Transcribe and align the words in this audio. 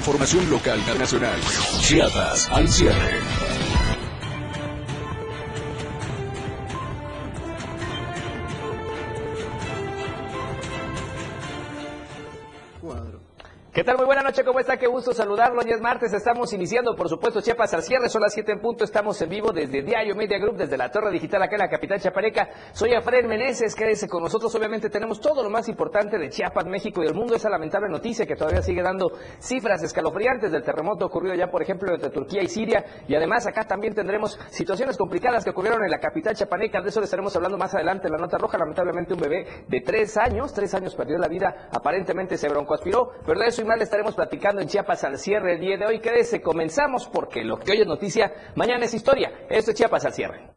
información 0.00 0.48
local 0.48 0.80
y 0.82 0.98
nacional. 0.98 1.38
Chiapas 1.82 2.48
al 2.50 2.66
cierre. 2.68 3.49
¿Qué 13.80 13.84
tal? 13.84 13.96
Muy 13.96 14.04
buena 14.04 14.20
noche, 14.20 14.44
¿cómo 14.44 14.60
está? 14.60 14.76
Qué 14.76 14.86
gusto 14.86 15.14
saludarlo. 15.14 15.62
Hoy 15.64 15.72
es 15.72 15.80
martes, 15.80 16.12
estamos 16.12 16.52
iniciando, 16.52 16.94
por 16.94 17.08
supuesto, 17.08 17.40
Chiapas 17.40 17.72
al 17.72 17.82
cierre, 17.82 18.10
son 18.10 18.20
las 18.20 18.34
7 18.34 18.52
en 18.52 18.60
punto, 18.60 18.84
estamos 18.84 19.18
en 19.22 19.30
vivo 19.30 19.52
desde 19.52 19.80
Diario 19.80 20.14
Media 20.14 20.38
Group, 20.38 20.58
desde 20.58 20.76
la 20.76 20.90
Torre 20.90 21.10
Digital 21.10 21.42
acá 21.42 21.54
en 21.54 21.62
la 21.62 21.70
capital 21.70 21.98
chapareca. 21.98 22.50
Soy 22.72 22.92
Afred 22.92 23.24
Meneses, 23.24 23.74
quédese 23.74 24.06
con 24.06 24.22
nosotros, 24.22 24.54
obviamente 24.54 24.90
tenemos 24.90 25.18
todo 25.18 25.42
lo 25.42 25.48
más 25.48 25.66
importante 25.70 26.18
de 26.18 26.28
Chiapas, 26.28 26.66
México 26.66 27.02
y 27.02 27.06
el 27.06 27.14
mundo, 27.14 27.34
esa 27.34 27.48
lamentable 27.48 27.88
noticia 27.88 28.26
que 28.26 28.36
todavía 28.36 28.60
sigue 28.60 28.82
dando 28.82 29.12
cifras 29.38 29.82
escalofriantes 29.82 30.52
del 30.52 30.62
terremoto 30.62 31.06
ocurrido 31.06 31.34
ya, 31.34 31.46
por 31.46 31.62
ejemplo, 31.62 31.94
entre 31.94 32.10
Turquía 32.10 32.42
y 32.42 32.48
Siria, 32.48 32.84
y 33.08 33.14
además 33.14 33.46
acá 33.46 33.64
también 33.64 33.94
tendremos 33.94 34.38
situaciones 34.50 34.98
complicadas 34.98 35.42
que 35.42 35.52
ocurrieron 35.52 35.82
en 35.82 35.90
la 35.90 36.00
capital 36.00 36.34
chapaneca, 36.34 36.82
de 36.82 36.90
eso 36.90 37.00
le 37.00 37.04
estaremos 37.04 37.34
hablando 37.34 37.56
más 37.56 37.74
adelante 37.74 38.08
en 38.08 38.12
la 38.12 38.18
nota 38.18 38.36
roja, 38.36 38.58
lamentablemente 38.58 39.14
un 39.14 39.20
bebé 39.20 39.46
de 39.66 39.80
tres 39.80 40.18
años, 40.18 40.52
tres 40.52 40.74
años 40.74 40.94
perdió 40.94 41.16
la 41.16 41.28
vida, 41.28 41.70
aparentemente 41.72 42.36
se 42.36 42.46
broncoaspiró, 42.46 43.12
pero 43.24 43.40
de 43.40 43.46
eso 43.46 43.69
estaremos 43.78 44.14
platicando 44.14 44.60
en 44.60 44.68
Chiapas 44.68 45.04
al 45.04 45.18
cierre 45.18 45.54
el 45.54 45.60
día 45.60 45.76
de 45.76 45.86
hoy. 45.86 46.00
Quédese, 46.00 46.42
comenzamos 46.42 47.08
porque 47.08 47.44
lo 47.44 47.58
que 47.58 47.72
hoy 47.72 47.80
es 47.82 47.86
noticia, 47.86 48.32
mañana 48.56 48.84
es 48.84 48.94
historia. 48.94 49.46
Esto 49.48 49.70
es 49.70 49.76
Chiapas 49.76 50.04
al 50.04 50.12
cierre. 50.12 50.50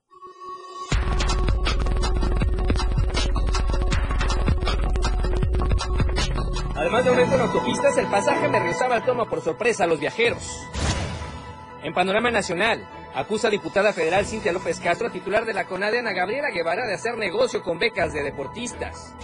Además 6.75 7.03
de 7.05 7.09
aumento 7.11 7.35
en 7.35 7.41
autopistas, 7.41 7.97
el 7.97 8.07
pasaje 8.07 8.49
me 8.49 8.59
regresaba 8.59 8.95
al 8.95 9.05
toma 9.05 9.29
por 9.29 9.41
sorpresa 9.41 9.83
a 9.83 9.87
los 9.87 9.99
viajeros. 9.99 10.67
En 11.83 11.93
panorama 11.93 12.31
nacional, 12.31 12.85
acusa 13.13 13.49
diputada 13.49 13.93
federal 13.93 14.25
Cintia 14.25 14.51
López 14.51 14.79
Castro, 14.79 15.09
titular 15.09 15.45
de 15.45 15.53
la 15.53 15.65
CONADE, 15.65 15.99
Ana 15.99 16.13
Gabriela 16.13 16.49
Guevara, 16.49 16.85
de 16.85 16.95
hacer 16.95 17.17
negocio 17.17 17.61
con 17.61 17.77
becas 17.77 18.11
de 18.13 18.23
deportistas. 18.23 19.15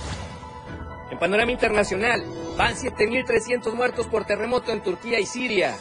En 1.11 1.17
panorama 1.17 1.51
internacional, 1.51 2.23
van 2.57 2.75
7.300 2.75 3.73
muertos 3.73 4.07
por 4.07 4.25
terremoto 4.25 4.71
en 4.71 4.81
Turquía 4.81 5.19
y 5.19 5.25
Siria. 5.25 5.75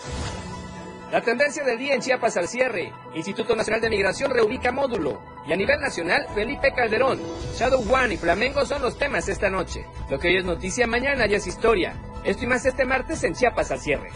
La 1.12 1.22
tendencia 1.22 1.64
del 1.64 1.78
día 1.78 1.94
en 1.94 2.02
Chiapas 2.02 2.36
al 2.36 2.48
cierre. 2.48 2.92
Instituto 3.14 3.56
Nacional 3.56 3.80
de 3.80 3.88
Migración 3.88 4.30
reubica 4.30 4.72
módulo. 4.72 5.22
Y 5.46 5.52
a 5.52 5.56
nivel 5.56 5.80
nacional, 5.80 6.26
Felipe 6.34 6.72
Calderón, 6.74 7.18
Shadow 7.54 7.82
One 7.90 8.14
y 8.14 8.16
Flamengo 8.18 8.66
son 8.66 8.82
los 8.82 8.98
temas 8.98 9.28
esta 9.28 9.48
noche. 9.48 9.86
Lo 10.10 10.18
que 10.18 10.28
hoy 10.28 10.36
es 10.36 10.44
noticia, 10.44 10.86
mañana 10.86 11.26
ya 11.26 11.38
es 11.38 11.46
historia. 11.46 11.94
Esto 12.24 12.44
y 12.44 12.46
más 12.46 12.66
este 12.66 12.84
martes 12.84 13.24
en 13.24 13.34
Chiapas 13.34 13.70
al 13.70 13.80
cierre. 13.80 14.10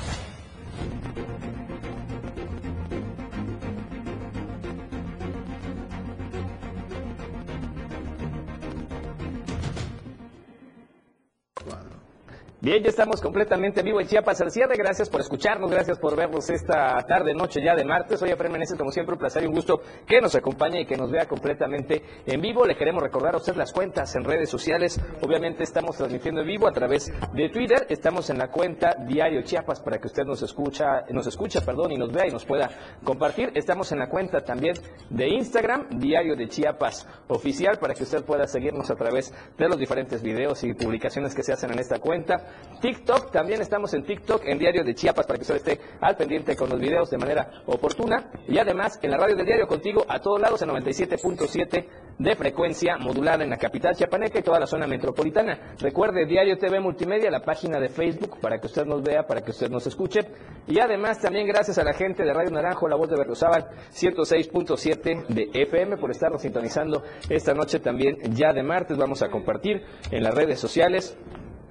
Bien, 12.63 12.81
ya 12.81 12.91
estamos 12.91 13.21
completamente 13.21 13.83
vivo 13.83 14.01
en 14.01 14.07
Chiapas 14.07 14.41
al 14.41 14.53
cierre. 14.53 14.77
Gracias 14.77 15.11
por 15.11 15.21
escucharnos, 15.21 15.69
gracias 15.69 15.99
por 15.99 16.15
vernos 16.15 16.49
esta 16.49 16.97
tarde, 17.09 17.35
noche 17.35 17.61
ya 17.61 17.75
de 17.75 17.85
martes. 17.85 18.23
Efraín 18.23 18.53
Meneses, 18.53 18.79
como 18.79 18.93
siempre, 18.93 19.15
un 19.15 19.19
placer 19.19 19.43
y 19.43 19.47
un 19.47 19.53
gusto 19.53 19.83
que 20.07 20.21
nos 20.21 20.37
acompañe 20.37 20.83
y 20.83 20.87
que 20.87 20.97
nos 20.97 21.11
vea 21.11 21.27
completamente 21.27 22.05
en 22.25 22.41
vivo. 22.41 22.65
Le 22.65 22.77
queremos 22.77 23.03
recordar 23.03 23.35
a 23.35 23.39
usted 23.39 23.57
las 23.57 23.73
cuentas 23.73 24.15
en 24.15 24.23
redes 24.23 24.49
sociales. 24.49 25.01
Obviamente 25.23 25.65
estamos 25.65 25.97
transmitiendo 25.97 26.43
en 26.43 26.47
vivo 26.47 26.69
a 26.69 26.73
través 26.73 27.13
de 27.35 27.49
Twitter. 27.49 27.85
Estamos 27.89 28.31
en 28.31 28.39
la 28.39 28.47
cuenta 28.47 28.95
Diario 29.09 29.43
Chiapas 29.43 29.81
para 29.81 29.99
que 29.99 30.07
usted 30.07 30.23
nos 30.23 30.41
escucha, 30.43 31.03
nos 31.11 31.27
escucha, 31.27 31.63
perdón, 31.63 31.91
y 31.91 31.97
nos 31.97 32.13
vea 32.13 32.29
y 32.29 32.31
nos 32.31 32.45
pueda 32.45 32.71
compartir. 33.03 33.51
Estamos 33.57 33.91
en 33.91 33.99
la 33.99 34.09
cuenta 34.09 34.45
también 34.45 34.77
de 35.11 35.31
Instagram, 35.31 35.99
Diario 35.99 36.37
de 36.37 36.47
Chiapas 36.47 37.09
Oficial, 37.27 37.81
para 37.81 37.95
que 37.95 38.05
usted 38.05 38.25
pueda 38.25 38.47
seguirnos 38.47 38.89
a 38.89 38.95
través 38.95 39.35
de 39.59 39.69
los 39.69 39.81
diferentes 39.81 40.23
videos 40.23 40.63
y 40.63 40.75
publicaciones 40.75 41.35
que 41.35 41.43
se 41.43 41.53
hacen 41.53 41.73
en 41.73 41.81
esta 41.81 41.99
cuenta. 41.99 42.52
TikTok, 42.83 43.31
también 43.31 43.61
estamos 43.61 43.95
en 43.95 44.03
TikTok, 44.03 44.43
en 44.45 44.59
Diario 44.59 44.83
de 44.83 44.93
Chiapas, 44.93 45.25
para 45.25 45.39
que 45.39 45.43
usted 45.43 45.55
esté 45.55 45.81
al 46.01 46.17
pendiente 46.17 46.57
con 46.57 46.69
los 46.69 46.81
videos 46.81 47.09
de 47.11 47.17
manera 47.17 47.63
oportuna. 47.67 48.33
Y 48.49 48.59
además, 48.59 48.99
en 49.01 49.13
la 49.13 49.19
radio 49.19 49.37
del 49.37 49.47
diario 49.47 49.69
contigo, 49.69 50.05
a 50.09 50.19
todos 50.19 50.41
lados, 50.41 50.61
en 50.63 50.71
97.7 50.71 51.87
de 52.19 52.35
frecuencia 52.35 52.99
modulada 52.99 53.45
en 53.45 53.51
la 53.51 53.57
capital 53.57 53.95
chiapaneca 53.95 54.41
y 54.41 54.43
toda 54.43 54.59
la 54.59 54.67
zona 54.67 54.89
metropolitana. 54.89 55.77
Recuerde 55.79 56.27
Diario 56.27 56.59
TV 56.59 56.81
Multimedia, 56.81 57.31
la 57.31 57.43
página 57.43 57.79
de 57.79 57.89
Facebook, 57.89 58.41
para 58.41 58.59
que 58.59 58.67
usted 58.67 58.85
nos 58.85 59.01
vea, 59.01 59.29
para 59.29 59.43
que 59.43 59.53
usted 59.53 59.71
nos 59.71 59.87
escuche. 59.87 60.21
Y 60.67 60.81
además, 60.81 61.21
también 61.21 61.47
gracias 61.47 61.79
a 61.79 61.85
la 61.85 61.93
gente 61.93 62.25
de 62.25 62.33
Radio 62.33 62.51
Naranjo, 62.51 62.89
la 62.89 62.97
voz 62.97 63.09
de 63.09 63.17
Berriozábal, 63.17 63.69
106.7 63.93 65.27
de 65.29 65.51
FM, 65.55 65.99
por 65.99 66.11
estarnos 66.11 66.43
sintonizando 66.43 67.05
esta 67.29 67.55
noche 67.55 67.79
también, 67.79 68.17
ya 68.35 68.53
de 68.53 68.65
martes. 68.65 68.99
Vamos 68.99 69.23
a 69.23 69.29
compartir 69.29 69.85
en 70.11 70.25
las 70.25 70.35
redes 70.35 70.59
sociales 70.59 71.17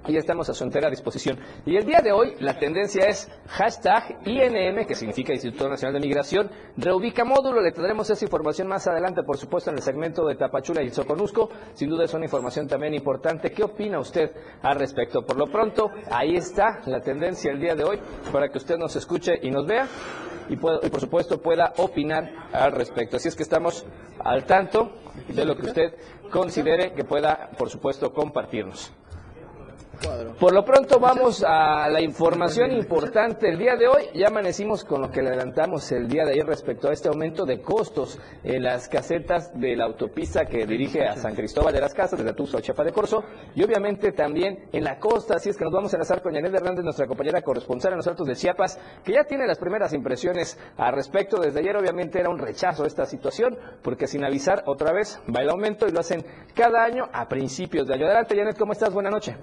y 0.08 0.18
estamos 0.18 0.50
a 0.50 0.54
su 0.54 0.64
entera 0.64 0.90
disposición. 0.90 1.38
Y 1.66 1.78
el 1.78 1.86
día 1.86 2.02
de 2.02 2.12
hoy 2.12 2.36
la 2.40 2.58
tendencia 2.58 3.06
es 3.08 3.30
hashtag 3.48 4.20
INM, 4.26 4.86
que 4.86 4.96
significa 4.96 5.34
Instituto 5.34 5.70
Nacional 5.70 5.94
de 5.94 6.08
Migración, 6.08 6.50
reubica 6.78 7.24
módulo. 7.24 7.62
Le 7.62 7.72
tendremos 7.72 8.10
esa 8.10 8.26
información 8.26 8.68
más 8.68 8.88
adelante, 8.88 9.24
por 9.24 9.38
supuesto, 9.38 9.70
en 9.70 9.78
el 9.78 9.84
segmento 9.84 10.26
de 10.26 10.36
Tapachula 10.36 10.82
y 10.82 10.88
el 10.88 10.94
Soconusco. 10.94 11.50
Sin 11.74 11.90
duda 11.90 12.06
es 12.06 12.14
una 12.14 12.26
información 12.26 12.68
también 12.68 12.94
importante. 12.94 13.52
¿Qué 13.52 13.64
opina 13.64 14.00
usted 14.00 14.32
al 14.62 14.80
respecto? 14.80 15.26
Por 15.26 15.38
lo 15.38 15.48
pronto, 15.48 15.92
ahí 16.10 16.36
está 16.36 16.82
la 16.86 17.02
tendencia 17.02 17.52
el 17.52 17.60
día 17.60 17.76
de 17.76 17.84
hoy 17.84 18.00
para 18.32 18.50
que 18.50 18.58
usted 18.58 18.78
nos 18.78 18.96
escuche 18.96 19.34
y 19.42 19.52
nos 19.52 19.66
vea. 19.68 19.88
Y, 20.50 20.54
y 20.54 20.58
por 20.58 21.00
supuesto 21.00 21.42
pueda 21.42 21.74
opinar 21.78 22.30
al 22.52 22.72
respecto. 22.74 23.18
Así 23.18 23.28
es 23.28 23.36
que 23.36 23.44
estamos 23.44 23.86
al 24.20 24.46
tanto 24.46 24.92
de 25.28 25.46
lo 25.46 25.56
que 25.56 25.68
usted 25.68 25.94
considere 26.30 26.94
que 26.94 27.04
pueda, 27.04 27.52
por 27.58 27.70
supuesto, 27.70 28.12
compartirnos. 28.12 28.92
Por 30.40 30.54
lo 30.54 30.66
pronto 30.66 31.00
vamos 31.00 31.44
a 31.48 31.88
la 31.88 32.02
información 32.02 32.72
importante 32.72 33.50
el 33.50 33.60
día 33.60 33.76
de 33.76 33.88
hoy. 33.88 34.06
Ya 34.16 34.28
amanecimos 34.28 34.84
con 34.84 35.02
lo 35.02 35.12
que 35.12 35.22
le 35.22 35.30
adelantamos 35.30 35.92
el 35.92 36.08
día 36.08 36.26
de 36.26 36.32
ayer 36.32 36.46
respecto 36.46 36.90
a 36.90 36.94
este 36.94 37.10
aumento 37.10 37.46
de 37.46 37.62
costos 37.62 38.20
en 38.44 38.64
las 38.64 38.90
casetas 38.90 39.52
de 39.54 39.76
la 39.76 39.86
autopista 39.86 40.46
que 40.46 40.66
dirige 40.66 41.06
a 41.06 41.16
San 41.18 41.36
Cristóbal 41.36 41.74
de 41.74 41.82
las 41.82 41.94
Casas, 41.94 42.18
desde 42.18 42.34
Tuxtla 42.34 42.60
a 42.60 42.62
Chiapa 42.64 42.84
de 42.84 42.92
Corzo, 42.92 43.24
y 43.54 43.64
obviamente 43.64 44.14
también 44.14 44.68
en 44.72 44.84
la 44.84 44.98
costa. 44.98 45.36
Así 45.36 45.50
es 45.50 45.58
que 45.58 45.64
nos 45.64 45.74
vamos 45.74 45.94
a 45.94 45.98
enlazar 45.98 46.24
con 46.24 46.34
Yanet 46.34 46.56
Hernández, 46.56 46.84
nuestra 46.84 47.06
compañera 47.06 47.44
corresponsal 47.44 47.92
en 47.92 47.98
los 47.98 48.08
Altos 48.08 48.26
de 48.26 48.36
Chiapas, 48.36 48.80
que 49.04 49.14
ya 49.14 49.24
tiene 49.26 49.46
las 49.46 49.60
primeras 49.60 49.94
impresiones 49.94 50.58
al 50.78 50.94
respecto. 50.94 51.40
Desde 51.40 51.60
ayer 51.60 51.78
obviamente 51.78 52.20
era 52.20 52.30
un 52.30 52.40
rechazo 52.40 52.86
esta 52.86 53.06
situación, 53.06 53.56
porque 53.84 54.08
sin 54.08 54.26
avisar 54.26 54.64
otra 54.66 54.92
vez 54.92 55.22
va 55.30 55.42
el 55.42 55.50
aumento 55.50 55.88
y 55.88 55.92
lo 55.92 56.00
hacen 56.00 56.26
cada 56.56 56.84
año 56.84 57.04
a 57.14 57.28
principios 57.28 57.88
de 57.88 57.94
año. 57.94 58.06
Adelante, 58.06 58.36
Janet, 58.36 58.58
¿cómo 58.58 58.74
estás? 58.74 58.92
Buenas 58.92 59.12
noches. 59.12 59.36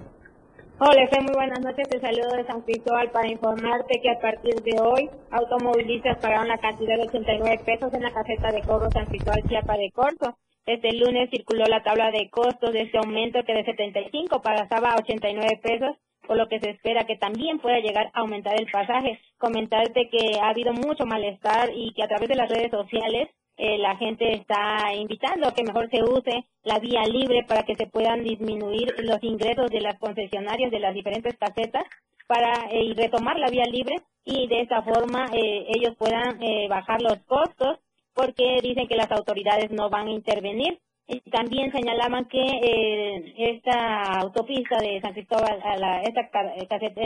Hola, 0.81 1.05
Fe, 1.09 1.19
muy 1.19 1.33
buenas 1.33 1.59
noches. 1.59 1.89
Te 1.89 1.99
saludo 1.99 2.37
de 2.37 2.45
San 2.45 2.61
Cristóbal 2.61 3.11
para 3.11 3.27
informarte 3.27 3.99
que 4.01 4.11
a 4.11 4.19
partir 4.21 4.55
de 4.63 4.79
hoy 4.79 5.09
automovilistas 5.29 6.17
pagaron 6.19 6.47
la 6.47 6.57
cantidad 6.57 6.95
de 6.95 7.03
89 7.03 7.63
pesos 7.65 7.93
en 7.93 8.01
la 8.01 8.13
caseta 8.13 8.49
de 8.49 8.61
cobro 8.61 8.89
San 8.89 9.05
Cristóbal 9.07 9.43
Chiapa 9.49 9.75
de 9.75 9.91
Corzo. 9.91 10.37
Este 10.65 10.93
lunes 10.93 11.29
circuló 11.31 11.65
la 11.65 11.83
tabla 11.83 12.11
de 12.11 12.29
costos 12.29 12.71
de 12.71 12.83
este 12.83 12.97
aumento 12.97 13.43
que 13.43 13.55
de 13.55 13.65
75 13.65 14.41
pasaba 14.41 14.93
a 14.93 14.99
89 14.99 15.59
pesos, 15.61 15.97
por 16.25 16.37
lo 16.37 16.47
que 16.47 16.61
se 16.61 16.69
espera 16.69 17.03
que 17.03 17.17
también 17.17 17.59
pueda 17.59 17.79
llegar 17.79 18.09
a 18.13 18.21
aumentar 18.21 18.55
el 18.57 18.71
pasaje. 18.71 19.19
Comentarte 19.37 20.07
que 20.09 20.39
ha 20.39 20.47
habido 20.47 20.71
mucho 20.71 21.05
malestar 21.05 21.71
y 21.75 21.91
que 21.93 22.03
a 22.03 22.07
través 22.07 22.29
de 22.29 22.35
las 22.35 22.49
redes 22.49 22.71
sociales 22.71 23.27
eh, 23.61 23.77
la 23.77 23.97
gente 23.97 24.31
está 24.35 24.93
invitando 24.95 25.45
a 25.45 25.53
que 25.53 25.65
mejor 25.65 25.89
se 25.89 26.01
use 26.01 26.45
la 26.63 26.79
vía 26.79 27.03
libre 27.03 27.43
para 27.45 27.63
que 27.63 27.75
se 27.75 27.87
puedan 27.87 28.23
disminuir 28.23 28.95
los 28.99 29.21
ingresos 29.21 29.69
de 29.69 29.81
las 29.81 29.99
concesionarias 29.99 30.71
de 30.71 30.79
las 30.79 30.93
diferentes 30.93 31.35
casetas 31.37 31.83
para 32.25 32.53
eh, 32.71 32.93
retomar 32.95 33.37
la 33.37 33.49
vía 33.49 33.65
libre 33.65 33.97
y 34.23 34.47
de 34.47 34.61
esta 34.61 34.81
forma 34.81 35.25
eh, 35.33 35.65
ellos 35.75 35.93
puedan 35.97 36.39
bajar 36.69 37.01
los 37.01 37.17
costos 37.25 37.79
porque 38.13 38.59
dicen 38.63 38.87
que 38.87 38.95
las 38.95 39.11
autoridades 39.11 39.69
no 39.71 39.89
van 39.89 40.07
a 40.07 40.11
intervenir. 40.11 40.79
Y 41.05 41.19
también 41.29 41.71
señalaban 41.73 42.25
que 42.25 43.33
esta 43.35 44.19
autopista 44.21 44.77
de 44.77 45.01
San 45.01 45.13
Cristóbal 45.13 45.59
a 45.63 45.75
la 45.75 46.01
esta 46.03 46.29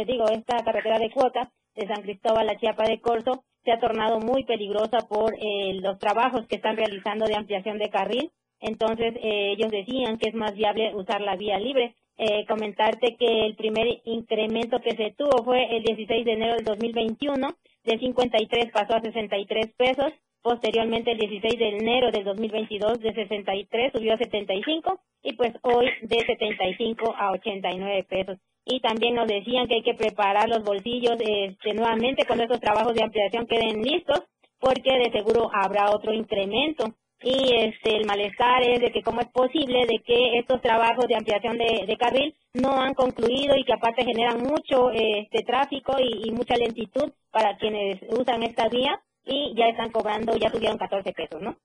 digo 0.05 0.25
esta 0.29 0.57
carretera 0.63 0.99
de 0.99 1.09
cuota 1.09 1.49
de 1.73 1.87
San 1.87 2.03
Cristóbal 2.03 2.47
a 2.49 2.57
Chiapa 2.57 2.83
de 2.83 2.99
Corzo 2.99 3.43
se 3.63 3.71
ha 3.71 3.79
tornado 3.79 4.19
muy 4.19 4.43
peligrosa 4.43 4.99
por 5.07 5.33
eh, 5.35 5.73
los 5.81 5.97
trabajos 5.99 6.45
que 6.47 6.55
están 6.55 6.77
realizando 6.77 7.25
de 7.25 7.35
ampliación 7.35 7.77
de 7.77 7.89
carril. 7.89 8.31
Entonces, 8.59 9.13
eh, 9.21 9.53
ellos 9.57 9.71
decían 9.71 10.17
que 10.17 10.29
es 10.29 10.35
más 10.35 10.53
viable 10.53 10.95
usar 10.95 11.21
la 11.21 11.35
vía 11.35 11.59
libre. 11.59 11.95
Eh, 12.17 12.45
comentarte 12.47 13.15
que 13.17 13.45
el 13.47 13.55
primer 13.55 13.87
incremento 14.05 14.79
que 14.79 14.95
se 14.95 15.15
tuvo 15.17 15.43
fue 15.43 15.75
el 15.75 15.83
16 15.83 16.25
de 16.25 16.33
enero 16.33 16.55
del 16.55 16.65
2021, 16.65 17.55
de 17.83 17.97
53 17.97 18.71
pasó 18.71 18.95
a 18.95 19.01
63 19.01 19.73
pesos. 19.75 20.13
Posteriormente, 20.41 21.11
el 21.11 21.17
16 21.17 21.57
de 21.57 21.69
enero 21.69 22.11
del 22.11 22.25
2022, 22.25 22.99
de 22.99 23.13
63 23.13 23.93
subió 23.93 24.13
a 24.13 24.17
75 24.17 24.99
y 25.23 25.33
pues 25.33 25.53
hoy 25.63 25.87
de 26.01 26.19
75 26.19 27.15
a 27.17 27.31
89 27.31 28.05
pesos. 28.09 28.37
Y 28.65 28.79
también 28.79 29.15
nos 29.15 29.27
decían 29.27 29.67
que 29.67 29.75
hay 29.75 29.83
que 29.83 29.93
preparar 29.93 30.47
los 30.47 30.63
bolsillos 30.63 31.17
este, 31.19 31.73
nuevamente 31.73 32.25
cuando 32.25 32.43
estos 32.43 32.61
trabajos 32.61 32.93
de 32.93 33.03
ampliación 33.03 33.45
queden 33.47 33.81
listos, 33.81 34.23
porque 34.59 34.91
de 34.97 35.11
seguro 35.11 35.49
habrá 35.53 35.91
otro 35.91 36.13
incremento. 36.13 36.93
Y 37.21 37.55
este, 37.55 37.95
el 37.95 38.05
malestar 38.05 38.63
es 38.63 38.81
de 38.81 38.91
que 38.91 39.01
cómo 39.01 39.21
es 39.21 39.27
posible 39.27 39.85
de 39.85 39.99
que 39.99 40.39
estos 40.39 40.61
trabajos 40.61 41.07
de 41.07 41.15
ampliación 41.15 41.57
de, 41.57 41.97
carril 41.97 42.35
no 42.53 42.81
han 42.81 42.93
concluido 42.93 43.55
y 43.55 43.63
que 43.63 43.73
aparte 43.73 44.03
generan 44.03 44.41
mucho 44.41 44.91
este, 44.91 45.43
tráfico 45.43 45.95
y, 45.99 46.31
mucha 46.31 46.55
lentitud 46.55 47.13
para 47.31 47.55
quienes 47.57 48.01
usan 48.09 48.43
esta 48.43 48.67
vía 48.67 49.01
y 49.25 49.53
ya 49.55 49.67
están 49.69 49.91
cobrando, 49.91 50.35
ya 50.35 50.51
tuvieron 50.51 50.77
14 50.77 51.13
pesos, 51.13 51.41
¿no? 51.41 51.55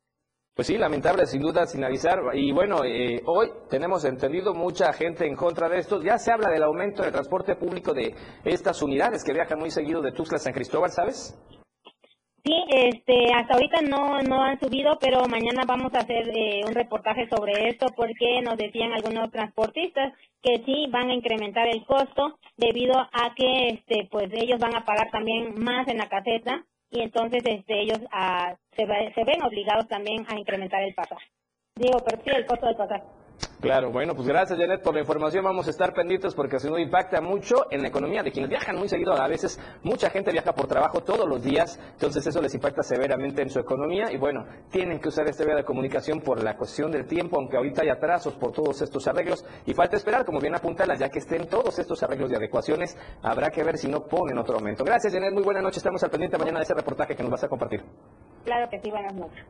Pues 0.59 0.67
sí, 0.67 0.77
lamentable, 0.77 1.25
sin 1.25 1.41
duda, 1.41 1.67
sin 1.67 1.85
avisar. 1.85 2.19
Y 2.35 2.51
bueno, 2.51 2.83
eh, 2.85 3.23
hoy 3.27 3.47
tenemos 3.71 4.05
entendido 4.05 4.55
mucha 4.55 4.93
gente 4.93 5.25
en 5.25 5.37
contra 5.37 5.69
de 5.69 5.79
esto. 5.79 6.03
Ya 6.03 6.19
se 6.19 6.33
habla 6.33 6.51
del 6.51 6.65
aumento 6.65 7.05
del 7.05 7.13
transporte 7.13 7.55
público 7.55 7.95
de 7.95 8.13
estas 8.45 8.83
unidades 8.83 9.23
que 9.23 9.33
viajan 9.33 9.61
muy 9.61 9.71
seguido 9.71 10.03
de 10.03 10.11
Tuxtla 10.11 10.35
a 10.35 10.41
San 10.41 10.53
Cristóbal, 10.53 10.91
¿sabes? 10.91 11.39
Sí, 12.43 12.55
este, 12.71 13.33
hasta 13.37 13.55
ahorita 13.55 13.83
no, 13.83 14.21
no 14.23 14.43
han 14.43 14.59
subido, 14.59 14.99
pero 15.01 15.29
mañana 15.29 15.63
vamos 15.65 15.95
a 15.95 16.01
hacer 16.01 16.29
eh, 16.29 16.63
un 16.67 16.75
reportaje 16.75 17.29
sobre 17.29 17.69
esto 17.69 17.87
porque 17.95 18.43
nos 18.43 18.57
decían 18.57 18.93
algunos 18.93 19.31
transportistas 19.31 20.13
que 20.43 20.65
sí 20.65 20.89
van 20.91 21.11
a 21.11 21.15
incrementar 21.15 21.69
el 21.69 21.87
costo 21.87 22.37
debido 22.57 22.99
a 22.99 23.33
que, 23.37 23.69
este, 23.69 24.09
pues 24.11 24.29
ellos 24.33 24.59
van 24.59 24.75
a 24.75 24.85
pagar 24.85 25.09
también 25.13 25.55
más 25.57 25.87
en 25.87 25.99
la 25.99 26.09
caseta 26.09 26.65
y 26.91 27.01
entonces 27.01 27.43
este, 27.45 27.81
ellos 27.81 27.99
ah, 28.13 28.57
se, 28.77 28.87
se 28.87 29.25
ven 29.25 29.43
obligados 29.43 29.87
también 29.89 30.25
a 30.29 30.39
incrementar 30.39 30.83
el 30.83 30.95
pasaje. 30.95 31.27
Digo, 31.77 31.99
pero 32.05 32.23
sí 32.23 32.31
el 32.31 32.47
costo 32.47 32.67
del 32.67 32.77
pasaje. 32.77 33.05
Claro, 33.61 33.91
bueno, 33.91 34.15
pues 34.15 34.29
gracias 34.29 34.57
Janet 34.57 34.83
por 34.83 34.95
la 34.95 35.01
información. 35.01 35.43
Vamos 35.43 35.67
a 35.67 35.71
estar 35.71 35.93
pendientes 35.93 36.33
porque 36.33 36.61
si 36.61 36.71
no 36.71 36.79
impacta 36.79 37.21
mucho 37.21 37.67
en 37.73 37.83
la 37.83 37.89
economía 37.89 38.23
de 38.23 38.31
quienes 38.31 38.49
viajan 38.51 38.77
muy 38.77 38.89
seguido. 38.89 39.13
A 39.21 39.27
veces 39.27 39.59
mucha 39.83 40.11
gente 40.11 40.31
viaja 40.31 40.53
por 40.53 40.69
trabajo 40.69 41.03
todos 41.03 41.29
los 41.29 41.43
días, 41.43 41.77
entonces 41.93 42.25
eso 42.25 42.41
les 42.41 42.55
impacta 42.55 42.85
severamente 42.85 43.43
en 43.43 43.51
su 43.51 43.59
economía 43.59 44.13
y 44.13 44.17
bueno, 44.17 44.47
tienen 44.71 45.01
que 45.01 45.09
usar 45.09 45.27
esta 45.27 45.45
vía 45.45 45.57
de 45.57 45.65
comunicación 45.65 46.21
por 46.21 46.41
la 46.41 46.57
cuestión 46.57 46.93
del 46.93 47.07
tiempo, 47.07 47.37
aunque 47.37 47.57
ahorita 47.57 47.83
hay 47.83 47.89
atrasos 47.89 48.35
por 48.35 48.53
todos 48.53 48.81
estos 48.81 49.09
arreglos 49.09 49.45
y 49.67 49.75
falta 49.75 49.97
esperar, 49.97 50.25
como 50.25 50.39
bien 50.39 50.55
apuntalas, 50.55 51.01
ya 51.01 51.09
que 51.09 51.19
estén 51.19 51.49
todos 51.49 51.81
estos 51.81 52.01
arreglos 52.05 52.31
de 52.31 52.37
adecuaciones, 52.37 52.97
habrá 53.23 53.51
que 53.51 53.65
ver 53.65 53.77
si 53.77 53.89
no 53.89 54.05
ponen 54.07 54.39
otro 54.39 54.55
aumento. 54.55 54.85
Gracias 54.85 55.13
Janet, 55.13 55.35
muy 55.35 55.43
buena 55.43 55.61
noche. 55.61 55.79
Estamos 55.79 56.01
al 56.05 56.11
pendiente 56.11 56.39
mañana 56.39 56.61
de 56.61 56.65
ese 56.65 56.75
reportaje 56.75 57.17
que 57.17 57.25
nos 57.25 57.33
vas 57.33 57.43
a 57.43 57.49
compartir. 57.49 57.83
Claro 58.45 58.71
que 58.71 58.79
sí, 58.81 58.89
buenas 58.89 59.15
noches. 59.15 59.45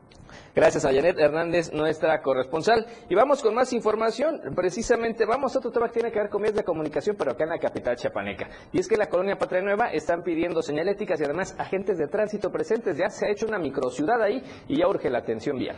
Gracias 0.54 0.84
a 0.84 0.92
Janet 0.92 1.18
Hernández, 1.18 1.72
nuestra 1.72 2.20
corresponsal. 2.22 2.86
Y 3.08 3.14
vamos 3.14 3.42
con 3.42 3.54
más 3.54 3.72
información. 3.72 4.40
Precisamente 4.54 5.24
vamos 5.24 5.54
a 5.54 5.58
otro 5.58 5.70
tema 5.70 5.86
que 5.88 5.94
tiene 5.94 6.10
que 6.10 6.18
ver 6.18 6.28
con 6.28 6.42
medios 6.42 6.56
de 6.56 6.64
comunicación, 6.64 7.16
pero 7.16 7.32
acá 7.32 7.44
en 7.44 7.50
la 7.50 7.58
capital 7.58 7.96
chiapaneca. 7.96 8.48
Y 8.72 8.78
es 8.78 8.88
que 8.88 8.96
la 8.96 9.08
colonia 9.08 9.36
Patria 9.36 9.62
Nueva 9.62 9.92
están 9.92 10.22
pidiendo 10.22 10.62
señaléticas 10.62 11.20
y 11.20 11.24
además 11.24 11.54
agentes 11.58 11.98
de 11.98 12.08
tránsito 12.08 12.50
presentes. 12.50 12.96
Ya 12.96 13.08
se 13.08 13.26
ha 13.26 13.30
hecho 13.30 13.46
una 13.46 13.58
microciudad 13.58 14.22
ahí 14.22 14.42
y 14.68 14.78
ya 14.78 14.88
urge 14.88 15.10
la 15.10 15.18
atención 15.18 15.58
vial. 15.58 15.76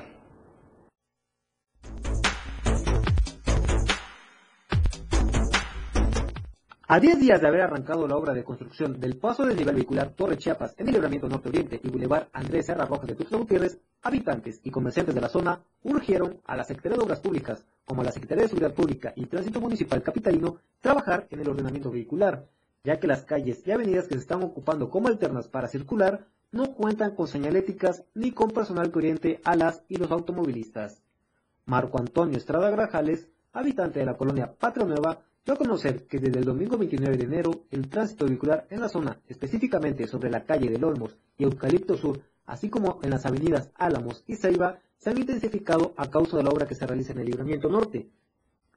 A 6.92 6.98
10 6.98 7.20
días 7.20 7.40
de 7.40 7.46
haber 7.46 7.60
arrancado 7.60 8.08
la 8.08 8.16
obra 8.16 8.34
de 8.34 8.42
construcción 8.42 8.98
del 8.98 9.16
paso 9.16 9.44
de 9.44 9.54
nivel 9.54 9.76
vehicular 9.76 10.10
Torre 10.10 10.36
Chiapas 10.36 10.74
en 10.76 10.88
el 10.88 10.94
libramiento 10.94 11.28
norte-oriente 11.28 11.80
y 11.80 11.88
Boulevard 11.88 12.26
Andrés 12.32 12.66
Serra 12.66 12.84
Rojas 12.84 13.06
de 13.06 13.14
Tuxtla 13.14 13.38
Gutiérrez, 13.38 13.78
habitantes 14.02 14.60
y 14.64 14.72
comerciantes 14.72 15.14
de 15.14 15.20
la 15.20 15.28
zona 15.28 15.60
urgieron 15.84 16.40
a 16.44 16.56
la 16.56 16.64
Secretaría 16.64 16.98
de 16.98 17.04
Obras 17.04 17.20
Públicas, 17.20 17.64
como 17.84 18.00
a 18.00 18.06
la 18.06 18.10
Secretaría 18.10 18.42
de 18.42 18.48
Seguridad 18.48 18.74
Pública 18.74 19.12
y 19.14 19.26
Tránsito 19.26 19.60
Municipal 19.60 20.02
Capitalino, 20.02 20.56
trabajar 20.80 21.28
en 21.30 21.38
el 21.38 21.48
ordenamiento 21.48 21.92
vehicular, 21.92 22.48
ya 22.82 22.98
que 22.98 23.06
las 23.06 23.22
calles 23.22 23.64
y 23.64 23.70
avenidas 23.70 24.08
que 24.08 24.14
se 24.14 24.22
están 24.22 24.42
ocupando 24.42 24.90
como 24.90 25.06
alternas 25.06 25.46
para 25.46 25.68
circular 25.68 26.26
no 26.50 26.72
cuentan 26.74 27.14
con 27.14 27.28
señaléticas 27.28 28.02
ni 28.14 28.32
con 28.32 28.50
personal 28.50 28.90
que 28.90 28.98
oriente 28.98 29.40
a 29.44 29.54
las 29.54 29.84
y 29.88 29.94
los 29.94 30.10
automovilistas. 30.10 31.00
Marco 31.66 32.00
Antonio 32.00 32.36
Estrada 32.36 32.68
Grajales, 32.68 33.28
habitante 33.52 34.00
de 34.00 34.06
la 34.06 34.16
colonia 34.16 34.52
Patria 34.58 34.86
Nueva, 34.86 35.20
Dio 35.42 35.56
conocer 35.56 36.06
que 36.06 36.18
desde 36.18 36.38
el 36.38 36.44
domingo 36.44 36.76
29 36.76 37.16
de 37.16 37.24
enero 37.24 37.64
el 37.70 37.88
tránsito 37.88 38.26
vehicular 38.26 38.66
en 38.68 38.80
la 38.80 38.90
zona, 38.90 39.20
específicamente 39.26 40.06
sobre 40.06 40.28
la 40.28 40.44
calle 40.44 40.68
de 40.68 40.84
Olmos 40.84 41.16
y 41.38 41.44
Eucalipto 41.44 41.96
Sur, 41.96 42.20
así 42.44 42.68
como 42.68 43.00
en 43.02 43.08
las 43.10 43.24
avenidas 43.24 43.70
Álamos 43.74 44.22
y 44.26 44.36
Ceiba, 44.36 44.80
se 44.98 45.08
han 45.08 45.16
intensificado 45.16 45.94
a 45.96 46.10
causa 46.10 46.36
de 46.36 46.42
la 46.42 46.50
obra 46.50 46.66
que 46.66 46.74
se 46.74 46.86
realiza 46.86 47.12
en 47.12 47.20
el 47.20 47.26
libramiento 47.26 47.70
norte. 47.70 48.10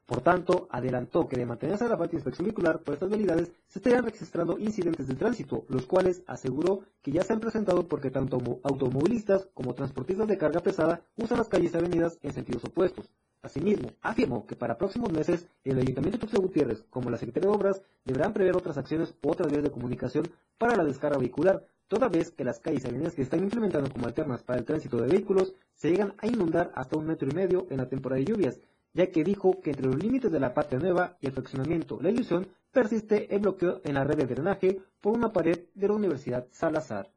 Por 0.05 0.21
tanto, 0.21 0.69
adelantó 0.71 1.27
que 1.27 1.35
de 1.35 1.45
mantenerse 1.45 1.87
la 1.87 1.97
de 1.97 2.15
inspección 2.15 2.45
vehicular 2.45 2.81
por 2.81 2.93
estas 2.93 3.09
vialidades, 3.09 3.51
se 3.67 3.79
estarían 3.79 4.05
registrando 4.05 4.57
incidentes 4.57 5.07
de 5.07 5.15
tránsito, 5.15 5.65
los 5.67 5.85
cuales 5.85 6.23
aseguró 6.27 6.81
que 7.01 7.11
ya 7.11 7.23
se 7.23 7.33
han 7.33 7.41
presentado 7.41 7.89
porque 7.89 8.09
tanto 8.09 8.37
automovilistas 8.63 9.49
como 9.53 9.75
transportistas 9.75 10.29
de 10.29 10.37
carga 10.37 10.61
pesada 10.61 11.01
usan 11.17 11.39
las 11.39 11.49
calles 11.49 11.73
y 11.73 11.77
avenidas 11.77 12.17
en 12.21 12.31
sentidos 12.31 12.63
opuestos. 12.63 13.11
Asimismo, 13.43 13.91
afirmó 14.01 14.47
que 14.47 14.55
para 14.55 14.77
próximos 14.77 15.11
meses 15.11 15.49
el 15.65 15.77
Ayuntamiento 15.77 16.17
de 16.17 16.21
Tuxtla 16.21 16.39
Gutiérrez, 16.39 16.85
como 16.89 17.09
la 17.09 17.17
Secretaría 17.17 17.49
de 17.49 17.55
Obras, 17.55 17.81
deberán 18.05 18.31
prever 18.31 18.55
otras 18.55 18.77
acciones 18.77 19.13
u 19.21 19.29
otras 19.29 19.51
vías 19.51 19.63
de 19.63 19.69
comunicación 19.69 20.29
para 20.57 20.77
la 20.77 20.85
descarga 20.85 21.17
vehicular, 21.17 21.67
toda 21.89 22.07
vez 22.07 22.31
que 22.31 22.45
las 22.45 22.61
calles 22.61 22.85
y 22.85 23.15
que 23.15 23.21
están 23.21 23.43
implementando 23.43 23.91
como 23.91 24.07
alternas 24.07 24.43
para 24.43 24.59
el 24.59 24.65
tránsito 24.65 24.95
de 24.95 25.09
vehículos 25.09 25.53
se 25.75 25.91
llegan 25.91 26.13
a 26.19 26.27
inundar 26.27 26.71
hasta 26.73 26.97
un 26.97 27.05
metro 27.05 27.27
y 27.29 27.35
medio 27.35 27.67
en 27.69 27.77
la 27.77 27.89
temporada 27.89 28.19
de 28.19 28.25
lluvias, 28.25 28.61
ya 28.93 29.11
que 29.11 29.25
dijo 29.25 29.59
que 29.59 29.71
entre 29.71 29.87
los 29.87 30.01
límites 30.01 30.31
de 30.31 30.39
la 30.39 30.53
Patria 30.53 30.79
Nueva 30.79 31.17
y 31.19 31.25
el 31.27 31.33
fraccionamiento 31.33 31.99
La 32.01 32.11
Ilusión 32.11 32.47
persiste 32.71 33.35
el 33.35 33.41
bloqueo 33.41 33.81
en 33.83 33.95
la 33.95 34.05
red 34.05 34.19
de 34.19 34.25
drenaje 34.25 34.79
por 35.01 35.17
una 35.17 35.33
pared 35.33 35.65
de 35.75 35.87
la 35.89 35.95
Universidad 35.95 36.47
Salazar. 36.49 37.11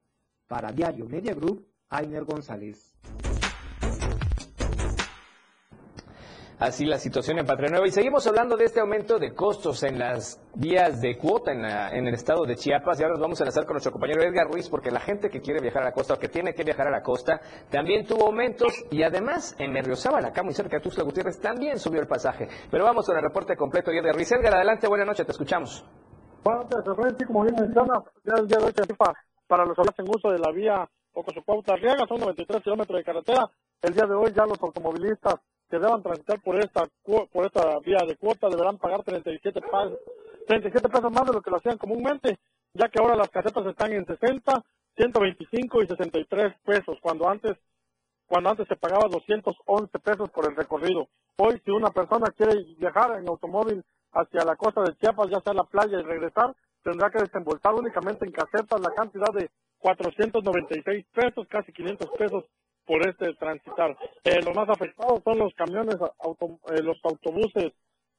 Para 0.49 0.73
Diario 0.73 1.07
Media 1.07 1.35
Group, 1.35 1.65
Ainer 1.89 2.25
González. 2.25 2.93
Así 6.59 6.87
la 6.87 6.97
situación 6.97 7.39
en 7.39 7.45
Patria 7.45 7.69
Nueva. 7.69 7.87
Y 7.87 7.91
seguimos 7.91 8.27
hablando 8.27 8.57
de 8.57 8.65
este 8.65 8.81
aumento 8.81 9.19
de 9.19 9.35
costos 9.35 9.83
en 9.83 9.99
las 9.99 10.41
vías 10.55 11.03
de 11.03 11.19
cuota 11.19 11.53
en, 11.53 11.63
en, 11.63 12.07
el 12.07 12.15
estado 12.15 12.47
de 12.47 12.57
Chiapas. 12.57 12.99
Y 12.99 13.03
ahora 13.03 13.13
nos 13.17 13.21
vamos 13.21 13.39
a 13.39 13.45
enlazar 13.45 13.67
con 13.67 13.75
nuestro 13.75 13.93
compañero 13.93 14.23
Edgar 14.23 14.51
Ruiz, 14.51 14.67
porque 14.71 14.91
la 14.91 15.01
gente 15.01 15.29
que 15.29 15.43
quiere 15.43 15.61
viajar 15.61 15.83
a 15.83 15.87
la 15.87 15.93
costa 15.93 16.15
o 16.15 16.19
que 16.19 16.31
tiene 16.31 16.55
que 16.55 16.65
viajar 16.65 16.89
a 16.89 16.91
la 16.91 17.03
costa 17.03 17.43
también 17.71 18.07
tuvo 18.07 18.29
aumentos. 18.29 18.73
Y 18.91 19.03
además, 19.03 19.55
en 19.59 19.75
Berriozábal, 19.75 20.25
acá 20.25 20.43
muy 20.43 20.55
cerca 20.55 20.79
de 20.79 20.83
Tuxtla 20.83 21.05
Gutiérrez, 21.05 21.39
también 21.39 21.79
subió 21.79 22.01
el 22.01 22.07
pasaje. 22.07 22.49
Pero 22.71 22.85
vamos 22.85 23.05
con 23.05 23.19
el 23.19 23.23
reporte 23.23 23.55
completo. 23.55 23.93
Y 23.93 23.99
Edgar 23.99 24.15
Ruiz, 24.15 24.33
Edgar, 24.33 24.55
adelante, 24.55 24.89
buenas 24.89 25.09
noches, 25.09 25.27
te 25.27 25.33
escuchamos. 25.33 25.85
Buenas 26.43 26.71
noches, 26.71 27.27
como 27.27 27.43
bien 27.43 27.55
menciona, 27.61 28.03
ya 28.25 28.33
el 28.41 28.49
día 28.49 28.59
de 28.59 28.65
hoy 28.65 28.73
para 29.47 29.67
los 29.67 29.77
que 29.77 29.83
hacen 29.83 30.07
uso 30.09 30.31
de 30.31 30.39
la 30.39 30.51
vía 30.53 30.89
Ocosopauta 31.13 31.75
Arriaga, 31.75 32.07
son 32.09 32.21
93 32.21 32.63
kilómetros 32.63 32.99
de 32.99 33.05
carretera. 33.05 33.51
El 33.83 33.93
día 33.93 34.07
de 34.07 34.15
hoy 34.15 34.33
ya 34.35 34.47
los 34.47 34.61
automovilistas 34.63 35.37
que 35.69 35.79
deban 35.79 36.03
transitar 36.03 36.41
por 36.41 36.59
esta 36.59 36.85
por 37.05 37.47
esta 37.47 37.79
vía 37.81 38.05
de 38.07 38.17
cuota 38.17 38.49
deberán 38.49 38.79
pagar 38.79 39.03
37 39.03 39.61
pesos, 39.61 39.99
37 40.47 40.89
pesos 40.89 41.13
más 41.13 41.27
de 41.27 41.33
lo 41.33 41.43
que 41.43 41.51
lo 41.51 41.57
hacían 41.57 41.79
comúnmente, 41.79 42.39
ya 42.75 42.89
que 42.89 43.01
ahora 43.01 43.17
las 43.17 43.31
casetas 43.31 43.67
están 43.67 43.93
en 43.93 44.07
60, 44.07 44.63
125 44.97 45.83
y 45.83 45.87
63 45.87 46.55
pesos, 46.65 46.99
cuando 47.01 47.29
antes 47.29 47.57
cuando 48.27 48.51
antes 48.51 48.67
se 48.67 48.77
pagaba 48.77 49.09
211 49.09 49.99
pesos 50.01 50.31
por 50.31 50.47
el 50.47 50.57
recorrido. 50.57 51.09
Hoy, 51.37 51.61
si 51.65 51.71
una 51.71 51.91
persona 51.91 52.27
quiere 52.37 52.65
viajar 52.77 53.19
en 53.21 53.29
automóvil 53.29 53.85
hacia 54.13 54.45
la 54.45 54.57
costa 54.57 54.83
de 54.83 54.97
Chiapas, 54.97 55.31
ya 55.31 55.41
sea 55.41 55.55
la 55.55 55.63
playa 55.63 56.01
y 56.01 56.03
regresar, 56.03 56.55
tendrá 56.83 57.11
que 57.11 57.23
desembolsar 57.23 57.75
únicamente 57.75 58.25
en 58.25 58.33
casetas 58.33 58.81
la 58.81 58.91
cantidad 58.95 59.33
de 59.33 59.49
496 59.79 61.07
pesos, 61.13 61.47
casi 61.49 61.73
500 61.73 62.11
pesos 62.19 62.45
por 62.87 63.07
este 63.07 63.35
transitar. 63.35 63.97
Eh, 64.25 64.41
los 64.45 64.55
más 64.55 64.69
afectados 64.69 65.21
son 65.25 65.39
los 65.39 65.53
camiones, 65.55 65.97
eh, 65.97 66.83
los 66.83 66.99
autobuses, 67.05 67.73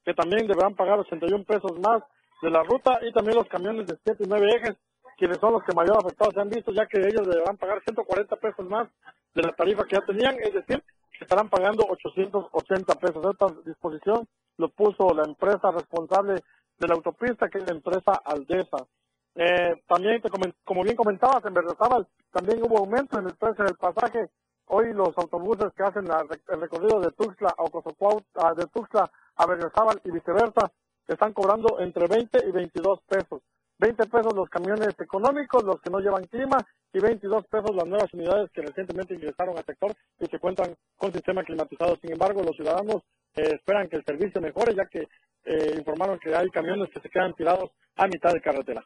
que 0.04 0.14
también 0.14 0.46
deberán 0.46 0.74
pagar 0.74 0.98
81 1.00 1.44
pesos 1.44 1.78
más 1.80 2.02
de 2.42 2.50
la 2.50 2.62
ruta, 2.62 2.98
y 3.02 3.12
también 3.12 3.36
los 3.36 3.48
camiones 3.48 3.86
de 3.86 3.98
7 4.04 4.24
y 4.24 4.28
9 4.28 4.46
ejes, 4.56 4.76
quienes 5.16 5.38
son 5.38 5.54
los 5.54 5.64
que 5.64 5.74
mayor 5.74 5.96
afectados 5.98 6.34
se 6.34 6.40
han 6.40 6.50
visto, 6.50 6.72
ya 6.72 6.86
que 6.86 6.98
ellos 7.00 7.26
deberán 7.26 7.56
pagar 7.56 7.82
140 7.82 8.36
pesos 8.36 8.68
más 8.68 8.88
de 9.34 9.42
la 9.42 9.52
tarifa 9.52 9.84
que 9.84 9.96
ya 9.96 10.02
tenían, 10.02 10.36
es 10.40 10.54
decir, 10.54 10.82
que 11.10 11.24
estarán 11.24 11.48
pagando 11.48 11.84
880 11.88 12.94
pesos. 12.94 13.26
Esta 13.26 13.46
disposición 13.66 14.28
lo 14.58 14.68
puso 14.68 15.12
la 15.14 15.24
empresa 15.24 15.72
responsable 15.72 16.34
de 16.78 16.86
la 16.86 16.94
autopista, 16.94 17.48
que 17.48 17.58
es 17.58 17.66
la 17.66 17.74
empresa 17.74 18.12
Aldesa. 18.24 18.86
Eh, 19.34 19.82
también, 19.88 20.22
como 20.64 20.82
bien 20.82 20.96
comentabas, 20.96 21.44
en 21.44 21.54
Berriozábal 21.54 22.06
también 22.32 22.62
hubo 22.62 22.78
aumento 22.78 23.18
en 23.18 23.26
el 23.26 23.34
precio 23.34 23.64
del 23.64 23.76
pasaje 23.76 24.28
Hoy 24.70 24.92
los 24.92 25.16
autobuses 25.16 25.72
que 25.74 25.82
hacen 25.82 26.04
el 26.06 26.60
recorrido 26.60 27.00
de 27.00 27.10
Tuxtla 27.12 27.54
a 27.56 28.54
de 28.54 28.66
Tuxtla 28.66 29.10
a 29.36 29.46
Berriozábal 29.46 30.00
y 30.04 30.10
viceversa, 30.10 30.70
están 31.06 31.32
cobrando 31.32 31.80
entre 31.80 32.06
20 32.06 32.38
y 32.46 32.52
22 32.52 33.00
pesos. 33.08 33.40
20 33.78 34.06
pesos 34.08 34.34
los 34.34 34.50
camiones 34.50 34.94
económicos, 34.98 35.64
los 35.64 35.80
que 35.80 35.88
no 35.88 36.00
llevan 36.00 36.24
clima, 36.24 36.58
y 36.92 36.98
22 36.98 37.46
pesos 37.46 37.74
las 37.74 37.86
nuevas 37.86 38.12
unidades 38.12 38.50
que 38.52 38.60
recientemente 38.60 39.14
ingresaron 39.14 39.56
al 39.56 39.64
sector 39.64 39.94
y 40.20 40.26
que 40.26 40.38
cuentan 40.38 40.74
con 40.96 41.12
sistema 41.12 41.44
climatizado. 41.44 41.96
Sin 42.02 42.12
embargo, 42.12 42.42
los 42.42 42.56
ciudadanos 42.56 43.02
eh, 43.36 43.54
esperan 43.54 43.88
que 43.88 43.96
el 43.96 44.04
servicio 44.04 44.40
mejore, 44.40 44.74
ya 44.74 44.84
que 44.86 45.08
eh, 45.44 45.74
informaron 45.78 46.18
que 46.18 46.34
hay 46.34 46.50
camiones 46.50 46.90
que 46.92 47.00
se 47.00 47.08
quedan 47.08 47.34
tirados 47.34 47.70
a 47.96 48.06
mitad 48.06 48.32
de 48.34 48.42
carretera. 48.42 48.84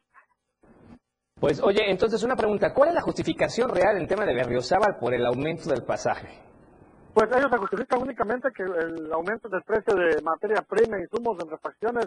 Pues 1.42 1.60
oye, 1.60 1.90
entonces 1.90 2.22
una 2.22 2.36
pregunta, 2.36 2.72
¿cuál 2.72 2.90
es 2.90 2.94
la 2.94 3.00
justificación 3.00 3.68
real 3.68 3.96
en 3.96 4.06
tema 4.06 4.24
de 4.24 4.32
Berriozábal 4.32 4.96
por 5.00 5.12
el 5.12 5.26
aumento 5.26 5.68
del 5.68 5.82
pasaje? 5.82 6.28
Pues 7.12 7.28
ellos 7.34 7.50
se 7.50 7.58
justifican 7.58 8.00
únicamente 8.00 8.48
que 8.54 8.62
el 8.62 9.12
aumento 9.12 9.48
del 9.48 9.60
precio 9.64 9.92
de 9.92 10.22
materia 10.22 10.62
prima 10.62 11.00
insumos 11.00 11.36
en 11.42 11.50
refacciones, 11.50 12.06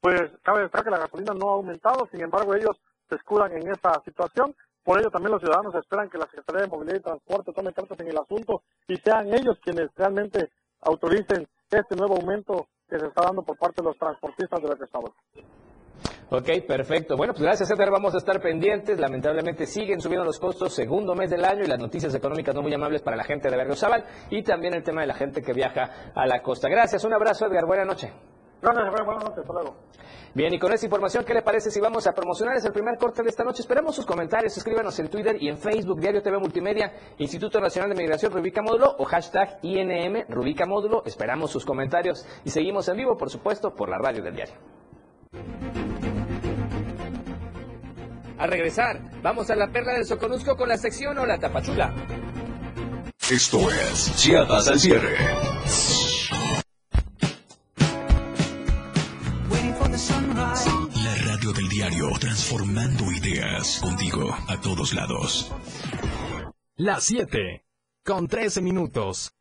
pues 0.00 0.32
cabe 0.42 0.62
destacar 0.62 0.84
que 0.84 0.90
la 0.92 1.04
gasolina 1.04 1.34
no 1.34 1.50
ha 1.50 1.54
aumentado, 1.56 2.08
sin 2.10 2.22
embargo 2.22 2.54
ellos 2.54 2.80
se 3.10 3.16
escudan 3.16 3.52
en 3.52 3.70
esta 3.70 4.00
situación. 4.02 4.56
Por 4.82 4.98
ello 4.98 5.10
también 5.10 5.32
los 5.32 5.42
ciudadanos 5.42 5.74
esperan 5.74 6.08
que 6.08 6.16
la 6.16 6.24
Secretaría 6.24 6.62
de 6.62 6.68
Movilidad 6.68 7.00
y 7.00 7.02
Transporte 7.02 7.52
tome 7.52 7.74
cartas 7.74 8.00
en 8.00 8.08
el 8.08 8.16
asunto 8.16 8.62
y 8.88 8.96
sean 8.96 9.28
ellos 9.28 9.58
quienes 9.62 9.90
realmente 9.94 10.48
autoricen 10.80 11.46
este 11.70 11.96
nuevo 11.96 12.16
aumento 12.16 12.66
que 12.88 12.98
se 12.98 13.08
está 13.08 13.24
dando 13.26 13.42
por 13.42 13.58
parte 13.58 13.82
de 13.82 13.88
los 13.88 13.98
transportistas 13.98 14.62
de 14.62 14.84
Estado. 14.86 15.12
Ok, 16.32 16.48
perfecto. 16.66 17.16
Bueno, 17.16 17.32
pues 17.32 17.42
gracias, 17.42 17.68
Edgar. 17.72 17.90
Vamos 17.90 18.14
a 18.14 18.18
estar 18.18 18.40
pendientes. 18.40 19.00
Lamentablemente 19.00 19.66
siguen 19.66 20.00
subiendo 20.00 20.24
los 20.24 20.38
costos 20.38 20.72
segundo 20.72 21.16
mes 21.16 21.28
del 21.28 21.44
año 21.44 21.64
y 21.64 21.66
las 21.66 21.80
noticias 21.80 22.14
económicas 22.14 22.54
no 22.54 22.62
muy 22.62 22.72
amables 22.72 23.02
para 23.02 23.16
la 23.16 23.24
gente 23.24 23.50
de 23.50 23.56
Berriozábal 23.56 24.04
y 24.30 24.44
también 24.44 24.74
el 24.74 24.84
tema 24.84 25.00
de 25.00 25.08
la 25.08 25.14
gente 25.14 25.42
que 25.42 25.52
viaja 25.52 26.12
a 26.14 26.26
la 26.26 26.40
costa. 26.40 26.68
Gracias, 26.68 27.02
un 27.04 27.12
abrazo, 27.12 27.46
Edgar. 27.46 27.66
Buena 27.66 27.84
noche. 27.84 28.12
Gracias, 28.62 29.04
buenas 29.04 29.24
noches. 29.24 29.38
Hasta 29.38 29.52
luego. 29.52 29.76
Bien, 30.32 30.54
y 30.54 30.60
con 30.60 30.72
esta 30.72 30.86
información, 30.86 31.24
¿qué 31.24 31.34
le 31.34 31.42
parece 31.42 31.68
si 31.68 31.80
vamos 31.80 32.06
a 32.06 32.12
promocionar? 32.12 32.56
Es 32.56 32.64
el 32.64 32.72
primer 32.72 32.96
corte 32.96 33.24
de 33.24 33.30
esta 33.30 33.42
noche. 33.42 33.62
Esperamos 33.62 33.96
sus 33.96 34.06
comentarios. 34.06 34.56
Escríbanos 34.56 34.96
en 35.00 35.08
Twitter 35.08 35.36
y 35.40 35.48
en 35.48 35.58
Facebook, 35.58 35.98
Diario 35.98 36.22
TV 36.22 36.38
Multimedia, 36.38 36.92
Instituto 37.18 37.60
Nacional 37.60 37.90
de 37.90 37.96
Migración 37.96 38.32
Rubica 38.32 38.62
Módulo 38.62 38.94
o 38.98 39.04
hashtag 39.04 39.58
INM 39.62 40.26
Rubica 40.28 40.64
Módulo. 40.64 41.02
Esperamos 41.04 41.50
sus 41.50 41.64
comentarios 41.64 42.24
y 42.44 42.50
seguimos 42.50 42.88
en 42.88 42.98
vivo, 42.98 43.16
por 43.16 43.30
supuesto, 43.30 43.74
por 43.74 43.88
la 43.88 43.98
radio 43.98 44.22
del 44.22 44.36
diario. 44.36 44.54
Al 48.40 48.50
regresar, 48.50 48.98
vamos 49.22 49.50
a 49.50 49.54
la 49.54 49.70
perla 49.70 49.92
del 49.92 50.06
Soconusco 50.06 50.56
con 50.56 50.66
la 50.66 50.78
sección 50.78 51.18
o 51.18 51.26
la 51.26 51.38
tapachula. 51.38 51.94
Esto 53.30 53.70
es 53.70 54.16
Chiapas 54.16 54.66
al 54.68 54.80
cierre. 54.80 55.14
La 60.94 61.14
radio 61.26 61.52
del 61.52 61.68
diario, 61.68 62.08
transformando 62.18 63.12
ideas 63.12 63.78
contigo 63.82 64.34
a 64.48 64.58
todos 64.58 64.94
lados. 64.94 65.52
Las 66.76 67.04
7, 67.04 67.66
con 68.02 68.26
13 68.26 68.62
minutos. 68.62 69.34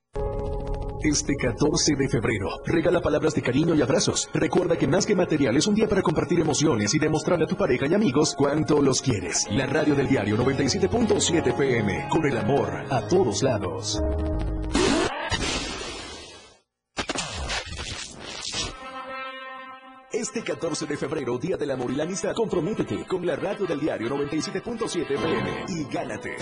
Este 1.01 1.37
14 1.37 1.95
de 1.95 2.09
febrero, 2.09 2.49
regala 2.65 2.99
palabras 2.99 3.33
de 3.33 3.41
cariño 3.41 3.73
y 3.73 3.81
abrazos. 3.81 4.29
Recuerda 4.33 4.77
que 4.77 4.85
más 4.85 5.05
que 5.05 5.15
material 5.15 5.55
es 5.55 5.65
un 5.65 5.73
día 5.73 5.87
para 5.87 6.01
compartir 6.01 6.41
emociones 6.41 6.93
y 6.93 6.99
demostrarle 6.99 7.45
a 7.45 7.47
tu 7.47 7.55
pareja 7.55 7.87
y 7.87 7.93
amigos 7.93 8.35
cuánto 8.37 8.81
los 8.81 9.01
quieres. 9.01 9.47
La 9.49 9.65
radio 9.65 9.95
del 9.95 10.09
diario 10.09 10.35
97.7 10.37 11.55
PM, 11.55 12.09
con 12.09 12.25
el 12.25 12.37
amor 12.37 12.83
a 12.89 13.07
todos 13.07 13.41
lados. 13.43 14.01
Este 20.11 20.43
14 20.43 20.85
de 20.85 20.97
febrero, 20.97 21.37
Día 21.37 21.55
del 21.55 21.71
Amor 21.71 21.91
y 21.91 21.95
la 21.95 22.03
Amistad, 22.03 22.33
comprométete 22.33 23.05
con 23.05 23.25
la 23.25 23.37
radio 23.37 23.65
del 23.65 23.79
diario 23.79 24.09
97.7 24.09 25.11
FM 25.11 25.65
y 25.69 25.83
gánate. 25.85 26.35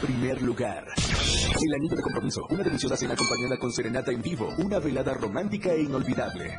Primer 0.00 0.40
lugar. 0.42 0.84
El 0.96 1.74
anillo 1.74 1.96
de 1.96 2.02
compromiso. 2.02 2.46
Una 2.50 2.62
deliciosa 2.62 2.96
cena 2.96 3.14
acompañada 3.14 3.58
con 3.58 3.72
serenata 3.72 4.12
en 4.12 4.22
vivo. 4.22 4.54
Una 4.58 4.78
velada 4.78 5.12
romántica 5.14 5.72
e 5.72 5.82
inolvidable. 5.82 6.58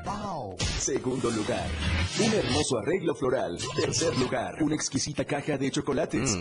Segundo 0.77 1.29
lugar. 1.31 1.67
Un 2.19 2.33
hermoso 2.33 2.79
arreglo 2.79 3.15
floral. 3.15 3.57
Tercer 3.77 4.17
lugar. 4.17 4.61
Una 4.61 4.75
exquisita 4.75 5.23
caja 5.23 5.57
de 5.57 5.71
chocolates. 5.71 6.37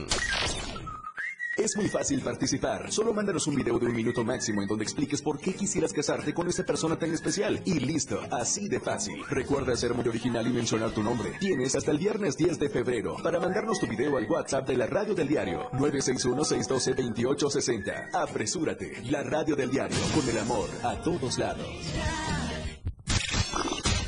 Es 1.59 1.77
muy 1.77 1.89
fácil 1.89 2.21
participar. 2.21 2.93
Solo 2.93 3.13
mándanos 3.13 3.49
un 3.49 3.57
video 3.57 3.81
de 3.81 3.87
un 3.87 3.93
minuto 3.93 4.23
máximo 4.23 4.63
en 4.63 4.69
donde 4.69 4.85
expliques 4.85 5.21
por 5.21 5.41
qué 5.41 5.53
quisieras 5.53 5.93
casarte 5.93 6.33
con 6.33 6.47
esa 6.47 6.63
persona 6.63 6.97
tan 6.97 7.13
especial. 7.13 7.61
Y 7.65 7.81
listo, 7.81 8.21
así 8.31 8.69
de 8.69 8.79
fácil. 8.79 9.25
Recuerda 9.29 9.75
ser 9.75 9.93
muy 9.93 10.07
original 10.07 10.47
y 10.47 10.51
mencionar 10.51 10.93
tu 10.93 11.03
nombre. 11.03 11.33
Tienes 11.41 11.75
hasta 11.75 11.91
el 11.91 11.99
viernes 11.99 12.37
10 12.37 12.61
de 12.61 12.69
febrero 12.69 13.17
para 13.25 13.41
mandarnos 13.41 13.81
tu 13.81 13.89
video 13.89 14.17
al 14.17 14.31
WhatsApp 14.31 14.69
de 14.69 14.77
la 14.77 14.87
radio 14.87 15.17
del 15.17 15.27
diario 15.27 15.69
961-612-2860. 15.73 18.15
Apresúrate. 18.15 19.03
La 19.11 19.25
radio 19.25 19.57
del 19.57 19.73
diario, 19.73 19.99
con 20.15 20.29
el 20.29 20.39
amor 20.39 20.71
a 20.85 21.03
todos 21.03 21.39
lados. 21.39 21.67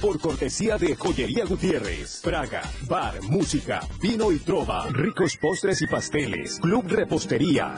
Por 0.00 0.19
cortesía 0.19 0.78
de 0.78 0.97
Joyería 0.97 1.45
Gutiérrez. 1.45 2.21
Praga, 2.25 2.62
bar, 2.88 3.23
música, 3.23 3.80
vino 4.00 4.33
y 4.33 4.38
trova, 4.38 4.87
ricos 4.88 5.37
postres 5.37 5.83
y 5.83 5.87
pasteles. 5.87 6.59
Club 6.59 6.87
Repostería. 6.88 7.76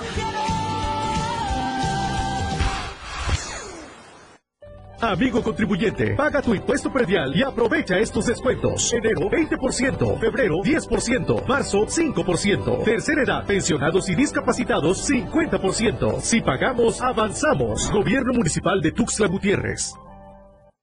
Amigo 5.00 5.42
contribuyente, 5.42 6.14
paga 6.14 6.40
tu 6.40 6.54
impuesto 6.54 6.92
predial 6.92 7.34
y 7.34 7.42
aprovecha 7.42 7.98
estos 7.98 8.26
descuentos. 8.26 8.92
Enero 8.92 9.22
20%, 9.28 10.20
febrero 10.20 10.58
10%, 10.58 11.44
marzo 11.44 11.86
5%, 11.86 12.84
tercera 12.84 13.22
edad, 13.24 13.44
pensionados 13.44 14.08
y 14.08 14.14
discapacitados 14.14 15.10
50%. 15.10 16.20
Si 16.20 16.40
pagamos, 16.40 17.02
avanzamos. 17.02 17.90
Gobierno 17.90 18.32
Municipal 18.32 18.80
de 18.80 18.92
Tuxtla 18.92 19.26
Gutiérrez. 19.26 19.96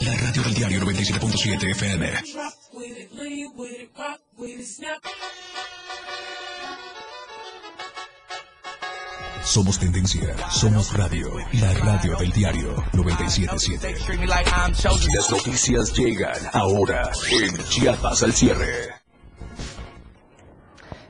La 0.00 0.14
radio 0.14 0.42
del 0.42 0.54
diario 0.54 0.80
97.7 0.80 1.70
FM. 1.70 2.12
Somos 9.42 9.78
tendencia, 9.78 10.36
somos 10.50 10.92
radio, 10.92 11.32
la 11.52 11.72
radio 11.74 12.16
del 12.16 12.32
diario 12.32 12.84
977. 12.92 14.26
Las 14.26 15.30
noticias 15.30 15.92
llegan 15.92 16.36
ahora 16.52 17.10
en 17.30 17.56
Chiapas 17.68 18.22
al 18.22 18.32
cierre. 18.32 18.95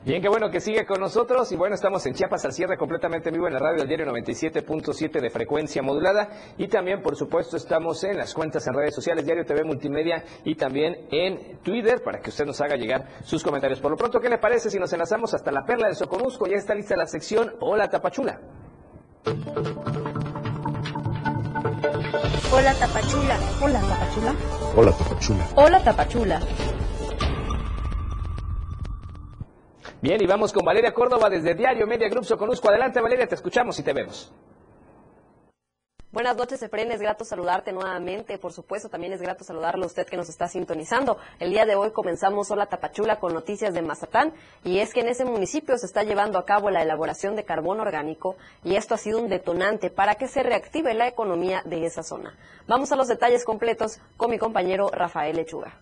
Bien, 0.07 0.23
qué 0.23 0.29
bueno 0.29 0.51
que 0.51 0.61
sigue 0.61 0.87
con 0.87 1.01
nosotros. 1.01 1.51
Y 1.51 1.57
bueno, 1.57 1.75
estamos 1.75 2.07
en 2.07 2.15
Chiapas 2.15 2.45
al 2.45 2.53
cierre 2.53 2.77
completamente 2.77 3.29
en 3.29 3.33
vivo 3.35 3.49
en 3.49 3.55
la 3.55 3.59
radio 3.59 3.79
del 3.79 3.89
diario 3.89 4.07
97.7 4.07 5.21
de 5.21 5.31
frecuencia 5.31 5.83
modulada. 5.83 6.29
Y 6.57 6.69
también, 6.69 7.03
por 7.03 7.17
supuesto, 7.17 7.57
estamos 7.57 8.05
en 8.05 8.17
las 8.17 8.33
cuentas 8.33 8.65
en 8.69 8.75
redes 8.75 8.95
sociales, 8.95 9.27
Diario 9.27 9.45
TV 9.45 9.65
Multimedia 9.65 10.23
y 10.45 10.55
también 10.55 11.09
en 11.11 11.59
Twitter 11.59 12.05
para 12.05 12.21
que 12.21 12.31
usted 12.31 12.47
nos 12.47 12.61
haga 12.61 12.77
llegar 12.77 13.05
sus 13.25 13.43
comentarios. 13.43 13.81
Por 13.81 13.91
lo 13.91 13.97
pronto, 13.97 14.21
¿qué 14.21 14.29
le 14.29 14.39
parece 14.39 14.71
si 14.71 14.79
nos 14.79 14.93
enlazamos 14.93 15.35
hasta 15.35 15.51
la 15.51 15.65
perla 15.65 15.89
del 15.89 15.97
Soconusco? 15.97 16.47
Ya 16.47 16.55
está 16.55 16.73
lista 16.77 16.95
la 16.95 17.09
sección 17.09 17.57
Hola 17.59 17.89
Tapachula. 17.89 18.39
Hola 22.53 22.75
Tapachula. 22.75 23.39
Hola 23.61 23.81
Tapachula. 23.81 24.35
Hola, 24.77 24.93
Tapachula. 24.93 25.49
Hola 25.57 25.83
Tapachula. 25.83 26.41
Bien, 30.03 30.23
y 30.23 30.27
vamos 30.27 30.53
con 30.53 30.65
Valeria 30.65 30.93
Córdoba 30.93 31.31
desde 31.31 31.55
Diario 31.55 31.87
Media 31.87 32.09
Group 32.09 32.27
Soconusco. 32.27 32.69
Adelante, 32.69 33.01
Valeria, 33.01 33.27
te 33.27 33.35
escuchamos 33.35 33.79
y 33.79 33.83
te 33.83 33.95
vemos. 33.95 34.31
Buenas 36.13 36.37
noches, 36.37 36.63
Efren. 36.63 36.93
Es 36.93 37.01
grato 37.01 37.25
saludarte 37.25 37.73
nuevamente. 37.73 38.39
Por 38.39 38.53
supuesto, 38.53 38.91
también 38.91 39.15
es 39.15 39.23
grato 39.23 39.43
saludarlo 39.43 39.85
a 39.85 39.87
usted 39.87 40.07
que 40.07 40.17
nos 40.17 40.29
está 40.29 40.49
sintonizando. 40.49 41.19
El 41.39 41.51
día 41.51 41.65
de 41.65 41.77
hoy 41.77 41.93
comenzamos 41.93 42.51
Hola 42.51 42.67
Tapachula 42.67 43.19
con 43.19 43.33
noticias 43.33 43.73
de 43.73 43.83
Mazatán. 43.83 44.33
Y 44.65 44.79
es 44.81 44.93
que 44.93 45.01
en 45.01 45.09
ese 45.09 45.25
municipio 45.25 45.77
se 45.79 45.87
está 45.87 46.05
llevando 46.05 46.39
a 46.39 46.45
cabo 46.45 46.71
la 46.71 46.83
elaboración 46.83 47.35
de 47.35 47.45
carbón 47.45 47.81
orgánico 47.81 48.37
y 48.65 48.77
esto 48.77 48.95
ha 48.95 48.99
sido 48.99 49.19
un 49.19 49.29
detonante 49.29 49.91
para 49.91 50.15
que 50.15 50.29
se 50.29 50.43
reactive 50.43 50.95
la 50.95 51.09
economía 51.09 51.63
de 51.65 51.85
esa 51.85 52.03
zona. 52.03 52.35
Vamos 52.67 52.93
a 52.93 52.97
los 52.97 53.09
detalles 53.09 53.45
completos 53.45 54.01
con 54.17 54.31
mi 54.31 54.39
compañero 54.39 54.89
Rafael 54.91 55.37
Lechuga. 55.37 55.81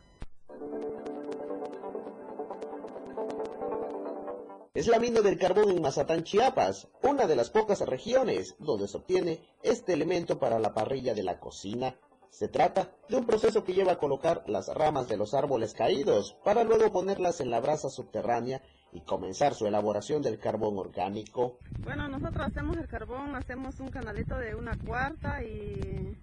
Es 4.74 4.88
la 4.88 4.98
mina 4.98 5.20
del 5.20 5.38
carbón 5.38 5.70
en 5.70 5.80
Mazatán, 5.80 6.24
Chiapas, 6.24 6.88
una 7.00 7.28
de 7.28 7.36
las 7.36 7.48
pocas 7.48 7.78
regiones 7.82 8.56
donde 8.58 8.88
se 8.88 8.96
obtiene 8.96 9.40
este 9.62 9.92
elemento 9.92 10.40
para 10.40 10.58
la 10.58 10.74
parrilla 10.74 11.14
de 11.14 11.22
la 11.22 11.38
cocina 11.38 11.94
Se 12.28 12.48
trata 12.48 12.90
de 13.08 13.14
un 13.14 13.24
proceso 13.24 13.62
que 13.62 13.72
lleva 13.72 13.92
a 13.92 13.98
colocar 13.98 14.42
las 14.48 14.66
ramas 14.66 15.08
de 15.08 15.16
los 15.16 15.32
árboles 15.32 15.74
caídos 15.74 16.36
para 16.42 16.64
luego 16.64 16.90
ponerlas 16.90 17.40
en 17.40 17.50
la 17.50 17.60
brasa 17.60 17.88
subterránea 17.88 18.62
y 18.92 19.02
comenzar 19.02 19.54
su 19.54 19.68
elaboración 19.68 20.22
del 20.22 20.40
carbón 20.40 20.76
orgánico. 20.76 21.60
Bueno, 21.84 22.08
nosotros 22.08 22.44
hacemos 22.44 22.76
el 22.76 22.88
carbón, 22.88 23.36
hacemos 23.36 23.78
un 23.78 23.90
canalito 23.90 24.36
de 24.36 24.56
una 24.56 24.76
cuarta 24.76 25.40
y 25.44 26.16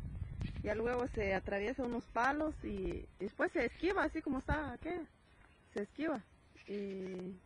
ya 0.62 0.76
luego 0.76 1.08
se 1.16 1.34
atraviesa 1.34 1.84
unos 1.84 2.04
palos 2.08 2.54
y 2.66 3.06
después 3.18 3.50
se 3.54 3.68
esquiva 3.68 4.04
así 4.04 4.22
como 4.22 4.40
está 4.40 4.74
aquí, 4.74 4.90
se 5.74 5.84
esquiva 5.84 6.22
y 6.68 7.40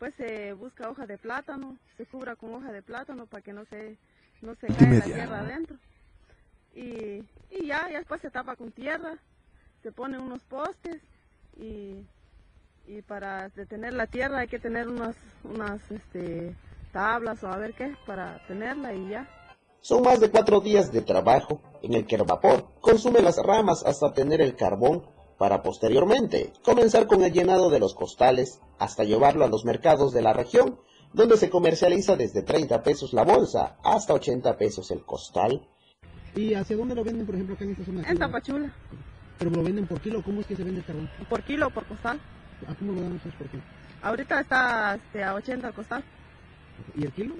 pues 0.00 0.14
se 0.16 0.54
busca 0.54 0.88
hoja 0.88 1.06
de 1.06 1.18
plátano, 1.18 1.76
se 1.98 2.06
cubra 2.06 2.34
con 2.34 2.54
hoja 2.54 2.72
de 2.72 2.80
plátano 2.80 3.26
para 3.26 3.42
que 3.42 3.52
no 3.52 3.66
se, 3.66 3.98
no 4.40 4.54
se 4.54 4.66
caiga 4.68 4.94
la 4.94 5.04
tierra 5.04 5.40
adentro 5.40 5.76
y, 6.74 7.22
y 7.50 7.66
ya, 7.66 7.86
ya 7.90 7.98
después 7.98 8.22
se 8.22 8.30
tapa 8.30 8.56
con 8.56 8.72
tierra, 8.72 9.18
se 9.82 9.92
pone 9.92 10.18
unos 10.18 10.42
postes 10.44 11.02
y, 11.58 12.06
y 12.86 13.02
para 13.02 13.50
detener 13.50 13.92
la 13.92 14.06
tierra 14.06 14.38
hay 14.38 14.48
que 14.48 14.58
tener 14.58 14.88
unas, 14.88 15.16
unas 15.44 15.78
este, 15.90 16.54
tablas 16.94 17.44
o 17.44 17.48
a 17.48 17.58
ver 17.58 17.74
qué 17.74 17.94
para 18.06 18.38
tenerla 18.46 18.94
y 18.94 19.10
ya. 19.10 19.28
Son 19.82 20.02
más 20.02 20.18
de 20.18 20.30
cuatro 20.30 20.60
días 20.60 20.90
de 20.92 21.02
trabajo 21.02 21.60
en 21.82 21.92
el 21.92 22.06
que 22.06 22.16
el 22.16 22.24
vapor 22.24 22.70
consume 22.80 23.20
las 23.20 23.36
ramas 23.36 23.84
hasta 23.84 24.14
tener 24.14 24.40
el 24.40 24.56
carbón 24.56 25.04
para 25.40 25.62
posteriormente 25.62 26.52
comenzar 26.62 27.06
con 27.06 27.24
el 27.24 27.32
llenado 27.32 27.70
de 27.70 27.78
los 27.78 27.94
costales 27.94 28.60
hasta 28.78 29.04
llevarlo 29.04 29.42
a 29.42 29.48
los 29.48 29.64
mercados 29.64 30.12
de 30.12 30.20
la 30.20 30.34
región, 30.34 30.78
donde 31.14 31.38
se 31.38 31.48
comercializa 31.48 32.14
desde 32.14 32.42
30 32.42 32.82
pesos 32.82 33.14
la 33.14 33.24
bolsa 33.24 33.78
hasta 33.82 34.12
80 34.12 34.58
pesos 34.58 34.90
el 34.90 35.00
costal. 35.00 35.66
¿Y 36.36 36.52
hacia 36.52 36.76
dónde 36.76 36.94
lo 36.94 37.02
venden, 37.02 37.24
por 37.24 37.36
ejemplo, 37.36 37.54
acá 37.54 37.64
en 37.64 37.70
esta 37.70 37.86
zona? 37.86 38.02
En 38.06 38.18
Tapachula. 38.18 38.70
¿Pero 39.38 39.50
lo 39.50 39.62
venden 39.62 39.86
por 39.86 39.98
kilo? 40.02 40.22
¿Cómo 40.22 40.42
es 40.42 40.46
que 40.46 40.56
se 40.56 40.62
vende 40.62 40.80
el 40.80 40.84
carbón? 40.84 41.08
Por 41.26 41.42
kilo 41.42 41.68
o 41.68 41.70
por 41.70 41.86
costal. 41.86 42.20
¿A 42.68 42.74
cómo 42.74 42.92
lo 42.92 43.00
dan 43.00 43.12
ustedes 43.12 43.36
por 43.36 43.48
kilo? 43.48 43.62
Ahorita 44.02 44.40
está 44.40 44.96
este, 44.96 45.24
a 45.24 45.32
80 45.32 45.68
el 45.68 45.72
costal. 45.72 46.04
¿Y 46.94 47.04
el 47.06 47.12
kilo? 47.12 47.34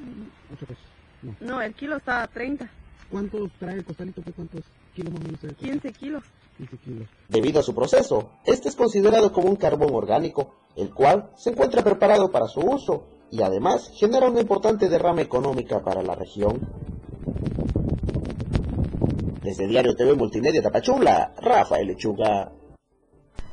8 0.55 0.67
pesos. 0.67 0.85
No. 1.21 1.37
no, 1.41 1.61
el 1.61 1.75
kilo 1.75 1.99
está 1.99 2.23
a 2.23 2.29
30. 2.29 2.67
¿Cuántos 3.11 3.51
trae 3.59 3.75
el 3.75 3.85
costalito? 3.85 4.23
¿Cuántos 4.35 4.63
kilos 4.97 5.13
más 5.13 5.21
o 5.21 5.25
menos 5.25 5.41
trae? 5.41 5.53
15 5.53 5.93
kilos. 5.93 6.25
15 6.61 6.79
kilos. 6.79 7.09
Debido 7.29 7.61
a 7.61 7.63
su 7.63 7.75
proceso, 7.75 8.33
este 8.45 8.69
es 8.69 8.77
considerado 8.77 9.33
como 9.33 9.49
un 9.49 9.57
carbón 9.57 9.95
orgánico, 9.95 10.57
el 10.77 10.93
cual 10.93 11.31
se 11.37 11.51
encuentra 11.51 11.83
preparado 11.83 12.31
para 12.31 12.47
su 12.47 12.61
uso 12.61 13.07
y 13.31 13.43
además 13.43 13.91
genera 13.95 14.29
una 14.29 14.41
importante 14.41 14.89
derrama 14.89 15.23
económica 15.23 15.83
para 15.83 16.03
la 16.03 16.15
región. 16.15 16.61
Desde 19.43 19.67
Diario 19.67 19.95
TV 19.97 20.15
Multimedia 20.15 20.63
Tapachula, 20.63 21.33
Rafael 21.41 21.87
Lechuga. 21.87 22.53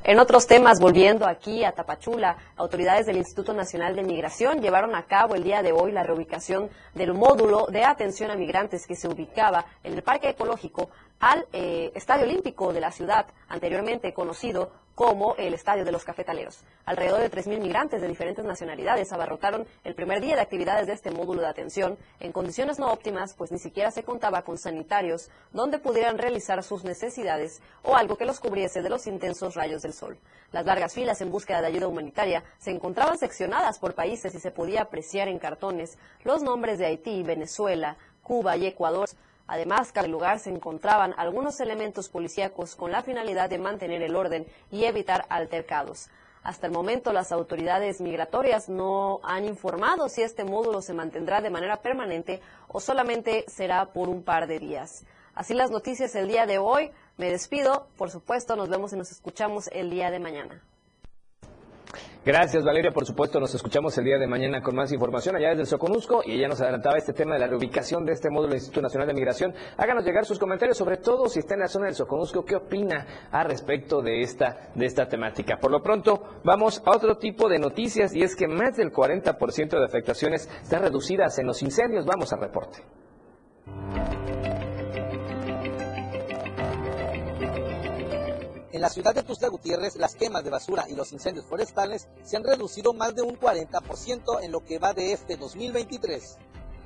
En 0.04 0.20
otros 0.20 0.48
temas, 0.48 0.80
volviendo 0.80 1.28
aquí 1.28 1.66
a 1.66 1.74
Tapachula, 1.74 2.38
autoridades 2.56 3.06
del 3.06 3.18
Instituto 3.18 3.54
Nacional 3.54 3.96
de 3.96 4.04
Migración 4.04 4.62
llevaron 4.62 4.96
a 4.96 5.06
cabo 5.06 5.36
el 5.36 5.44
día 5.44 5.62
de 5.62 5.74
hoy 5.74 5.92
la 5.92 6.04
reubicación 6.04 6.70
del 6.94 7.14
módulo 7.14 7.68
de 7.68 7.84
atención 7.84 8.32
a 8.32 8.36
migrantes 8.36 8.88
que 8.88 8.96
se 8.96 9.10
ubicaba 9.10 9.66
en 9.84 9.94
el 9.94 10.04
Parque 10.04 10.30
Ecológico 10.30 10.90
al 11.20 11.48
eh, 11.54 11.92
Estadio 11.96 12.26
Olímpico 12.26 12.74
de 12.74 12.82
la 12.82 12.92
ciudad, 12.92 13.28
anteriormente 13.48 14.14
conocido 14.14 14.72
como 14.98 15.36
el 15.36 15.54
Estadio 15.54 15.86
de 15.86 15.92
los 15.92 16.04
Cafetaleros. 16.04 16.64
Alrededor 16.86 17.20
de 17.20 17.30
3.000 17.30 17.60
migrantes 17.60 18.02
de 18.02 18.08
diferentes 18.08 18.44
nacionalidades 18.44 19.14
abarrotaron 19.14 19.68
el 19.84 19.94
primer 19.94 20.22
día 20.22 20.36
de 20.36 20.42
actividades 20.42 20.88
de 20.88 20.94
este 20.94 21.12
módulo 21.12 21.42
de 21.42 21.48
atención 21.48 22.00
en 22.20 22.32
condiciones 22.32 22.80
no 22.80 22.92
óptimas, 22.92 23.36
pues 23.36 23.52
ni 23.52 23.60
siquiera 23.60 23.92
se 23.92 24.02
contaba 24.02 24.42
con 24.42 24.58
sanitarios 24.58 25.30
donde 25.54 25.78
pudieran 25.78 26.18
realizar 26.18 26.64
sus 26.64 26.84
necesidades 26.84 27.62
o 27.84 27.96
algo 27.96 28.18
que 28.18 28.26
los 28.26 28.40
cubriese 28.40 28.82
de 28.82 28.90
los 28.90 29.06
intensos 29.06 29.54
rayos 29.54 29.84
del 29.84 29.94
sol. 29.94 30.18
Las 30.52 30.66
largas 30.66 30.96
filas 30.96 31.22
en 31.22 31.30
búsqueda 31.30 31.62
de 31.62 31.68
ayuda 31.68 31.88
humanitaria 31.88 32.44
se 32.58 32.72
encontraban 32.72 33.20
seccionadas 33.20 33.78
por 33.78 33.94
países 33.94 34.34
y 34.34 34.40
se 34.40 34.50
podía 34.50 34.82
apreciar 34.82 35.28
en 35.28 35.38
cartones 35.38 36.00
los 36.24 36.42
nombres 36.42 36.80
de 36.80 36.88
Haití, 36.88 37.22
Venezuela, 37.22 37.98
Cuba 38.24 38.58
y 38.58 38.66
Ecuador. 38.66 39.08
Además, 39.48 39.92
cada 39.92 40.08
lugar 40.08 40.40
se 40.40 40.50
encontraban 40.50 41.14
algunos 41.18 41.60
elementos 41.60 42.10
policíacos 42.10 42.76
con 42.76 42.92
la 42.92 43.02
finalidad 43.02 43.50
de 43.50 43.58
mantener 43.58 44.02
el 44.02 44.16
orden 44.16 44.46
y 44.72 44.86
evitar 44.86 45.26
altercados. 45.30 46.10
Hasta 46.44 46.68
el 46.68 46.74
momento, 46.74 47.12
las 47.12 47.32
autoridades 47.32 48.00
migratorias 48.00 48.70
no 48.70 49.20
han 49.24 49.46
informado 49.46 50.10
si 50.10 50.22
este 50.22 50.44
módulo 50.44 50.82
se 50.82 50.94
mantendrá 50.94 51.42
de 51.42 51.50
manera 51.50 51.82
permanente 51.82 52.42
o 52.68 52.80
solamente 52.80 53.46
será 53.48 53.88
por 53.88 54.08
un 54.08 54.24
par 54.24 54.48
de 54.48 54.60
días. 54.60 55.06
Así 55.34 55.54
las 55.54 55.72
noticias 55.72 56.16
el 56.16 56.28
día 56.28 56.46
de 56.46 56.58
hoy. 56.58 56.92
Me 57.18 57.32
despido. 57.32 57.88
Por 57.98 58.12
supuesto, 58.12 58.56
nos 58.56 58.70
vemos 58.70 58.94
y 58.94 58.96
nos 58.96 59.12
escuchamos 59.12 59.70
el 59.74 59.90
día 59.90 60.10
de 60.10 60.20
mañana. 60.20 60.64
Gracias, 62.28 62.66
Valeria. 62.66 62.92
Por 62.92 63.06
supuesto, 63.06 63.40
nos 63.40 63.56
escuchamos 63.56 63.98
el 63.98 64.04
día 64.04 64.18
de 64.18 64.28
mañana 64.28 64.62
con 64.62 64.76
más 64.76 64.92
información 64.92 65.38
allá 65.38 65.52
desde 65.52 65.62
el 65.62 65.68
Soconusco 65.68 66.24
y 66.26 66.34
ella 66.34 66.50
nos 66.50 66.60
adelantaba 66.60 66.98
este 66.98 67.14
tema 67.14 67.36
de 67.36 67.40
la 67.40 67.48
reubicación 67.48 68.04
de 68.04 68.12
este 68.12 68.30
módulo 68.30 68.50
del 68.50 68.58
Instituto 68.58 68.82
Nacional 68.82 69.08
de 69.08 69.14
Migración. 69.14 69.54
Háganos 69.78 70.04
llegar 70.04 70.26
sus 70.26 70.38
comentarios, 70.38 70.78
sobre 70.78 70.98
todo 70.98 71.30
si 71.30 71.40
está 71.40 71.54
en 71.54 71.62
la 71.62 71.70
zona 71.70 71.86
del 71.86 71.96
Soconusco, 71.96 72.44
qué 72.44 72.58
opina 72.58 73.30
a 73.32 73.46
respecto 73.46 74.02
de 74.02 74.20
esta, 74.20 74.72
de 74.76 74.86
esta 74.86 75.08
temática. 75.08 75.56
Por 75.56 75.72
lo 75.72 75.82
pronto, 75.82 76.42
vamos 76.44 76.84
a 76.86 76.98
otro 76.98 77.18
tipo 77.18 77.48
de 77.48 77.60
noticias 77.60 78.14
y 78.14 78.24
es 78.24 78.36
que 78.36 78.50
más 78.50 78.76
del 78.76 78.92
40% 78.92 79.80
de 79.80 79.86
afectaciones 79.86 80.50
están 80.62 80.82
reducidas 80.82 81.40
en 81.40 81.48
los 81.48 81.64
incendios. 81.64 82.06
Vamos 82.06 82.34
al 82.34 82.42
reporte. 82.42 82.80
En 88.74 88.82
la 88.82 88.90
ciudad 88.90 89.16
de 89.16 89.24
Tuxtla 89.24 89.48
Gutiérrez, 89.48 89.96
las 89.96 90.16
quemas 90.16 90.44
de 90.44 90.50
basura 90.50 90.86
y 90.90 90.96
los 90.96 91.14
incendios 91.14 91.46
forestales 91.46 92.10
se 92.24 92.36
han 92.36 92.44
reducido 92.44 92.94
más 92.94 93.16
de 93.16 93.22
un 93.22 93.40
40% 93.40 94.44
en 94.44 94.52
lo 94.52 94.66
que 94.66 94.78
va 94.78 94.94
de 94.94 95.14
este 95.14 95.38
2023. 95.38 96.38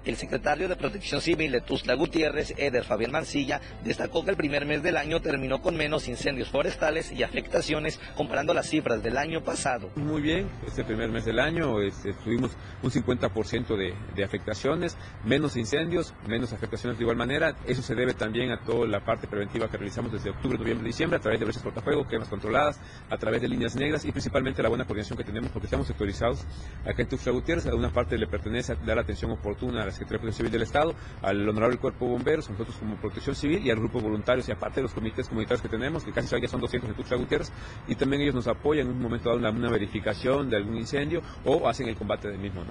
El 0.04 0.16
secretario 0.16 0.68
de 0.68 0.76
Protección 0.76 1.22
Civil 1.22 1.52
de 1.52 1.62
Tuzla 1.62 1.94
Gutiérrez, 1.94 2.56
Eder 2.58 2.84
Fabián 2.84 3.12
Mancilla, 3.12 3.62
destacó 3.84 4.26
que 4.26 4.32
el 4.32 4.36
primer 4.36 4.66
mes 4.66 4.82
del 4.82 4.98
año 4.98 5.22
terminó 5.22 5.62
con 5.62 5.78
menos 5.78 6.08
incendios 6.08 6.50
forestales 6.50 7.12
y 7.12 7.22
afectaciones 7.22 8.00
comparando 8.16 8.56
las 8.56 8.68
cifras 8.68 9.04
del 9.04 9.18
año 9.18 9.44
pasado. 9.44 9.92
Muy 9.96 10.22
bien, 10.24 10.50
este 10.66 10.84
primer 10.84 11.10
mes 11.10 11.26
del 11.26 11.40
año 11.40 11.80
este, 11.82 12.14
tuvimos 12.14 12.52
un 12.82 12.90
50% 12.90 13.78
de, 13.78 13.94
de, 14.16 14.24
afectaciones, 14.24 14.98
menos 15.24 15.56
incendios, 15.56 16.16
menos 16.28 16.52
afectaciones 16.52 16.98
de 16.98 17.04
igual 17.04 17.18
manera. 17.18 17.56
Eso 17.68 17.84
se 17.84 17.94
debe 17.94 18.16
también 18.16 18.52
a 18.52 18.64
toda 18.64 18.88
la 18.88 19.06
parte 19.06 19.28
preventiva 19.28 19.70
que 19.70 19.78
realizamos 19.78 20.12
desde 20.12 20.32
octubre, 20.32 20.58
noviembre, 20.58 20.88
diciembre, 20.88 21.18
a 21.18 21.22
través 21.22 21.40
de 21.40 21.46
brechas 21.46 21.62
cortafuego, 21.62 22.08
quemas 22.08 22.28
controladas, 22.28 22.80
a 23.08 23.18
través 23.18 23.40
de 23.40 23.48
líneas 23.48 23.76
negras 23.76 24.04
y 24.04 24.12
principalmente 24.12 24.64
la 24.64 24.70
buena 24.70 24.86
coordinación 24.86 25.16
que 25.16 25.24
tenemos 25.24 25.52
porque 25.52 25.68
estamos 25.68 25.86
sectorizados 25.86 26.44
acá 26.86 27.04
en 27.04 27.08
Tuxtla 27.08 27.34
Gutiérrez. 27.34 27.68
A 27.68 27.76
una 27.76 27.92
parte 27.94 28.18
le 28.18 28.26
pertenece 28.26 28.74
a 28.74 28.76
dar 28.76 28.98
atención 28.98 29.30
oportuna 29.30 29.84
a 29.84 29.91
la 29.92 29.98
Secretaría 29.98 30.18
de 30.18 30.22
Protección 30.22 30.34
Civil 30.34 30.52
del 30.52 30.62
Estado, 30.64 30.96
al 31.22 31.50
Honorable 31.50 31.78
Cuerpo 31.78 32.06
de 32.06 32.12
Bomberos, 32.12 32.50
nosotros 32.50 32.76
como 32.78 32.96
Protección 32.96 33.36
Civil 33.36 33.66
y 33.66 33.70
al 33.70 33.78
grupo 33.78 34.00
voluntarios 34.00 34.48
y 34.50 34.52
aparte 34.52 34.78
de 34.78 34.84
los 34.84 34.94
comités 34.94 35.28
comunitarios 35.28 35.62
que 35.62 35.70
tenemos, 35.70 36.04
que 36.04 36.12
casi 36.12 36.28
ya 36.40 36.48
son 36.48 36.62
200 36.62 36.90
en 36.90 36.96
Tuxtla 36.96 37.18
Gutiérrez, 37.18 37.52
y 37.88 37.96
también 37.96 38.22
ellos 38.22 38.36
nos 38.36 38.48
apoyan 38.48 38.88
en 38.88 38.94
un 38.94 39.02
momento 39.02 39.30
dado 39.30 39.40
una, 39.40 39.50
una 39.50 39.70
verificación 39.70 40.50
de 40.50 40.58
algún 40.58 40.78
incendio 40.78 41.22
o 41.46 41.68
hacen 41.68 41.88
el 41.88 41.96
combate 41.96 42.30
del 42.30 42.40
mismo. 42.40 42.64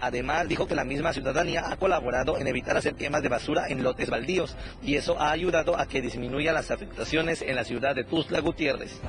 Además, 0.00 0.46
dijo 0.46 0.66
que 0.66 0.76
la 0.76 0.84
misma 0.84 1.12
ciudadanía 1.12 1.72
ha 1.72 1.76
colaborado 1.76 2.38
en 2.38 2.46
evitar 2.46 2.76
hacer 2.76 2.94
quemas 2.94 3.22
de 3.22 3.28
basura 3.28 3.68
en 3.68 3.82
lotes 3.82 4.10
baldíos 4.10 4.56
y 4.80 4.94
eso 4.94 5.20
ha 5.20 5.32
ayudado 5.32 5.76
a 5.76 5.86
que 5.86 6.00
disminuya 6.00 6.52
las 6.52 6.70
afectaciones 6.70 7.42
en 7.42 7.56
la 7.56 7.64
ciudad 7.64 7.96
de 7.96 8.04
Tuzla 8.04 8.40
Gutiérrez. 8.40 9.00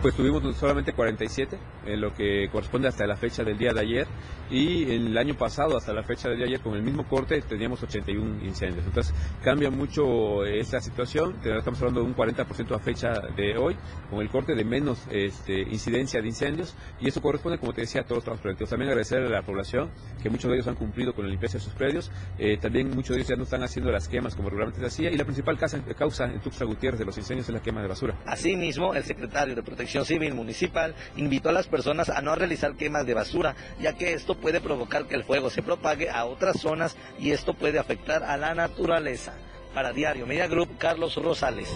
Pues 0.00 0.14
tuvimos 0.14 0.56
solamente 0.56 0.92
47, 0.92 1.58
en 1.84 2.00
lo 2.00 2.14
que 2.14 2.48
corresponde 2.52 2.86
hasta 2.86 3.04
la 3.04 3.16
fecha 3.16 3.42
del 3.42 3.58
día 3.58 3.72
de 3.72 3.80
ayer, 3.80 4.06
y 4.48 4.92
el 4.92 5.18
año 5.18 5.34
pasado 5.34 5.76
hasta 5.76 5.92
la 5.92 6.04
fecha 6.04 6.28
del 6.28 6.38
día 6.38 6.46
de 6.46 6.52
ayer 6.52 6.60
con 6.60 6.76
el 6.76 6.84
mismo 6.84 7.08
corte 7.08 7.42
teníamos 7.42 7.82
81 7.82 8.44
incendios. 8.44 8.86
Entonces 8.86 9.12
cambia 9.42 9.70
mucho 9.70 10.44
esta 10.44 10.80
situación, 10.80 11.34
estamos 11.42 11.80
hablando 11.80 12.02
de 12.02 12.06
un 12.06 12.14
40% 12.14 12.76
a 12.76 12.78
fecha 12.78 13.10
de 13.36 13.58
hoy, 13.58 13.76
con 14.08 14.20
el 14.20 14.28
corte 14.28 14.54
de 14.54 14.64
menos 14.64 15.04
este, 15.10 15.62
incidencia 15.62 16.20
de 16.22 16.28
incendios, 16.28 16.76
y 17.00 17.08
eso 17.08 17.20
corresponde, 17.20 17.58
como 17.58 17.72
te 17.72 17.80
decía, 17.80 18.02
a 18.02 18.04
todos 18.04 18.24
los 18.24 18.38
preventivos. 18.38 18.70
También 18.70 18.90
agradecer 18.90 19.18
a 19.18 19.28
la 19.28 19.42
población, 19.42 19.90
que 20.22 20.30
muchos 20.30 20.48
de 20.48 20.58
ellos 20.58 20.68
han 20.68 20.76
cumplido 20.76 21.12
con 21.12 21.24
la 21.24 21.30
limpieza 21.32 21.58
de 21.58 21.64
sus 21.64 21.72
predios, 21.72 22.12
eh, 22.38 22.56
también 22.56 22.88
muchos 22.90 23.16
de 23.16 23.22
ellos 23.22 23.28
ya 23.30 23.36
no 23.36 23.42
están 23.42 23.64
haciendo 23.64 23.90
las 23.90 24.06
quemas 24.06 24.36
como 24.36 24.48
regularmente 24.48 24.80
se 24.80 24.86
hacía, 24.86 25.10
y 25.10 25.16
la 25.16 25.24
principal 25.24 25.58
causa, 25.58 25.82
causa 25.96 26.26
en 26.26 26.38
Tuxtla 26.38 26.66
Gutiérrez 26.66 27.00
de 27.00 27.04
los 27.04 27.18
incendios 27.18 27.48
es 27.48 27.52
la 27.52 27.60
quema 27.60 27.82
de 27.82 27.88
basura. 27.88 28.14
Asimismo, 28.26 28.94
el 28.94 29.02
secretario 29.02 29.56
de 29.56 29.62
Protección 29.64 29.87
Civil 29.88 30.34
Municipal 30.34 30.94
invitó 31.16 31.48
a 31.48 31.52
las 31.52 31.66
personas 31.66 32.10
a 32.10 32.20
no 32.20 32.34
realizar 32.34 32.76
quemas 32.76 33.06
de 33.06 33.14
basura, 33.14 33.56
ya 33.80 33.94
que 33.94 34.12
esto 34.12 34.34
puede 34.34 34.60
provocar 34.60 35.06
que 35.06 35.14
el 35.14 35.24
fuego 35.24 35.50
se 35.50 35.62
propague 35.62 36.10
a 36.10 36.26
otras 36.26 36.60
zonas 36.60 36.96
y 37.18 37.32
esto 37.32 37.54
puede 37.54 37.78
afectar 37.78 38.22
a 38.22 38.36
la 38.36 38.54
naturaleza. 38.54 39.32
Para 39.74 39.92
Diario 39.92 40.26
Media 40.26 40.46
Group, 40.46 40.78
Carlos 40.78 41.16
Rosales. 41.16 41.68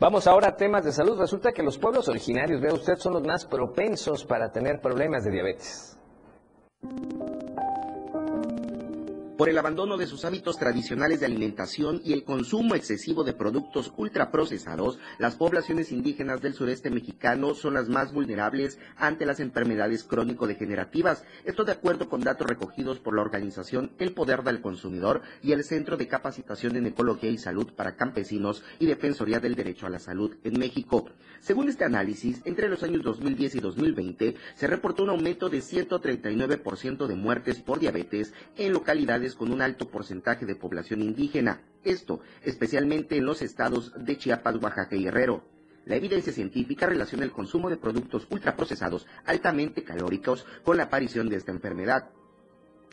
Vamos 0.00 0.26
ahora 0.26 0.48
a 0.48 0.56
temas 0.56 0.84
de 0.84 0.92
salud. 0.92 1.18
Resulta 1.18 1.52
que 1.52 1.62
los 1.62 1.78
pueblos 1.78 2.08
originarios, 2.08 2.60
vea 2.60 2.74
usted, 2.74 2.96
son 2.96 3.14
los 3.14 3.22
más 3.22 3.46
propensos 3.46 4.24
para 4.24 4.52
tener 4.52 4.80
problemas 4.80 5.24
de 5.24 5.30
diabetes. 5.30 5.98
Por 9.36 9.48
el 9.48 9.58
abandono 9.58 9.96
de 9.96 10.06
sus 10.06 10.24
hábitos 10.24 10.58
tradicionales 10.58 11.18
de 11.20 11.26
alimentación 11.26 12.00
y 12.04 12.12
el 12.12 12.24
consumo 12.24 12.74
excesivo 12.74 13.24
de 13.24 13.32
productos 13.32 13.92
ultraprocesados, 13.96 14.98
las 15.18 15.34
poblaciones 15.34 15.90
indígenas 15.90 16.40
del 16.40 16.54
sureste 16.54 16.90
mexicano 16.90 17.54
son 17.54 17.74
las 17.74 17.88
más 17.88 18.12
vulnerables 18.12 18.78
ante 18.96 19.26
las 19.26 19.40
enfermedades 19.40 20.04
crónico-degenerativas. 20.04 21.24
Esto 21.44 21.64
de 21.64 21.72
acuerdo 21.72 22.08
con 22.08 22.20
datos 22.20 22.46
recogidos 22.46 23.00
por 23.00 23.16
la 23.16 23.22
organización 23.22 23.90
El 23.98 24.12
Poder 24.12 24.42
del 24.42 24.60
Consumidor 24.60 25.22
y 25.42 25.52
el 25.52 25.64
Centro 25.64 25.96
de 25.96 26.06
Capacitación 26.06 26.76
en 26.76 26.86
Ecología 26.86 27.30
y 27.30 27.38
Salud 27.38 27.72
para 27.74 27.96
Campesinos 27.96 28.62
y 28.78 28.86
Defensoría 28.86 29.40
del 29.40 29.56
Derecho 29.56 29.86
a 29.86 29.90
la 29.90 29.98
Salud 29.98 30.36
en 30.44 30.58
México. 30.58 31.06
Según 31.40 31.68
este 31.68 31.84
análisis, 31.84 32.40
entre 32.44 32.68
los 32.68 32.82
años 32.82 33.02
2010 33.02 33.56
y 33.56 33.60
2020 33.60 34.34
se 34.54 34.66
reportó 34.66 35.02
un 35.02 35.10
aumento 35.10 35.48
de 35.48 35.58
139% 35.58 37.06
de 37.06 37.14
muertes 37.16 37.60
por 37.60 37.80
diabetes 37.80 38.32
en 38.56 38.72
localidades 38.72 39.23
con 39.34 39.50
un 39.50 39.62
alto 39.62 39.88
porcentaje 39.88 40.44
de 40.44 40.54
población 40.54 41.00
indígena, 41.00 41.62
esto 41.82 42.20
especialmente 42.42 43.16
en 43.16 43.24
los 43.24 43.40
estados 43.40 43.92
de 43.96 44.18
Chiapas, 44.18 44.56
Oaxaca 44.56 44.94
y 44.94 45.04
Guerrero. 45.04 45.42
La 45.86 45.96
evidencia 45.96 46.32
científica 46.32 46.86
relaciona 46.86 47.24
el 47.24 47.32
consumo 47.32 47.70
de 47.70 47.78
productos 47.78 48.26
ultraprocesados 48.30 49.06
altamente 49.24 49.82
calóricos 49.82 50.44
con 50.62 50.76
la 50.76 50.84
aparición 50.84 51.30
de 51.30 51.36
esta 51.36 51.52
enfermedad. 51.52 52.10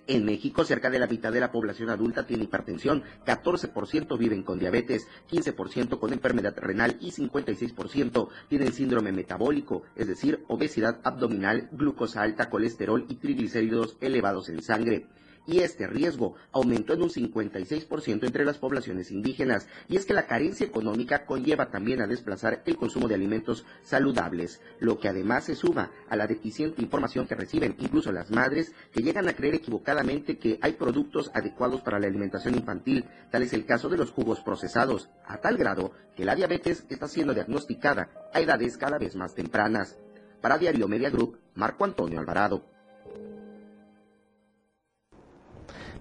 En 0.08 0.26
México, 0.26 0.66
cerca 0.66 0.90
de 0.90 1.00
la 1.00 1.08
mitad 1.08 1.32
de 1.32 1.40
la 1.40 1.52
población 1.52 1.90
adulta 1.90 2.26
tiene 2.26 2.46
hipertensión, 2.46 3.04
14% 3.26 4.18
viven 4.18 4.44
con 4.44 4.58
diabetes, 4.58 5.08
15% 5.30 6.00
con 6.00 6.12
enfermedad 6.12 6.58
renal 6.58 6.98
y 7.00 7.12
56% 7.12 8.30
tienen 8.50 8.74
síndrome 8.74 9.12
metabólico, 9.12 9.84
es 9.96 10.08
decir, 10.08 10.44
obesidad 10.48 11.00
abdominal, 11.04 11.70
glucosa 11.72 12.24
alta, 12.24 12.50
colesterol 12.50 13.06
y 13.10 13.16
triglicéridos 13.16 13.98
elevados 14.02 14.50
en 14.50 14.62
sangre 14.64 15.08
y 15.48 15.60
este 15.60 15.88
riesgo 15.88 16.36
aumentó 16.52 16.94
en 16.94 17.02
un 17.02 17.10
56% 17.10 18.26
entre 18.26 18.46
las 18.46 18.58
poblaciones 18.58 19.12
indígenas. 19.12 19.68
Y 19.88 19.98
es 19.98 20.06
que 20.06 20.14
la 20.14 20.28
carencia 20.28 20.66
económica 20.66 21.26
conlleva 21.26 21.70
también 21.70 22.02
a 22.02 22.08
desplazar 22.08 22.62
el 22.66 22.78
consumo 22.78 23.08
de 23.08 23.16
alimentos 23.16 23.66
saludables, 23.82 24.62
lo 24.80 25.00
que 25.00 25.10
además 25.10 25.46
se 25.46 25.56
suma 25.56 25.92
a 26.10 26.16
la 26.16 26.28
deficiente 26.28 26.82
información 26.82 27.28
que 27.28 27.36
reciben 27.36 27.76
incluso 27.80 28.12
las 28.12 28.32
madres 28.32 28.74
que 28.92 29.02
llegan 29.02 29.28
a 29.28 29.34
creer 29.34 29.56
equivocadamente 29.56 30.38
que 30.38 30.60
hay 30.62 30.74
productos 30.74 31.32
adecuados 31.34 31.82
para 31.82 32.00
la 32.00 32.08
alimentación 32.08 32.56
infantil. 32.56 33.06
Tal 33.32 33.44
es 33.44 33.54
el 33.54 33.66
caso 33.66 33.90
de 33.90 33.98
los 33.98 34.12
jugos 34.12 34.42
procesados, 34.42 35.10
a 35.26 35.38
tal 35.38 35.58
grado 35.58 35.92
que 36.16 36.26
la 36.26 36.36
diabetes 36.36 36.86
está 36.90 37.08
siendo 37.08 37.34
diagnosticada 37.34 38.10
a 38.34 38.40
edades 38.40 38.78
cada 38.78 38.98
vez 38.98 39.16
más 39.16 39.34
tempranas. 39.34 39.98
Para 40.42 40.58
Diario 40.58 40.88
Media 40.88 41.10
Group, 41.10 41.40
Marco 41.54 41.86
Antonio 41.86 42.20
Alvarado. 42.20 42.66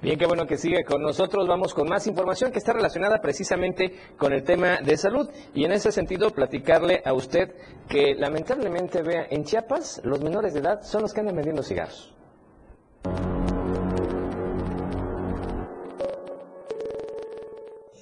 Bien, 0.03 0.19
qué 0.19 0.25
bueno 0.25 0.47
que 0.47 0.57
sigue 0.57 0.83
con 0.83 1.03
nosotros. 1.03 1.47
Vamos 1.47 1.75
con 1.75 1.87
más 1.87 2.07
información 2.07 2.51
que 2.51 2.59
está 2.59 2.73
relacionada 2.73 3.21
precisamente 3.21 4.15
con 4.17 4.33
el 4.33 4.43
tema 4.43 4.79
de 4.83 4.97
salud. 4.97 5.29
Y 5.53 5.67
en 5.67 5.73
ese 5.73 5.93
sentido, 5.93 6.31
platicarle 6.31 7.03
a 7.05 7.13
usted 7.13 7.55
que 7.87 8.15
lamentablemente 8.15 9.03
vea 9.03 9.27
en 9.29 9.45
Chiapas 9.45 10.01
los 10.03 10.23
menores 10.23 10.55
de 10.55 10.61
edad 10.61 10.81
son 10.83 11.03
los 11.03 11.13
que 11.13 11.21
andan 11.21 11.37
vendiendo 11.37 11.63
cigarros. 11.63 12.15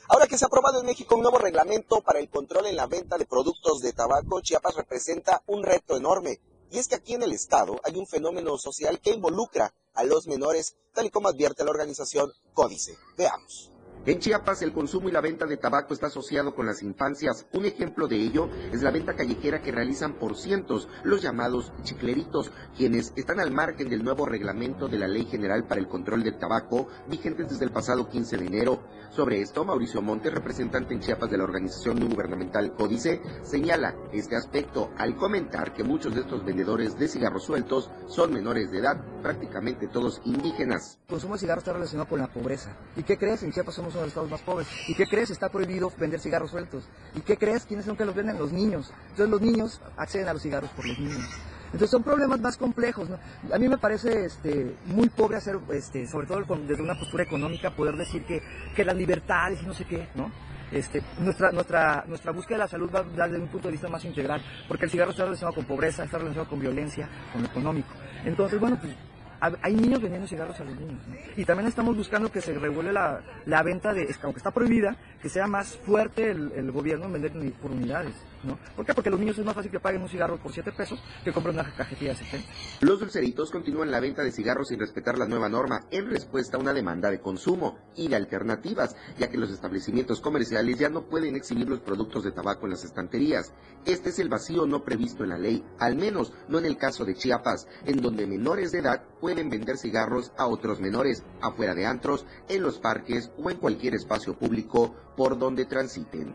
Ahora 0.08 0.28
que 0.28 0.38
se 0.38 0.44
ha 0.44 0.46
aprobado 0.46 0.80
en 0.80 0.86
México 0.86 1.16
un 1.16 1.22
nuevo 1.22 1.38
reglamento 1.38 2.00
para 2.00 2.20
el 2.20 2.28
control 2.28 2.66
en 2.66 2.76
la 2.76 2.86
venta 2.86 3.18
de 3.18 3.26
productos 3.26 3.80
de 3.80 3.92
tabaco, 3.92 4.40
Chiapas 4.40 4.76
representa 4.76 5.42
un 5.48 5.64
reto 5.64 5.96
enorme. 5.96 6.38
Y 6.70 6.78
es 6.78 6.88
que 6.88 6.96
aquí 6.96 7.14
en 7.14 7.22
el 7.22 7.32
estado 7.32 7.80
hay 7.84 7.96
un 7.96 8.06
fenómeno 8.06 8.58
social 8.58 9.00
que 9.00 9.10
involucra 9.10 9.72
a 9.94 10.04
los 10.04 10.26
menores, 10.26 10.76
tal 10.92 11.06
y 11.06 11.10
como 11.10 11.28
advierte 11.28 11.64
la 11.64 11.70
organización 11.70 12.32
Códice. 12.54 12.96
Veamos. 13.16 13.72
En 14.08 14.20
Chiapas 14.20 14.62
el 14.62 14.72
consumo 14.72 15.10
y 15.10 15.12
la 15.12 15.20
venta 15.20 15.44
de 15.44 15.58
tabaco 15.58 15.92
está 15.92 16.06
asociado 16.06 16.54
con 16.54 16.64
las 16.64 16.82
infancias. 16.82 17.44
Un 17.52 17.66
ejemplo 17.66 18.08
de 18.08 18.16
ello 18.16 18.48
es 18.72 18.80
la 18.80 18.90
venta 18.90 19.14
callejera 19.14 19.60
que 19.60 19.70
realizan 19.70 20.14
por 20.14 20.34
cientos 20.34 20.88
los 21.02 21.20
llamados 21.20 21.74
chicleritos, 21.82 22.50
quienes 22.74 23.12
están 23.16 23.38
al 23.38 23.50
margen 23.50 23.90
del 23.90 24.02
nuevo 24.02 24.24
reglamento 24.24 24.88
de 24.88 24.96
la 24.96 25.08
Ley 25.08 25.26
General 25.26 25.66
para 25.66 25.82
el 25.82 25.88
Control 25.88 26.22
del 26.22 26.38
Tabaco, 26.38 26.88
vigentes 27.06 27.50
desde 27.50 27.66
el 27.66 27.70
pasado 27.70 28.08
15 28.08 28.38
de 28.38 28.46
enero. 28.46 28.82
Sobre 29.10 29.42
esto, 29.42 29.66
Mauricio 29.66 30.00
Montes, 30.00 30.32
representante 30.32 30.94
en 30.94 31.00
Chiapas 31.00 31.30
de 31.30 31.36
la 31.36 31.44
organización 31.44 32.00
no 32.00 32.08
gubernamental 32.08 32.74
Códice, 32.76 33.20
señala 33.42 33.94
este 34.14 34.36
aspecto 34.36 34.90
al 34.96 35.16
comentar 35.16 35.74
que 35.74 35.84
muchos 35.84 36.14
de 36.14 36.22
estos 36.22 36.46
vendedores 36.46 36.98
de 36.98 37.08
cigarros 37.08 37.44
sueltos 37.44 37.90
son 38.06 38.32
menores 38.32 38.70
de 38.70 38.78
edad, 38.78 39.04
prácticamente 39.22 39.86
todos 39.86 40.22
indígenas. 40.24 40.98
El 41.02 41.08
consumo 41.14 41.34
de 41.34 41.40
cigarros 41.40 41.62
está 41.62 41.74
relacionado 41.74 42.08
con 42.08 42.20
la 42.20 42.28
pobreza. 42.28 42.74
¿Y 42.96 43.02
qué 43.02 43.18
crees? 43.18 43.42
En 43.42 43.52
Chiapas 43.52 43.74
somos 43.74 43.97
uno 43.98 44.02
de 44.02 44.06
los 44.06 44.08
estados 44.08 44.30
más 44.30 44.42
pobres. 44.42 44.68
¿Y 44.88 44.94
qué 44.94 45.06
crees? 45.06 45.30
Está 45.30 45.48
prohibido 45.48 45.92
vender 45.98 46.20
cigarros 46.20 46.50
sueltos. 46.50 46.84
¿Y 47.14 47.20
qué 47.20 47.36
crees? 47.36 47.64
¿Quiénes 47.64 47.86
son 47.86 47.96
que 47.96 48.04
los 48.04 48.14
venden? 48.14 48.38
Los 48.38 48.52
niños. 48.52 48.92
Entonces 49.10 49.28
los 49.28 49.40
niños 49.40 49.80
acceden 49.96 50.28
a 50.28 50.32
los 50.32 50.42
cigarros 50.42 50.70
por 50.70 50.86
los 50.86 50.98
niños. 50.98 51.28
Entonces 51.66 51.90
son 51.90 52.02
problemas 52.02 52.40
más 52.40 52.56
complejos. 52.56 53.08
¿no? 53.10 53.18
A 53.52 53.58
mí 53.58 53.68
me 53.68 53.78
parece 53.78 54.24
este, 54.24 54.76
muy 54.86 55.08
pobre 55.08 55.36
hacer, 55.36 55.58
este, 55.72 56.06
sobre 56.06 56.26
todo 56.26 56.46
con, 56.46 56.66
desde 56.66 56.82
una 56.82 56.98
postura 56.98 57.24
económica, 57.24 57.74
poder 57.74 57.96
decir 57.96 58.24
que, 58.24 58.42
que 58.74 58.84
las 58.84 58.96
libertades 58.96 59.62
y 59.62 59.66
no 59.66 59.74
sé 59.74 59.84
qué, 59.84 60.08
¿no? 60.14 60.30
Este, 60.70 61.02
nuestra, 61.20 61.50
nuestra, 61.50 62.04
nuestra 62.06 62.30
búsqueda 62.30 62.58
de 62.58 62.64
la 62.64 62.68
salud 62.68 62.90
va 62.94 63.02
desde 63.02 63.38
un 63.40 63.48
punto 63.48 63.68
de 63.68 63.72
vista 63.72 63.88
más 63.88 64.04
integral, 64.04 64.42
porque 64.66 64.84
el 64.84 64.90
cigarro 64.90 65.12
está 65.12 65.24
relacionado 65.24 65.54
con 65.54 65.64
pobreza, 65.64 66.04
está 66.04 66.18
relacionado 66.18 66.48
con 66.48 66.60
violencia, 66.60 67.08
con 67.32 67.42
lo 67.42 67.48
económico. 67.48 67.88
Entonces, 68.24 68.60
bueno, 68.60 68.78
pues 68.78 68.94
hay 69.40 69.74
niños 69.74 70.00
vendiendo 70.00 70.26
cigarros 70.26 70.58
a 70.60 70.64
los 70.64 70.78
niños. 70.78 71.00
Y 71.36 71.44
también 71.44 71.68
estamos 71.68 71.96
buscando 71.96 72.30
que 72.30 72.40
se 72.40 72.54
regule 72.54 72.92
la, 72.92 73.20
la 73.46 73.62
venta 73.62 73.92
de, 73.92 74.14
aunque 74.22 74.38
está 74.38 74.50
prohibida, 74.50 74.96
que 75.22 75.28
sea 75.28 75.46
más 75.46 75.76
fuerte 75.76 76.30
el, 76.30 76.52
el 76.52 76.70
gobierno 76.72 77.06
en 77.06 77.12
vender 77.12 77.32
por 77.54 77.70
unidades. 77.70 78.14
¿No? 78.44 78.58
¿Por 78.76 78.84
qué? 78.84 78.94
Porque 78.94 79.10
los 79.10 79.18
niños 79.18 79.38
es 79.38 79.44
más 79.44 79.54
fácil 79.54 79.70
que 79.70 79.80
paguen 79.80 80.02
un 80.02 80.08
cigarro 80.08 80.36
por 80.38 80.52
7 80.52 80.72
pesos 80.72 81.00
que 81.24 81.32
compren 81.32 81.54
una 81.54 81.74
cajetilla 81.74 82.12
de 82.12 82.18
60. 82.18 82.48
Los 82.80 83.00
dulceritos 83.00 83.50
continúan 83.50 83.90
la 83.90 84.00
venta 84.00 84.22
de 84.22 84.32
cigarros 84.32 84.68
sin 84.68 84.78
respetar 84.78 85.18
la 85.18 85.26
nueva 85.26 85.48
norma 85.48 85.86
en 85.90 86.10
respuesta 86.10 86.56
a 86.56 86.60
una 86.60 86.72
demanda 86.72 87.10
de 87.10 87.20
consumo 87.20 87.78
y 87.96 88.08
de 88.08 88.16
alternativas, 88.16 88.96
ya 89.18 89.28
que 89.28 89.38
los 89.38 89.50
establecimientos 89.50 90.20
comerciales 90.20 90.78
ya 90.78 90.88
no 90.88 91.06
pueden 91.06 91.36
exhibir 91.36 91.68
los 91.68 91.80
productos 91.80 92.24
de 92.24 92.32
tabaco 92.32 92.66
en 92.66 92.72
las 92.72 92.84
estanterías. 92.84 93.52
Este 93.84 94.10
es 94.10 94.18
el 94.18 94.28
vacío 94.28 94.66
no 94.66 94.84
previsto 94.84 95.24
en 95.24 95.30
la 95.30 95.38
ley, 95.38 95.64
al 95.78 95.96
menos 95.96 96.32
no 96.48 96.58
en 96.58 96.66
el 96.66 96.76
caso 96.76 97.04
de 97.04 97.14
Chiapas, 97.14 97.66
en 97.84 98.00
donde 98.00 98.26
menores 98.26 98.72
de 98.72 98.80
edad 98.80 99.04
pueden 99.20 99.50
vender 99.50 99.78
cigarros 99.78 100.32
a 100.36 100.46
otros 100.46 100.80
menores, 100.80 101.24
afuera 101.40 101.74
de 101.74 101.86
antros, 101.86 102.26
en 102.48 102.62
los 102.62 102.78
parques 102.78 103.30
o 103.38 103.50
en 103.50 103.58
cualquier 103.58 103.94
espacio 103.94 104.38
público 104.38 104.94
por 105.16 105.38
donde 105.38 105.64
transiten. 105.64 106.34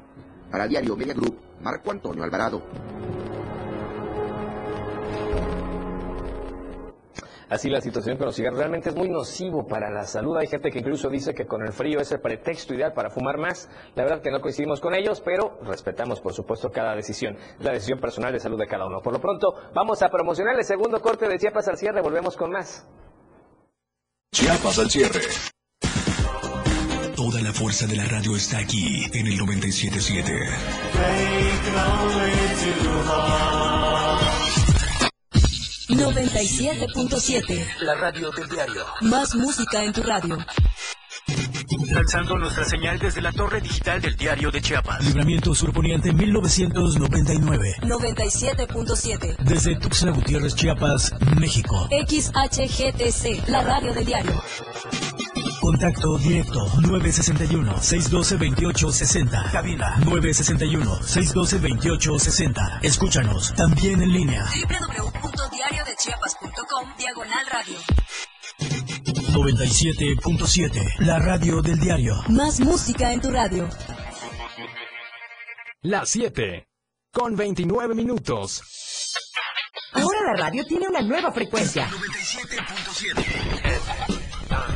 Para 0.52 0.68
Diario 0.68 0.96
Media 0.96 1.14
Group, 1.14 1.40
Marco 1.64 1.92
Antonio 1.92 2.24
Alvarado. 2.24 2.62
Así 7.50 7.70
la 7.70 7.82
situación 7.82 8.18
con 8.18 8.26
los 8.26 8.36
cigarros 8.36 8.58
realmente 8.58 8.90
es 8.90 8.96
muy 8.96 9.10
nocivo 9.10 9.68
para 9.68 9.92
la 9.92 10.06
salud. 10.06 10.36
Hay 10.38 10.48
gente 10.48 10.72
que 10.72 10.80
incluso 10.80 11.08
dice 11.08 11.36
que 11.36 11.46
con 11.46 11.62
el 11.62 11.72
frío 11.72 12.00
es 12.00 12.12
el 12.12 12.20
pretexto 12.20 12.74
ideal 12.74 12.94
para 12.94 13.12
fumar 13.12 13.38
más. 13.38 13.70
La 13.96 14.04
verdad 14.04 14.22
que 14.24 14.32
no 14.32 14.42
coincidimos 14.42 14.82
con 14.82 14.96
ellos, 14.96 15.22
pero 15.22 15.60
respetamos 15.62 16.20
por 16.20 16.34
supuesto 16.34 16.72
cada 16.72 16.96
decisión, 16.96 17.38
la 17.60 17.72
decisión 17.72 18.00
personal 18.00 18.34
de 18.34 18.40
salud 18.40 18.58
de 18.58 18.66
cada 18.66 18.88
uno. 18.88 19.02
Por 19.02 19.14
lo 19.14 19.22
pronto, 19.22 19.54
vamos 19.76 20.02
a 20.02 20.10
promocionar 20.10 20.56
el 20.58 20.66
segundo 20.66 21.00
corte 21.00 21.28
de 21.28 21.38
Chiapas 21.38 21.68
al 21.68 21.78
cierre. 21.78 22.02
Volvemos 22.02 22.36
con 22.36 22.50
más. 22.50 22.88
Chiapas 24.32 24.80
al 24.80 24.90
cierre. 24.90 25.22
Toda 27.24 27.40
la 27.42 27.54
fuerza 27.54 27.88
de 27.88 27.96
la 27.96 28.04
radio 28.04 28.36
está 28.36 28.58
aquí 28.58 29.06
en 29.14 29.28
el 29.28 29.38
977. 29.38 30.40
97.7. 35.88 37.66
La 37.80 37.96
radio 37.96 38.30
del 38.32 38.50
diario. 38.50 38.84
Más 39.04 39.36
música 39.36 39.86
en 39.86 39.94
tu 39.94 40.04
radio. 40.04 40.38
Lanzando 41.94 42.36
nuestra 42.38 42.66
señal 42.66 43.00
desde 43.00 43.22
la 43.22 43.32
torre 43.32 43.62
digital 43.62 44.02
del 44.02 44.18
diario 44.18 44.52
de 44.52 44.62
Chiapas. 44.62 45.06
Libramiento 45.06 45.56
Surponiente 45.56 46.12
1999. 46.12 47.76
97.7. 47.84 49.38
Desde 49.46 49.78
Tuxtla 49.78 50.12
Gutiérrez, 50.12 50.56
Chiapas, 50.56 51.14
México. 51.40 51.88
XHGTC, 51.90 53.48
la 53.48 53.62
radio 53.62 53.94
del 53.94 54.06
diario. 54.06 54.44
Contacto 55.64 56.18
directo 56.18 56.66
961-612-2860. 56.82 59.50
Cabina 59.50 59.96
961-612-2860. 60.02 62.80
Escúchanos 62.82 63.54
también 63.56 64.02
en 64.02 64.12
línea. 64.12 64.44
www.diariodechiapas.com 64.44 66.90
Diagonal 66.98 67.46
Radio. 67.50 67.78
97.7. 69.32 71.00
La 71.00 71.20
radio 71.20 71.62
del 71.62 71.80
diario. 71.80 72.22
Más 72.28 72.60
música 72.60 73.14
en 73.14 73.22
tu 73.22 73.32
radio. 73.32 73.70
Las 75.82 76.10
7. 76.10 76.68
Con 77.14 77.38
29 77.38 77.96
minutos. 77.96 78.62
Ahora 79.94 80.24
la 80.26 80.34
radio 80.34 80.66
tiene 80.66 80.90
una 80.90 81.00
nueva 81.00 81.32
frecuencia. 81.32 81.88
97.7. 81.88 83.43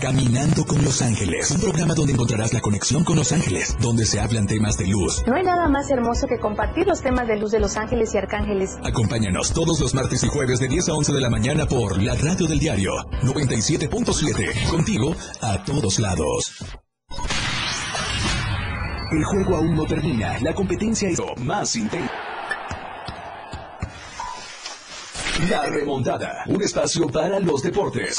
Caminando 0.00 0.64
con 0.64 0.84
Los 0.84 1.02
Ángeles, 1.02 1.50
un 1.50 1.60
programa 1.60 1.94
donde 1.94 2.12
encontrarás 2.12 2.52
la 2.52 2.60
conexión 2.60 3.04
con 3.04 3.16
Los 3.16 3.32
Ángeles, 3.32 3.76
donde 3.80 4.04
se 4.04 4.20
hablan 4.20 4.46
temas 4.46 4.76
de 4.76 4.86
luz. 4.86 5.22
No 5.26 5.34
hay 5.34 5.42
nada 5.42 5.68
más 5.68 5.90
hermoso 5.90 6.26
que 6.26 6.38
compartir 6.38 6.86
los 6.86 7.02
temas 7.02 7.26
de 7.28 7.36
luz 7.36 7.52
de 7.52 7.60
Los 7.60 7.76
Ángeles 7.76 8.14
y 8.14 8.18
Arcángeles. 8.18 8.76
Acompáñanos 8.82 9.52
todos 9.52 9.80
los 9.80 9.94
martes 9.94 10.22
y 10.24 10.28
jueves 10.28 10.60
de 10.60 10.68
10 10.68 10.88
a 10.88 10.94
11 10.94 11.12
de 11.12 11.20
la 11.20 11.30
mañana 11.30 11.66
por 11.66 12.00
la 12.02 12.14
radio 12.14 12.46
del 12.46 12.58
diario 12.58 12.92
97.7, 13.22 14.70
contigo 14.70 15.14
a 15.40 15.62
todos 15.64 15.98
lados. 15.98 16.52
El 19.12 19.24
juego 19.24 19.56
aún 19.56 19.74
no 19.74 19.84
termina. 19.84 20.38
La 20.40 20.54
competencia 20.54 21.08
es 21.08 21.20
más 21.38 21.76
intensa. 21.76 22.10
La 25.50 25.66
remontada. 25.66 26.44
Un 26.46 26.62
espacio 26.62 27.08
para 27.08 27.40
los 27.40 27.62
deportes. 27.62 28.18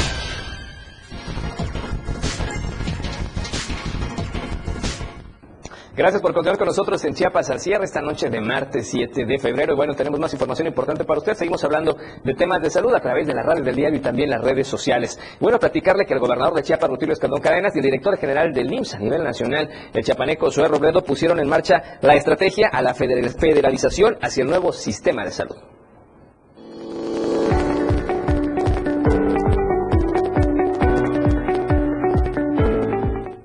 Gracias 5.93 6.21
por 6.21 6.33
continuar 6.33 6.57
con 6.57 6.67
nosotros 6.67 7.03
en 7.03 7.13
Chiapas 7.13 7.49
al 7.49 7.59
cierre 7.59 7.83
esta 7.83 8.01
noche 8.01 8.29
de 8.29 8.39
martes 8.39 8.89
7 8.89 9.25
de 9.25 9.37
febrero. 9.37 9.73
Y 9.73 9.75
bueno, 9.75 9.93
tenemos 9.93 10.21
más 10.21 10.31
información 10.31 10.69
importante 10.69 11.03
para 11.03 11.19
usted. 11.19 11.33
Seguimos 11.33 11.61
hablando 11.65 11.97
de 12.23 12.33
temas 12.33 12.61
de 12.61 12.69
salud 12.69 12.93
a 12.95 13.01
través 13.01 13.27
de 13.27 13.33
la 13.33 13.43
radio 13.43 13.61
del 13.61 13.75
diario 13.75 13.99
y 13.99 14.01
también 14.01 14.29
las 14.29 14.41
redes 14.41 14.69
sociales. 14.69 15.19
Bueno, 15.41 15.59
platicarle 15.59 16.05
que 16.05 16.13
el 16.13 16.21
gobernador 16.21 16.55
de 16.55 16.63
Chiapas, 16.63 16.89
Rutilio 16.89 17.11
Escandón 17.11 17.41
Cadenas, 17.41 17.75
y 17.75 17.79
el 17.79 17.83
director 17.83 18.17
general 18.17 18.53
del 18.53 18.71
IMSS 18.71 18.93
a 18.93 18.99
nivel 18.99 19.21
nacional, 19.21 19.69
el 19.93 20.03
chapaneco 20.05 20.49
Zoé 20.49 20.69
Robledo, 20.69 21.03
pusieron 21.03 21.41
en 21.41 21.49
marcha 21.49 21.99
la 21.99 22.15
estrategia 22.15 22.69
a 22.69 22.81
la 22.81 22.93
federalización 22.93 24.17
hacia 24.21 24.43
el 24.43 24.49
nuevo 24.49 24.71
sistema 24.71 25.25
de 25.25 25.31
salud. 25.31 25.57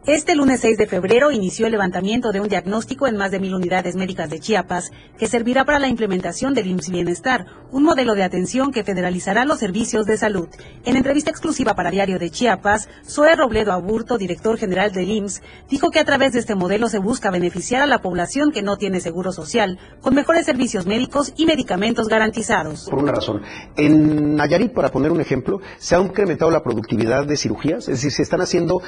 Este 0.07 0.37
lunes 0.37 0.61
6 0.61 0.79
de 0.79 0.87
febrero 0.87 1.33
inició 1.33 1.66
el 1.66 1.73
levantamiento 1.73 2.31
de 2.31 2.40
un 2.40 2.47
diagnóstico 2.47 3.09
en 3.09 3.16
más 3.16 3.33
de 3.33 3.40
mil 3.40 3.57
unidades 3.57 3.97
médicas 3.97 4.31
de 4.31 4.38
Chiapas 4.38 4.92
que 5.19 5.27
servirá 5.27 5.64
para 5.64 5.81
la 5.81 5.88
implementación 5.88 6.55
del 6.55 6.69
IMSS 6.69 6.90
Bienestar, 6.90 7.47
un 7.73 7.83
modelo 7.83 8.14
de 8.14 8.23
atención 8.23 8.71
que 8.71 8.85
federalizará 8.85 9.45
los 9.45 9.59
servicios 9.59 10.07
de 10.07 10.16
salud. 10.16 10.47
En 10.85 10.97
entrevista 10.97 11.33
exclusiva 11.33 11.75
para 11.75 11.90
Diario 11.90 12.21
de 12.21 12.31
Chiapas, 12.31 12.88
Zoe 13.05 13.35
Robledo 13.35 13.73
Aburto, 13.73 14.16
director 14.16 14.57
general 14.59 14.92
del 14.92 15.11
IMSS, 15.11 15.42
dijo 15.69 15.90
que 15.90 15.99
a 15.99 16.05
través 16.05 16.35
de 16.35 16.38
este 16.38 16.55
modelo 16.55 16.88
se 16.88 17.01
busca 17.01 17.33
beneficiar 17.33 17.83
a 17.83 17.87
la 17.87 18.01
población 18.01 18.53
que 18.53 18.62
no 18.62 18.77
tiene 18.77 19.01
seguro 19.01 19.33
social, 19.33 19.81
con 20.03 20.14
mejores 20.14 20.47
servicios 20.47 20.87
médicos 20.87 21.35
y 21.37 21.47
medicamentos 21.47 22.07
garantizados. 22.07 22.88
Por 22.88 23.03
una 23.03 23.11
razón. 23.11 23.42
En 23.77 24.37
Nayarit, 24.37 24.73
para 24.73 24.92
poner 24.92 25.11
un 25.11 25.21
ejemplo, 25.21 25.59
se 25.79 25.97
ha 25.97 26.01
incrementado 26.01 26.53
la 26.53 26.62
productividad 26.62 27.27
de 27.27 27.37
cirugías, 27.37 27.88
es 27.88 27.97
decir, 27.97 28.12
se 28.12 28.23
están 28.23 28.40
haciendo 28.40 28.83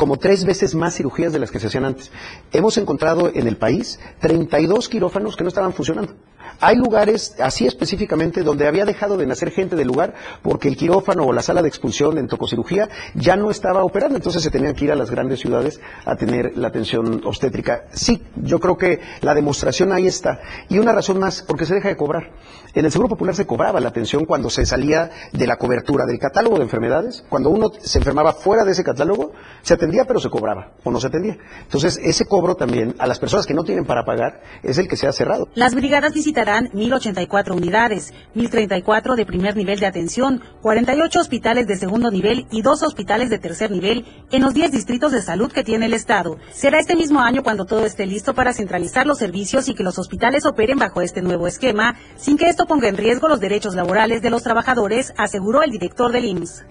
como 0.00 0.16
tres 0.16 0.46
veces 0.46 0.74
más 0.74 0.96
cirugías 0.96 1.30
de 1.30 1.38
las 1.38 1.50
que 1.50 1.60
se 1.60 1.66
hacían 1.66 1.84
antes. 1.84 2.10
Hemos 2.52 2.78
encontrado 2.78 3.30
en 3.34 3.46
el 3.46 3.58
país 3.58 4.00
32 4.20 4.88
quirófanos 4.88 5.36
que 5.36 5.44
no 5.44 5.48
estaban 5.48 5.74
funcionando. 5.74 6.14
Hay 6.58 6.76
lugares, 6.76 7.36
así 7.38 7.66
específicamente, 7.66 8.42
donde 8.42 8.66
había 8.66 8.86
dejado 8.86 9.18
de 9.18 9.26
nacer 9.26 9.50
gente 9.50 9.76
del 9.76 9.88
lugar 9.88 10.14
porque 10.42 10.68
el 10.68 10.76
quirófano 10.78 11.24
o 11.24 11.34
la 11.34 11.42
sala 11.42 11.60
de 11.60 11.68
expulsión 11.68 12.16
en 12.16 12.28
tococirugía 12.28 12.88
ya 13.14 13.36
no 13.36 13.50
estaba 13.50 13.84
operando, 13.84 14.16
entonces 14.16 14.42
se 14.42 14.50
tenían 14.50 14.74
que 14.74 14.86
ir 14.86 14.92
a 14.92 14.96
las 14.96 15.10
grandes 15.10 15.40
ciudades 15.40 15.80
a 16.06 16.16
tener 16.16 16.56
la 16.56 16.68
atención 16.68 17.20
obstétrica. 17.24 17.84
Sí, 17.92 18.22
yo 18.36 18.58
creo 18.58 18.78
que 18.78 19.00
la 19.20 19.34
demostración 19.34 19.92
ahí 19.92 20.06
está. 20.06 20.40
Y 20.70 20.78
una 20.78 20.92
razón 20.92 21.18
más, 21.18 21.42
porque 21.42 21.66
se 21.66 21.74
deja 21.74 21.88
de 21.88 21.96
cobrar. 21.96 22.30
En 22.72 22.84
el 22.84 22.92
Seguro 22.92 23.08
Popular 23.08 23.34
se 23.34 23.46
cobraba 23.46 23.80
la 23.80 23.88
atención 23.88 24.24
cuando 24.24 24.48
se 24.48 24.64
salía 24.64 25.10
de 25.32 25.46
la 25.46 25.56
cobertura 25.56 26.04
del 26.06 26.18
catálogo 26.18 26.56
de 26.56 26.62
enfermedades. 26.62 27.24
Cuando 27.28 27.50
uno 27.50 27.70
se 27.80 27.98
enfermaba 27.98 28.32
fuera 28.32 28.64
de 28.64 28.72
ese 28.72 28.84
catálogo, 28.84 29.32
se 29.62 29.74
atendía 29.74 30.04
pero 30.04 30.20
se 30.20 30.30
cobraba 30.30 30.72
o 30.84 30.90
no 30.90 31.00
se 31.00 31.08
atendía. 31.08 31.36
Entonces, 31.62 31.98
ese 32.02 32.26
cobro 32.26 32.54
también 32.54 32.94
a 32.98 33.08
las 33.08 33.18
personas 33.18 33.46
que 33.46 33.54
no 33.54 33.64
tienen 33.64 33.84
para 33.84 34.04
pagar 34.04 34.40
es 34.62 34.78
el 34.78 34.86
que 34.86 34.96
se 34.96 35.08
ha 35.08 35.12
cerrado. 35.12 35.48
Las 35.54 35.74
brigadas 35.74 36.14
visitarán 36.14 36.68
1.084 36.68 37.56
unidades, 37.56 38.14
1.034 38.36 39.16
de 39.16 39.26
primer 39.26 39.56
nivel 39.56 39.80
de 39.80 39.86
atención, 39.86 40.40
48 40.62 41.20
hospitales 41.20 41.66
de 41.66 41.76
segundo 41.76 42.10
nivel 42.10 42.46
y 42.52 42.62
dos 42.62 42.82
hospitales 42.82 43.30
de 43.30 43.38
tercer 43.38 43.72
nivel 43.72 44.06
en 44.30 44.42
los 44.42 44.54
10 44.54 44.70
distritos 44.70 45.10
de 45.10 45.22
salud 45.22 45.50
que 45.50 45.64
tiene 45.64 45.86
el 45.86 45.94
Estado. 45.94 46.38
Será 46.52 46.78
este 46.78 46.94
mismo 46.94 47.20
año 47.20 47.42
cuando 47.42 47.64
todo 47.64 47.84
esté 47.84 48.06
listo 48.06 48.34
para 48.34 48.52
centralizar 48.52 49.06
los 49.06 49.18
servicios 49.18 49.68
y 49.68 49.74
que 49.74 49.82
los 49.82 49.98
hospitales 49.98 50.46
operen 50.46 50.78
bajo 50.78 51.00
este 51.00 51.20
nuevo 51.20 51.48
esquema, 51.48 51.96
sin 52.16 52.36
que 52.36 52.48
esto 52.48 52.59
ponga 52.66 52.88
en 52.88 52.96
riesgo 52.96 53.28
los 53.28 53.40
derechos 53.40 53.74
laborales 53.74 54.22
de 54.22 54.30
los 54.30 54.42
trabajadores, 54.42 55.12
aseguró 55.16 55.62
el 55.62 55.70
director 55.70 56.12
del 56.12 56.24
IMSS 56.24 56.64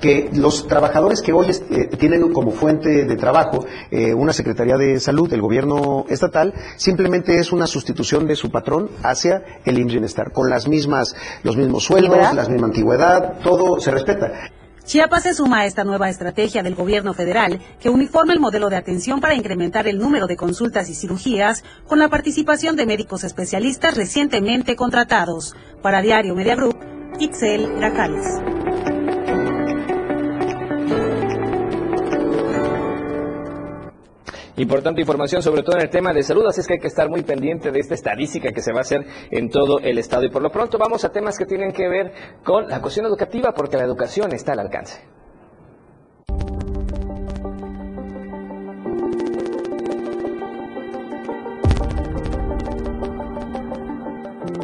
que 0.00 0.30
los 0.32 0.66
trabajadores 0.68 1.20
que 1.22 1.32
hoy 1.32 1.48
eh, 1.50 1.88
tienen 1.98 2.32
como 2.32 2.50
fuente 2.50 3.04
de 3.04 3.16
trabajo 3.16 3.64
eh, 3.90 4.14
una 4.14 4.32
Secretaría 4.32 4.76
de 4.76 5.00
Salud 5.00 5.28
del 5.28 5.40
gobierno 5.40 6.04
estatal, 6.08 6.54
simplemente 6.76 7.38
es 7.38 7.52
una 7.52 7.66
sustitución 7.66 8.26
de 8.26 8.36
su 8.36 8.50
patrón 8.50 8.90
hacia 9.02 9.42
el 9.64 9.78
IMSS 9.78 9.92
Bienestar, 9.92 10.32
con 10.32 10.48
las 10.48 10.68
mismas, 10.68 11.14
los 11.42 11.56
mismos 11.56 11.84
sueldos, 11.84 12.34
la 12.34 12.48
misma 12.48 12.66
antigüedad, 12.66 13.40
todo 13.42 13.80
se 13.80 13.90
respeta. 13.90 14.32
Chiapas 14.84 15.22
se 15.22 15.32
suma 15.32 15.60
a 15.60 15.66
esta 15.66 15.82
nueva 15.82 16.10
estrategia 16.10 16.62
del 16.62 16.74
gobierno 16.74 17.14
federal 17.14 17.58
que 17.80 17.88
uniforma 17.88 18.34
el 18.34 18.40
modelo 18.40 18.68
de 18.68 18.76
atención 18.76 19.20
para 19.20 19.34
incrementar 19.34 19.88
el 19.88 19.98
número 19.98 20.26
de 20.26 20.36
consultas 20.36 20.90
y 20.90 20.94
cirugías 20.94 21.64
con 21.86 21.98
la 21.98 22.10
participación 22.10 22.76
de 22.76 22.84
médicos 22.84 23.24
especialistas 23.24 23.96
recientemente 23.96 24.76
contratados. 24.76 25.56
Para 25.80 26.02
Diario 26.02 26.34
Media 26.34 26.54
Group, 26.54 26.76
Itzel 27.18 27.74
Grajales. 27.76 28.63
Importante 34.56 35.00
información, 35.00 35.42
sobre 35.42 35.62
todo 35.62 35.76
en 35.76 35.82
el 35.82 35.90
tema 35.90 36.12
de 36.12 36.22
salud, 36.22 36.46
así 36.46 36.60
es 36.60 36.66
que 36.68 36.74
hay 36.74 36.78
que 36.78 36.86
estar 36.86 37.08
muy 37.08 37.22
pendiente 37.22 37.72
de 37.72 37.80
esta 37.80 37.94
estadística 37.94 38.52
que 38.52 38.62
se 38.62 38.72
va 38.72 38.78
a 38.78 38.82
hacer 38.82 39.04
en 39.32 39.50
todo 39.50 39.80
el 39.80 39.98
estado. 39.98 40.24
Y 40.24 40.30
por 40.30 40.42
lo 40.42 40.50
pronto 40.50 40.78
vamos 40.78 41.04
a 41.04 41.10
temas 41.10 41.36
que 41.36 41.44
tienen 41.44 41.72
que 41.72 41.88
ver 41.88 42.12
con 42.44 42.68
la 42.68 42.80
cuestión 42.80 43.04
educativa, 43.06 43.52
porque 43.52 43.76
la 43.76 43.82
educación 43.82 44.32
está 44.32 44.52
al 44.52 44.60
alcance. 44.60 45.02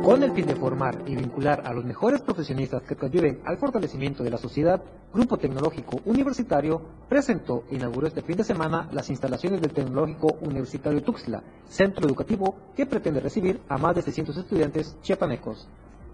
Con 0.05 0.23
el 0.23 0.33
fin 0.33 0.47
de 0.47 0.57
formar 0.57 1.03
y 1.07 1.15
vincular 1.15 1.63
a 1.67 1.75
los 1.75 1.85
mejores 1.85 2.23
profesionistas 2.23 2.83
que 2.83 2.97
ayuden 3.05 3.43
al 3.45 3.59
fortalecimiento 3.59 4.25
de 4.25 4.31
la 4.31 4.39
sociedad, 4.39 4.83
Grupo 5.13 5.37
Tecnológico 5.37 6.01
Universitario 6.07 6.81
presentó 7.07 7.65
e 7.71 7.77
inauguró 7.77 8.07
este 8.07 8.23
fin 8.23 8.39
de 8.39 8.45
semana 8.45 8.89
las 8.93 9.11
instalaciones 9.11 9.61
del 9.61 9.73
Tecnológico 9.73 10.39
Universitario 10.41 11.03
Tuxtla, 11.03 11.43
centro 11.69 12.07
educativo 12.07 12.57
que 12.75 12.87
pretende 12.87 13.21
recibir 13.21 13.61
a 13.69 13.77
más 13.77 13.95
de 13.95 14.03
600 14.03 14.39
estudiantes 14.39 14.97
chiapanecos. 15.03 15.69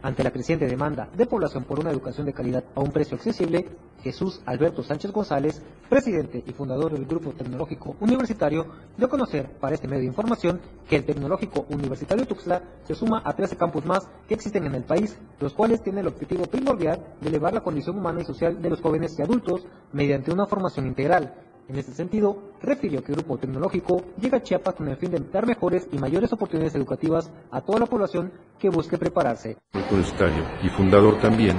Ante 0.06 0.22
la 0.22 0.30
creciente 0.30 0.68
demanda 0.68 1.08
de 1.16 1.26
población 1.26 1.64
por 1.64 1.80
una 1.80 1.90
educación 1.90 2.26
de 2.26 2.32
calidad 2.32 2.62
a 2.76 2.80
un 2.80 2.92
precio 2.92 3.16
accesible, 3.16 3.66
Jesús 4.04 4.40
Alberto 4.46 4.84
Sánchez 4.84 5.10
González, 5.10 5.60
presidente 5.88 6.44
y 6.46 6.52
fundador 6.52 6.92
del 6.92 7.06
Grupo 7.06 7.32
Tecnológico 7.32 7.96
Universitario, 7.98 8.66
dio 8.96 9.06
a 9.08 9.10
conocer 9.10 9.50
para 9.58 9.74
este 9.74 9.88
medio 9.88 10.02
de 10.02 10.06
información 10.06 10.60
que 10.88 10.94
el 10.94 11.04
Tecnológico 11.04 11.66
Universitario 11.70 12.24
Tuxtla 12.24 12.62
se 12.84 12.94
suma 12.94 13.20
a 13.24 13.34
13 13.34 13.56
campus 13.56 13.84
más 13.84 14.08
que 14.28 14.34
existen 14.34 14.64
en 14.66 14.76
el 14.76 14.84
país, 14.84 15.18
los 15.40 15.54
cuales 15.54 15.82
tienen 15.82 16.02
el 16.02 16.12
objetivo 16.12 16.44
primordial 16.44 17.04
de 17.20 17.28
elevar 17.28 17.54
la 17.54 17.64
condición 17.64 17.98
humana 17.98 18.20
y 18.20 18.24
social 18.24 18.62
de 18.62 18.70
los 18.70 18.80
jóvenes 18.80 19.18
y 19.18 19.22
adultos 19.22 19.66
mediante 19.92 20.30
una 20.30 20.46
formación 20.46 20.86
integral. 20.86 21.34
En 21.68 21.76
este 21.76 21.92
sentido, 21.92 22.52
refirió 22.62 23.02
que 23.02 23.10
el 23.12 23.16
Grupo 23.18 23.38
Tecnológico 23.38 24.00
llega 24.20 24.38
a 24.38 24.42
Chiapas 24.42 24.74
con 24.76 24.88
el 24.88 24.96
fin 24.96 25.10
de 25.10 25.18
dar 25.32 25.46
mejores 25.46 25.88
y 25.90 25.98
mayores 25.98 26.32
oportunidades 26.32 26.76
educativas 26.76 27.28
a 27.50 27.60
toda 27.60 27.80
la 27.80 27.86
población 27.86 28.30
que 28.58 28.68
busque 28.70 28.96
prepararse. 28.96 29.56
Universitario 29.74 30.44
y 30.62 30.68
fundador 30.68 31.18
también, 31.18 31.56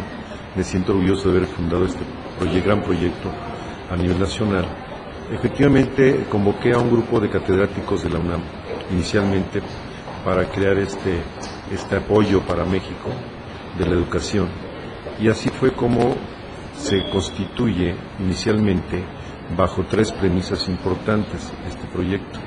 me 0.56 0.64
siento 0.64 0.94
orgulloso 0.94 1.30
de 1.30 1.38
haber 1.40 1.50
fundado 1.50 1.86
este 1.86 2.00
proye- 2.40 2.64
gran 2.64 2.82
proyecto 2.84 3.30
a 3.92 3.98
nivel 3.98 4.18
nacional. 4.18 4.66
Efectivamente, 5.30 6.26
convoqué 6.32 6.72
a 6.72 6.78
un 6.80 6.90
grupo 6.90 7.20
de 7.20 7.30
catedráticos 7.30 8.04
de 8.04 8.10
la 8.10 8.20
UNAM 8.20 8.42
inicialmente 8.92 9.62
para 10.24 10.50
crear 10.50 10.78
este, 10.78 11.20
este 11.70 11.98
apoyo 11.98 12.42
para 12.48 12.64
México 12.64 13.10
de 13.78 13.86
la 13.86 13.92
educación. 13.92 14.48
Y 15.20 15.28
así 15.28 15.50
fue 15.50 15.74
como 15.74 16.16
se 16.78 17.10
constituye 17.10 17.94
inicialmente 18.20 19.04
bajo 19.56 19.86
tres 19.90 20.12
premisas 20.12 20.68
importantes 20.68 21.52
este 21.68 21.88
proyecto. 21.88 22.40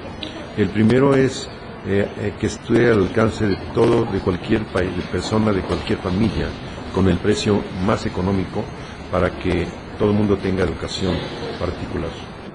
El 0.57 0.69
primero 0.71 1.15
es 1.15 1.49
eh, 1.87 2.07
eh, 2.19 2.35
que 2.39 2.47
esté 2.47 2.91
al 2.91 3.01
alcance 3.01 3.47
de 3.47 3.57
todo, 3.73 4.05
de 4.05 4.21
cualquier 4.21 4.67
país, 4.67 4.95
de 4.97 5.03
persona, 5.05 5.53
de 5.53 5.63
cualquier 5.63 5.99
familia, 5.99 6.49
con 6.95 7.09
el 7.09 7.19
precio 7.19 7.63
más 7.87 8.05
económico 8.05 8.63
para 9.11 9.31
que 9.39 9.67
todo 9.99 10.11
el 10.11 10.17
mundo 10.17 10.37
tenga 10.37 10.65
educación 10.65 11.15
particular. 11.59 12.11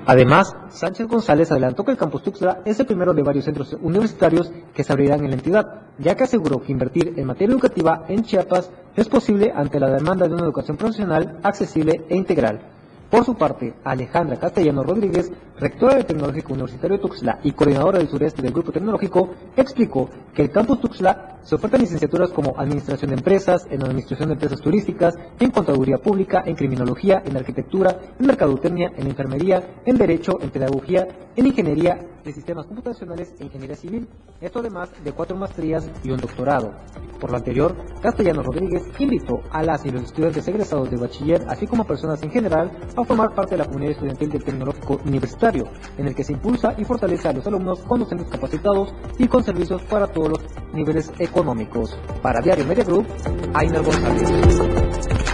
Además, 0.07 0.55
Sánchez 0.69 1.07
González 1.07 1.51
adelantó 1.51 1.83
que 1.83 1.91
el 1.91 1.97
Campus 1.97 2.21
Tuxtla 2.21 2.61
es 2.63 2.79
el 2.79 2.85
primero 2.85 3.13
de 3.13 3.23
varios 3.23 3.45
centros 3.45 3.75
universitarios 3.81 4.51
que 4.71 4.83
se 4.83 4.93
abrirán 4.93 5.23
en 5.23 5.31
la 5.31 5.37
entidad, 5.37 5.81
ya 5.97 6.15
que 6.15 6.25
aseguró 6.25 6.61
que 6.61 6.71
invertir 6.71 7.13
en 7.17 7.25
materia 7.25 7.53
educativa 7.53 8.05
en 8.07 8.21
Chiapas 8.21 8.69
es 8.95 9.09
posible 9.09 9.51
ante 9.55 9.79
la 9.79 9.89
demanda 9.89 10.27
de 10.27 10.35
una 10.35 10.43
educación 10.43 10.77
profesional 10.77 11.39
accesible 11.41 12.05
e 12.07 12.15
integral. 12.15 12.74
Por 13.09 13.23
su 13.23 13.35
parte, 13.35 13.75
Alejandra 13.83 14.37
Castellano 14.37 14.83
Rodríguez, 14.83 15.31
rectora 15.59 15.95
del 15.95 16.05
Tecnológico 16.05 16.53
Universitario 16.53 16.97
de 16.97 17.03
Tuxtla 17.03 17.39
y 17.43 17.51
coordinadora 17.51 17.99
del 17.99 18.09
sureste 18.09 18.41
del 18.41 18.51
Grupo 18.51 18.71
Tecnológico, 18.71 19.29
explicó 19.55 20.09
que 20.33 20.41
el 20.41 20.51
campus 20.51 20.81
Tuxtla 20.81 21.37
se 21.43 21.53
ofertan 21.53 21.81
licenciaturas 21.81 22.31
como 22.31 22.57
Administración 22.57 23.11
de 23.11 23.17
Empresas, 23.17 23.67
en 23.69 23.83
Administración 23.83 24.29
de 24.29 24.33
Empresas 24.33 24.59
Turísticas, 24.59 25.13
en 25.39 25.51
Contaduría 25.51 25.99
Pública, 25.99 26.41
en 26.43 26.55
Criminología, 26.55 27.21
en 27.23 27.37
Arquitectura, 27.37 27.99
en 28.19 28.25
Mercadotecnia, 28.25 28.91
en 28.97 29.05
Enfermería, 29.05 29.81
en 29.85 29.97
Derecho, 29.97 30.39
en 30.41 30.49
Pedagogía, 30.49 31.07
en 31.35 31.45
Ingeniería 31.45 31.99
de 32.23 32.33
Sistemas 32.33 32.65
Computacionales 32.65 33.35
e 33.39 33.43
Ingeniería 33.43 33.75
Civil, 33.75 34.07
esto 34.41 34.59
además 34.59 34.89
de 35.03 35.11
cuatro 35.11 35.37
maestrías 35.37 35.87
y 36.03 36.09
un 36.09 36.17
doctorado. 36.17 36.73
Por 37.19 37.29
lo 37.29 37.37
anterior, 37.37 37.75
Castellano 38.01 38.41
Rodríguez 38.41 38.83
invitó 38.97 39.41
a 39.51 39.61
las 39.61 39.85
y 39.85 39.91
los 39.91 40.03
estudiantes 40.03 40.47
egresados 40.47 40.89
de 40.89 40.97
bachiller, 40.97 41.45
así 41.47 41.67
como 41.67 41.83
a 41.83 41.87
personas 41.87 42.23
en 42.23 42.31
general, 42.31 42.71
a 43.01 43.05
formar 43.05 43.33
parte 43.33 43.51
de 43.51 43.57
la 43.59 43.65
comunidad 43.65 43.91
estudiantil 43.91 44.29
del 44.29 44.43
Tecnológico 44.43 44.99
Universitario, 45.05 45.65
en 45.97 46.07
el 46.07 46.15
que 46.15 46.23
se 46.23 46.33
impulsa 46.33 46.73
y 46.77 46.85
fortalece 46.85 47.27
a 47.27 47.33
los 47.33 47.45
alumnos 47.47 47.79
con 47.81 47.99
docentes 47.99 48.29
capacitados 48.29 48.93
y 49.17 49.27
con 49.27 49.43
servicios 49.43 49.81
para 49.83 50.07
todos 50.07 50.29
los 50.29 50.73
niveles 50.73 51.11
económicos. 51.19 51.97
Para 52.21 52.41
Diario 52.41 52.65
Media 52.65 52.83
Group, 52.83 53.05
Ainer 53.53 53.83
González. 53.83 55.24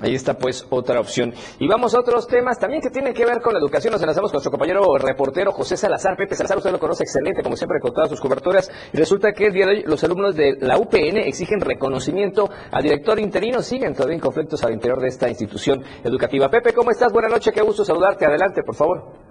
Ahí 0.00 0.14
está 0.14 0.34
pues 0.34 0.64
otra 0.70 1.00
opción. 1.00 1.34
Y 1.58 1.66
vamos 1.66 1.94
a 1.94 2.00
otros 2.00 2.28
temas 2.28 2.58
también 2.58 2.80
que 2.80 2.90
tienen 2.90 3.12
que 3.12 3.24
ver 3.24 3.40
con 3.40 3.52
la 3.52 3.58
educación. 3.58 3.92
Nos 3.92 4.00
enlazamos 4.00 4.30
con 4.30 4.36
nuestro 4.36 4.52
compañero 4.52 4.96
reportero 4.96 5.52
José 5.52 5.76
Salazar. 5.76 6.16
Pepe 6.16 6.36
Salazar, 6.36 6.58
usted 6.58 6.70
lo 6.70 6.78
conoce 6.78 7.02
excelente, 7.02 7.42
como 7.42 7.56
siempre, 7.56 7.80
con 7.80 7.92
todas 7.92 8.08
sus 8.08 8.20
coberturas. 8.20 8.70
Y 8.92 8.96
resulta 8.96 9.32
que 9.32 9.46
el 9.46 9.52
día 9.52 9.66
de 9.66 9.72
hoy 9.72 9.82
los 9.84 10.02
alumnos 10.04 10.36
de 10.36 10.56
la 10.60 10.78
UPN 10.78 11.18
exigen 11.18 11.60
reconocimiento 11.60 12.48
al 12.70 12.82
director 12.82 13.18
interino. 13.18 13.60
Siguen 13.60 13.94
todavía 13.94 14.14
en 14.14 14.20
conflictos 14.20 14.62
al 14.62 14.72
interior 14.72 15.00
de 15.00 15.08
esta 15.08 15.28
institución 15.28 15.82
educativa. 16.04 16.48
Pepe, 16.48 16.72
¿cómo 16.72 16.90
estás? 16.90 17.12
Buenas 17.12 17.32
noches, 17.32 17.52
qué 17.52 17.62
gusto 17.62 17.84
saludarte. 17.84 18.24
Adelante, 18.24 18.62
por 18.62 18.76
favor. 18.76 19.27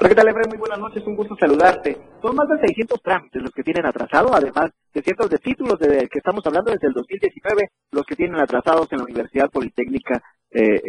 Hola, 0.00 0.08
¿qué 0.08 0.14
tal, 0.14 0.28
Efraín? 0.28 0.48
Muy 0.48 0.56
buenas 0.56 0.78
noches, 0.78 1.06
un 1.06 1.14
gusto 1.14 1.36
saludarte. 1.36 1.94
Son 2.22 2.34
más 2.34 2.48
de 2.48 2.66
600 2.66 3.02
trámites 3.02 3.42
los 3.42 3.50
que 3.50 3.62
tienen 3.62 3.84
atrasado, 3.84 4.32
además 4.32 4.70
de 4.94 5.02
cientos 5.02 5.28
de 5.28 5.36
títulos 5.36 5.78
de 5.78 6.08
que 6.08 6.20
estamos 6.20 6.40
hablando 6.46 6.70
desde 6.72 6.86
el 6.86 6.94
2019, 6.94 7.68
los 7.92 8.06
que 8.06 8.16
tienen 8.16 8.40
atrasados 8.40 8.90
en 8.92 8.96
la 8.96 9.04
Universidad 9.04 9.50
Politécnica 9.50 10.22
eh, 10.52 10.80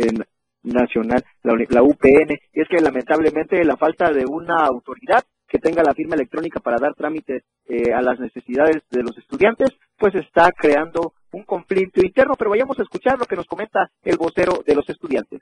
Nacional, 0.64 1.22
la, 1.44 1.54
la 1.68 1.84
UPN. 1.84 2.40
Y 2.54 2.62
es 2.62 2.70
que 2.70 2.80
lamentablemente 2.80 3.62
la 3.66 3.76
falta 3.76 4.14
de 4.14 4.24
una 4.26 4.66
autoridad 4.66 5.26
que 5.46 5.60
tenga 5.60 5.84
la 5.84 5.94
firma 5.94 6.16
electrónica 6.16 6.62
para 6.62 6.78
dar 6.78 6.96
trámite 6.96 7.44
eh, 7.68 7.92
a 7.94 8.02
las 8.02 8.18
necesidades 8.18 8.82
de 8.92 9.04
los 9.04 9.18
estudiantes, 9.18 9.72
pues 9.98 10.16
está 10.16 10.54
creando 10.54 11.16
un 11.34 11.44
conflicto 11.44 12.00
interno. 12.02 12.36
Pero 12.38 12.52
vayamos 12.52 12.80
a 12.80 12.84
escuchar 12.84 13.20
lo 13.20 13.26
que 13.26 13.36
nos 13.36 13.46
comenta 13.46 13.92
el 14.04 14.16
vocero 14.16 14.64
de 14.66 14.74
los 14.74 14.88
estudiantes. 14.88 15.42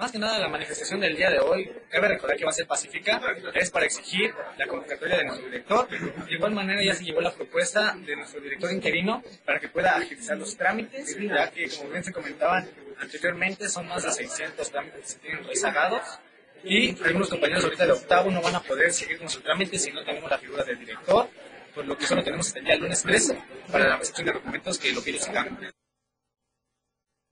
Más 0.00 0.10
que 0.10 0.18
nada 0.18 0.38
la 0.38 0.48
manifestación 0.48 0.98
del 0.98 1.14
día 1.14 1.28
de 1.28 1.40
hoy, 1.40 1.70
cabe 1.90 2.08
recordar 2.08 2.34
que 2.34 2.44
va 2.44 2.50
a 2.50 2.54
ser 2.54 2.66
pacífica, 2.66 3.20
es 3.52 3.70
para 3.70 3.84
exigir 3.84 4.32
la 4.56 4.66
convocatoria 4.66 5.18
de 5.18 5.24
nuestro 5.24 5.46
director. 5.46 5.88
De 5.90 6.34
igual 6.34 6.52
manera 6.52 6.82
ya 6.82 6.94
se 6.94 7.04
llevó 7.04 7.20
la 7.20 7.30
propuesta 7.30 7.94
de 7.94 8.16
nuestro 8.16 8.40
director 8.40 8.72
interino 8.72 9.22
para 9.44 9.60
que 9.60 9.68
pueda 9.68 9.98
agilizar 9.98 10.38
los 10.38 10.56
trámites, 10.56 11.18
ya 11.20 11.50
que 11.50 11.68
como 11.68 11.90
bien 11.90 12.02
se 12.02 12.12
comentaban 12.14 12.66
anteriormente 12.98 13.68
son 13.68 13.88
más 13.88 14.02
de 14.02 14.10
600 14.10 14.70
trámites 14.70 15.00
que 15.02 15.06
se 15.06 15.18
tienen 15.18 15.44
rezagados 15.44 16.18
y 16.64 16.96
algunos 17.04 17.28
compañeros 17.28 17.64
ahorita 17.64 17.84
de 17.84 17.92
octavo 17.92 18.30
no 18.30 18.40
van 18.40 18.54
a 18.54 18.62
poder 18.62 18.90
seguir 18.92 19.18
con 19.18 19.28
su 19.28 19.42
trámite 19.42 19.78
si 19.78 19.92
no 19.92 20.02
tenemos 20.02 20.30
la 20.30 20.38
figura 20.38 20.64
del 20.64 20.78
director, 20.78 21.28
por 21.74 21.84
lo 21.84 21.98
que 21.98 22.06
solo 22.06 22.24
tenemos 22.24 22.46
hasta 22.46 22.58
el 22.60 22.64
día 22.64 22.76
lunes 22.76 23.02
13 23.02 23.38
para 23.70 23.86
la 23.86 23.96
recepción 23.98 24.28
de 24.28 24.32
documentos 24.32 24.78
que 24.78 24.92
lo 24.92 25.02
que 25.02 25.10
ellos. 25.10 25.28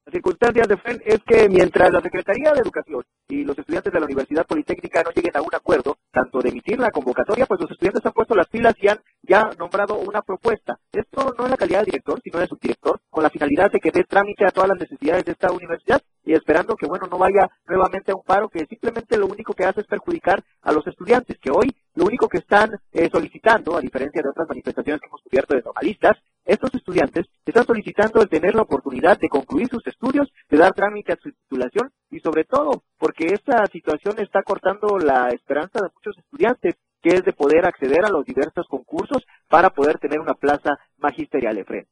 Las 0.08 0.14
circunstancias 0.14 0.66
de 0.66 0.78
FEN 0.78 1.02
es 1.04 1.18
que 1.22 1.50
mientras 1.50 1.92
la 1.92 2.00
Secretaría 2.00 2.50
de 2.54 2.60
Educación 2.60 3.04
y 3.28 3.44
los 3.44 3.58
estudiantes 3.58 3.92
de 3.92 4.00
la 4.00 4.06
Universidad 4.06 4.46
Politécnica 4.46 5.02
no 5.02 5.10
lleguen 5.10 5.36
a 5.36 5.42
un 5.42 5.54
acuerdo, 5.54 5.98
tanto 6.10 6.38
de 6.38 6.48
emitir 6.48 6.80
la 6.80 6.90
convocatoria, 6.90 7.44
pues 7.44 7.60
los 7.60 7.70
estudiantes 7.70 8.06
han 8.06 8.14
puesto 8.14 8.34
las 8.34 8.48
pilas 8.48 8.74
y 8.80 8.88
han 8.88 8.98
ya 9.20 9.50
nombrado 9.58 9.98
una 9.98 10.22
propuesta. 10.22 10.78
Esto 10.92 11.34
no 11.36 11.44
en 11.44 11.50
la 11.50 11.58
calidad 11.58 11.80
de 11.80 11.90
director, 11.92 12.18
sino 12.24 12.38
de 12.38 12.46
subdirector, 12.46 13.02
con 13.10 13.22
la 13.22 13.28
finalidad 13.28 13.70
de 13.70 13.80
que 13.80 13.90
dé 13.90 14.02
trámite 14.04 14.46
a 14.46 14.50
todas 14.50 14.70
las 14.70 14.78
necesidades 14.78 15.26
de 15.26 15.32
esta 15.32 15.52
universidad 15.52 16.00
y 16.24 16.32
esperando 16.32 16.74
que, 16.74 16.86
bueno, 16.86 17.06
no 17.06 17.18
vaya 17.18 17.50
nuevamente 17.66 18.12
a 18.12 18.16
un 18.16 18.22
paro 18.22 18.48
que 18.48 18.64
simplemente 18.64 19.18
lo 19.18 19.26
único 19.26 19.52
que 19.52 19.66
hace 19.66 19.82
es 19.82 19.86
perjudicar 19.86 20.42
a 20.62 20.72
los 20.72 20.86
estudiantes, 20.86 21.36
que 21.38 21.50
hoy 21.50 21.76
lo 21.94 22.06
único 22.06 22.28
que 22.28 22.38
están 22.38 22.70
eh, 22.92 23.10
solicitando, 23.12 23.76
a 23.76 23.82
diferencia 23.82 24.22
de 24.22 24.30
otras 24.30 24.48
manifestaciones 24.48 25.02
que 25.02 25.06
hemos 25.06 25.20
cubierto 25.20 25.54
de 25.54 25.62
normalistas, 25.62 26.16
estos 26.48 26.74
estudiantes 26.74 27.26
están 27.44 27.66
solicitando 27.66 28.22
el 28.22 28.28
tener 28.28 28.54
la 28.54 28.62
oportunidad 28.62 29.18
de 29.18 29.28
concluir 29.28 29.68
sus 29.68 29.86
estudios, 29.86 30.28
de 30.48 30.56
dar 30.56 30.72
trámite 30.72 31.12
a 31.12 31.16
su 31.16 31.30
titulación 31.30 31.92
y 32.10 32.20
sobre 32.20 32.44
todo 32.44 32.82
porque 32.98 33.26
esta 33.26 33.64
situación 33.66 34.18
está 34.18 34.42
cortando 34.42 34.98
la 34.98 35.28
esperanza 35.28 35.78
de 35.80 35.90
muchos 35.94 36.16
estudiantes, 36.18 36.74
que 37.02 37.10
es 37.16 37.22
de 37.22 37.32
poder 37.32 37.66
acceder 37.66 38.04
a 38.04 38.08
los 38.08 38.24
diversos 38.24 38.66
concursos 38.68 39.22
para 39.48 39.70
poder 39.70 39.98
tener 39.98 40.20
una 40.20 40.34
plaza 40.34 40.78
magisterial, 40.96 41.58
Efren. 41.58 41.86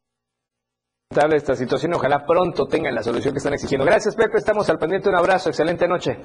Esta 1.10 1.54
situación, 1.54 1.94
ojalá 1.94 2.26
pronto 2.26 2.66
tengan 2.66 2.94
la 2.94 3.02
solución 3.02 3.32
que 3.32 3.38
están 3.38 3.54
exigiendo. 3.54 3.86
Gracias, 3.86 4.16
Pepe, 4.16 4.38
estamos 4.38 4.68
al 4.68 4.78
pendiente. 4.78 5.08
Un 5.08 5.16
abrazo, 5.16 5.50
excelente 5.50 5.86
noche. 5.86 6.18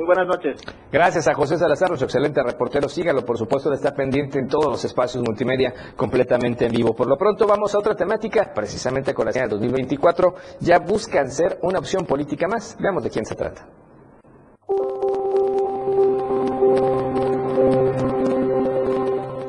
Muy 0.00 0.06
buenas 0.06 0.28
noches. 0.28 0.62
Gracias 0.90 1.28
a 1.28 1.34
José 1.34 1.58
Salazar, 1.58 1.90
nuestro 1.90 2.06
excelente 2.06 2.42
reportero. 2.42 2.88
Sígalo, 2.88 3.22
por 3.22 3.36
supuesto, 3.36 3.70
estar 3.70 3.94
pendiente 3.94 4.38
en 4.38 4.48
todos 4.48 4.64
los 4.64 4.82
espacios 4.82 5.22
multimedia 5.22 5.74
completamente 5.94 6.64
en 6.64 6.72
vivo. 6.72 6.94
Por 6.94 7.06
lo 7.06 7.18
pronto, 7.18 7.46
vamos 7.46 7.74
a 7.74 7.80
otra 7.80 7.94
temática, 7.94 8.50
precisamente 8.54 9.12
con 9.12 9.26
la 9.26 9.32
señal 9.32 9.50
2024. 9.50 10.34
Ya 10.60 10.78
buscan 10.78 11.30
ser 11.30 11.58
una 11.60 11.80
opción 11.80 12.06
política 12.06 12.48
más. 12.48 12.78
Veamos 12.80 13.04
de 13.04 13.10
quién 13.10 13.26
se 13.26 13.34
trata. 13.34 13.68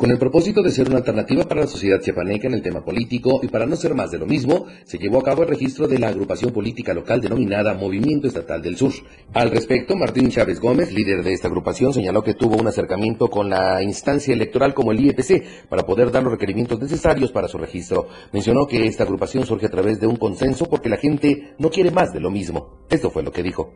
Con 0.01 0.09
el 0.09 0.17
propósito 0.17 0.63
de 0.63 0.71
ser 0.71 0.87
una 0.87 0.97
alternativa 0.97 1.43
para 1.43 1.61
la 1.61 1.67
sociedad 1.67 2.01
chiapaneca 2.01 2.47
en 2.47 2.55
el 2.55 2.63
tema 2.63 2.83
político 2.83 3.39
y 3.43 3.49
para 3.49 3.67
no 3.67 3.75
ser 3.75 3.93
más 3.93 4.09
de 4.09 4.17
lo 4.17 4.25
mismo, 4.25 4.65
se 4.83 4.97
llevó 4.97 5.19
a 5.19 5.23
cabo 5.23 5.43
el 5.43 5.49
registro 5.49 5.87
de 5.87 5.99
la 5.99 6.07
agrupación 6.07 6.51
política 6.51 6.91
local 6.91 7.21
denominada 7.21 7.75
Movimiento 7.75 8.27
Estatal 8.27 8.63
del 8.63 8.77
Sur. 8.77 8.93
Al 9.31 9.51
respecto, 9.51 9.95
Martín 9.95 10.31
Chávez 10.31 10.59
Gómez, 10.59 10.91
líder 10.91 11.23
de 11.23 11.33
esta 11.33 11.49
agrupación, 11.49 11.93
señaló 11.93 12.23
que 12.23 12.33
tuvo 12.33 12.55
un 12.55 12.65
acercamiento 12.65 13.27
con 13.27 13.51
la 13.51 13.83
instancia 13.83 14.33
electoral 14.33 14.73
como 14.73 14.91
el 14.91 15.05
IEPC 15.05 15.67
para 15.69 15.85
poder 15.85 16.09
dar 16.09 16.23
los 16.23 16.31
requerimientos 16.31 16.79
necesarios 16.79 17.31
para 17.31 17.47
su 17.47 17.59
registro. 17.59 18.07
Mencionó 18.33 18.65
que 18.65 18.87
esta 18.87 19.03
agrupación 19.03 19.45
surge 19.45 19.67
a 19.67 19.69
través 19.69 19.99
de 19.99 20.07
un 20.07 20.15
consenso 20.15 20.65
porque 20.65 20.89
la 20.89 20.97
gente 20.97 21.53
no 21.59 21.69
quiere 21.69 21.91
más 21.91 22.11
de 22.11 22.21
lo 22.21 22.31
mismo. 22.31 22.87
Esto 22.89 23.11
fue 23.11 23.21
lo 23.21 23.31
que 23.31 23.43
dijo. 23.43 23.75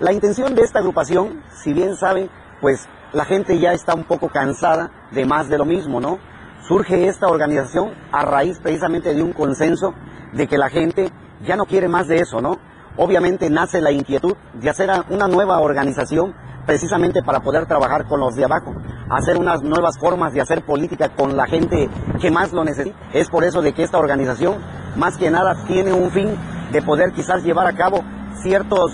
La 0.00 0.12
intención 0.12 0.56
de 0.56 0.62
esta 0.62 0.80
agrupación, 0.80 1.40
si 1.62 1.72
bien 1.72 1.94
saben, 1.94 2.28
pues 2.60 2.88
la 3.12 3.24
gente 3.24 3.58
ya 3.58 3.72
está 3.72 3.94
un 3.94 4.04
poco 4.04 4.28
cansada 4.28 4.90
de 5.10 5.26
más 5.26 5.48
de 5.48 5.58
lo 5.58 5.64
mismo, 5.64 6.00
¿no? 6.00 6.18
Surge 6.66 7.08
esta 7.08 7.28
organización 7.28 7.92
a 8.10 8.24
raíz 8.24 8.58
precisamente 8.60 9.14
de 9.14 9.22
un 9.22 9.32
consenso 9.32 9.94
de 10.32 10.46
que 10.46 10.58
la 10.58 10.70
gente 10.70 11.10
ya 11.44 11.56
no 11.56 11.66
quiere 11.66 11.88
más 11.88 12.08
de 12.08 12.16
eso, 12.16 12.40
¿no? 12.40 12.58
Obviamente 12.96 13.50
nace 13.50 13.80
la 13.80 13.90
inquietud 13.90 14.36
de 14.54 14.70
hacer 14.70 14.90
una 15.10 15.28
nueva 15.28 15.60
organización 15.60 16.34
precisamente 16.66 17.22
para 17.22 17.40
poder 17.40 17.66
trabajar 17.66 18.06
con 18.06 18.20
los 18.20 18.36
de 18.36 18.44
abajo, 18.44 18.74
hacer 19.10 19.36
unas 19.36 19.62
nuevas 19.62 19.98
formas 19.98 20.32
de 20.32 20.40
hacer 20.40 20.64
política 20.64 21.08
con 21.08 21.36
la 21.36 21.46
gente 21.46 21.90
que 22.20 22.30
más 22.30 22.52
lo 22.52 22.64
necesita. 22.64 22.96
Es 23.12 23.28
por 23.28 23.44
eso 23.44 23.60
de 23.60 23.72
que 23.72 23.82
esta 23.82 23.98
organización 23.98 24.58
más 24.96 25.16
que 25.16 25.30
nada 25.30 25.64
tiene 25.66 25.92
un 25.92 26.10
fin 26.10 26.36
de 26.70 26.82
poder 26.82 27.12
quizás 27.12 27.42
llevar 27.42 27.66
a 27.66 27.72
cabo 27.72 28.02
ciertos 28.42 28.92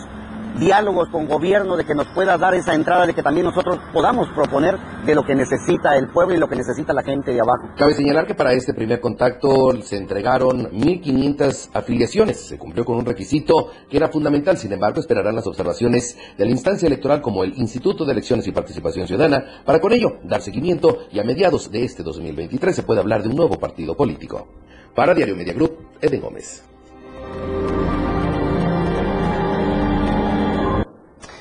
diálogos 0.58 1.08
con 1.10 1.26
gobierno, 1.26 1.76
de 1.76 1.84
que 1.84 1.94
nos 1.94 2.06
pueda 2.08 2.36
dar 2.38 2.54
esa 2.54 2.74
entrada, 2.74 3.06
de 3.06 3.14
que 3.14 3.22
también 3.22 3.46
nosotros 3.46 3.78
podamos 3.92 4.28
proponer 4.30 4.78
de 5.04 5.14
lo 5.14 5.24
que 5.24 5.34
necesita 5.34 5.96
el 5.96 6.08
pueblo 6.08 6.34
y 6.34 6.38
lo 6.38 6.48
que 6.48 6.56
necesita 6.56 6.92
la 6.92 7.02
gente 7.02 7.32
de 7.32 7.40
abajo. 7.40 7.68
Cabe 7.76 7.94
señalar 7.94 8.26
que 8.26 8.34
para 8.34 8.52
este 8.52 8.74
primer 8.74 9.00
contacto 9.00 9.80
se 9.82 9.96
entregaron 9.96 10.70
1.500 10.70 11.70
afiliaciones. 11.74 12.40
Se 12.40 12.58
cumplió 12.58 12.84
con 12.84 12.96
un 12.96 13.04
requisito 13.04 13.70
que 13.88 13.96
era 13.96 14.08
fundamental, 14.08 14.56
sin 14.56 14.72
embargo 14.72 15.00
esperarán 15.00 15.36
las 15.36 15.46
observaciones 15.46 16.16
de 16.36 16.44
la 16.44 16.50
instancia 16.50 16.86
electoral 16.86 17.20
como 17.20 17.44
el 17.44 17.56
Instituto 17.58 18.04
de 18.04 18.12
Elecciones 18.12 18.46
y 18.46 18.52
Participación 18.52 19.06
Ciudadana 19.06 19.62
para 19.64 19.80
con 19.80 19.92
ello 19.92 20.18
dar 20.24 20.42
seguimiento 20.42 20.98
y 21.12 21.18
a 21.18 21.24
mediados 21.24 21.70
de 21.70 21.84
este 21.84 22.02
2023 22.02 22.74
se 22.74 22.82
puede 22.82 23.00
hablar 23.00 23.22
de 23.22 23.28
un 23.28 23.36
nuevo 23.36 23.58
partido 23.58 23.96
político. 23.96 24.46
Para 24.94 25.14
Diario 25.14 25.36
Media 25.36 25.52
Group, 25.52 25.76
Eden 26.00 26.20
Gómez. 26.20 26.64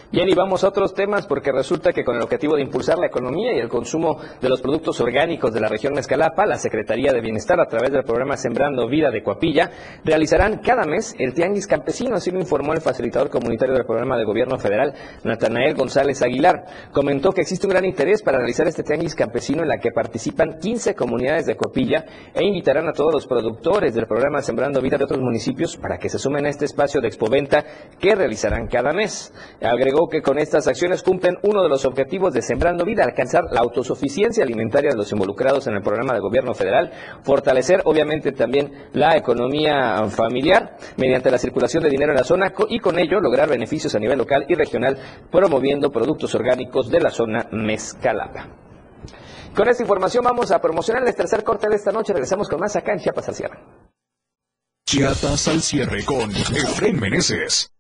Bien, 0.10 0.30
y 0.30 0.34
vamos 0.34 0.64
a 0.64 0.70
otros 0.70 0.94
temas 0.94 1.28
porque 1.28 1.52
resulta 1.52 1.92
que 1.92 2.06
con 2.06 2.16
el 2.16 2.22
objetivo 2.22 2.56
de 2.56 2.62
impulsar 2.62 2.98
la 2.98 3.08
economía 3.08 3.54
y 3.54 3.60
el 3.60 3.68
consumo 3.68 4.18
de 4.40 4.48
los 4.48 4.62
productos 4.62 5.02
orgánicos 5.02 5.54
de 5.54 5.60
la 5.60 5.68
región 5.68 5.94
Mezcalapa, 5.94 6.46
la 6.46 6.56
Secretaría 6.56 7.12
de 7.12 7.20
Bienestar, 7.20 7.60
a 7.60 7.68
través 7.68 7.92
del 7.92 8.06
programa 8.06 8.38
Sembrando 8.38 8.88
Vida 8.88 9.12
de 9.12 9.22
Coapilla, 9.22 9.70
realizarán 10.06 10.60
cada 10.60 10.86
mes 10.86 11.14
el 11.20 11.34
Tianguis 11.34 11.68
Campesino, 11.68 12.16
así 12.16 12.32
lo 12.32 12.40
informó 12.40 12.72
el 12.72 12.80
facilitador 12.80 13.30
comunitario 13.30 13.76
del 13.76 13.86
programa 13.86 14.18
de 14.18 14.24
gobierno 14.24 14.58
federal, 14.58 14.94
Natanael 15.26 15.76
González 15.76 16.22
Aguilar. 16.22 16.64
Comentó 16.94 17.34
que 17.34 17.42
existe 17.42 17.68
un 17.68 17.72
gran 17.72 17.84
interés 17.84 18.24
para 18.24 18.38
realizar 18.38 18.66
este 18.66 18.84
Tianguis 18.84 19.14
Campesino 19.14 19.64
en 19.64 19.68
la 19.68 19.78
que 19.78 19.92
participan 19.92 20.58
15 20.58 20.96
comunidades 20.96 21.48
de 21.48 21.58
Coapilla 21.58 22.06
e 22.34 22.46
invitarán 22.46 22.88
a 22.88 22.94
todos 22.94 23.14
los 23.14 23.28
productores 23.28 23.94
del 23.94 24.08
programa 24.08 24.42
Sembrando 24.42 24.80
Vida 24.80 24.98
de 24.98 25.04
otros 25.04 25.20
municipios 25.20 25.76
para 25.76 25.98
que 25.98 26.08
se 26.08 26.18
sumen 26.18 26.46
a 26.46 26.50
este 26.50 26.64
espacio 26.64 27.02
de 27.02 27.10
expoventa 27.10 27.66
que 28.00 28.16
realizarán 28.16 28.68
cada 28.68 28.94
mes. 28.94 29.34
Agregó 29.62 29.97
que 30.08 30.22
con 30.22 30.38
estas 30.38 30.68
acciones 30.68 31.02
cumplen 31.02 31.38
uno 31.42 31.64
de 31.64 31.70
los 31.70 31.86
objetivos 31.86 32.34
de 32.34 32.44
Sembrando 32.44 32.86
Vida, 32.86 33.04
alcanzar 33.04 33.46
la 33.52 33.62
autosuficiencia 33.62 34.44
alimentaria 34.44 34.92
de 34.92 34.98
los 34.98 35.12
involucrados 35.12 35.66
en 35.66 35.74
el 35.74 35.82
programa 35.82 36.14
de 36.14 36.20
gobierno 36.20 36.54
federal, 36.54 36.92
fortalecer 37.24 37.82
obviamente 37.86 38.32
también 38.32 38.90
la 38.94 39.18
economía 39.18 40.06
familiar 40.10 40.78
mediante 40.98 41.32
la 41.32 41.40
circulación 41.40 41.84
de 41.84 41.90
dinero 41.90 42.12
en 42.12 42.18
la 42.18 42.24
zona 42.24 42.54
y 42.70 42.80
con 42.80 43.00
ello 43.00 43.20
lograr 43.20 43.50
beneficios 43.50 43.96
a 43.96 44.00
nivel 44.00 44.20
local 44.20 44.46
y 44.48 44.54
regional 44.54 44.98
promoviendo 45.32 45.92
productos 45.92 46.36
orgánicos 46.36 46.90
de 46.90 47.00
la 47.00 47.10
zona 47.10 47.48
Mezcalapa. 47.52 48.50
Con 49.56 49.68
esta 49.68 49.82
información 49.82 50.24
vamos 50.24 50.52
a 50.52 50.62
promocionar 50.62 51.08
el 51.08 51.16
tercer 51.16 51.44
corte 51.44 51.68
de 51.68 51.78
esta 51.78 51.92
noche. 51.92 52.14
Regresamos 52.14 52.48
con 52.48 52.60
más 52.60 52.76
acá 52.76 52.94
en 52.94 53.00
Chiapas 53.00 53.30
al 53.30 53.36
cierre. 53.36 53.60
Chiapas 54.86 55.48
al 55.48 55.62
cierre 55.62 56.06
con 56.06 56.30
Efraín 56.30 57.00
Meneses. 57.00 57.72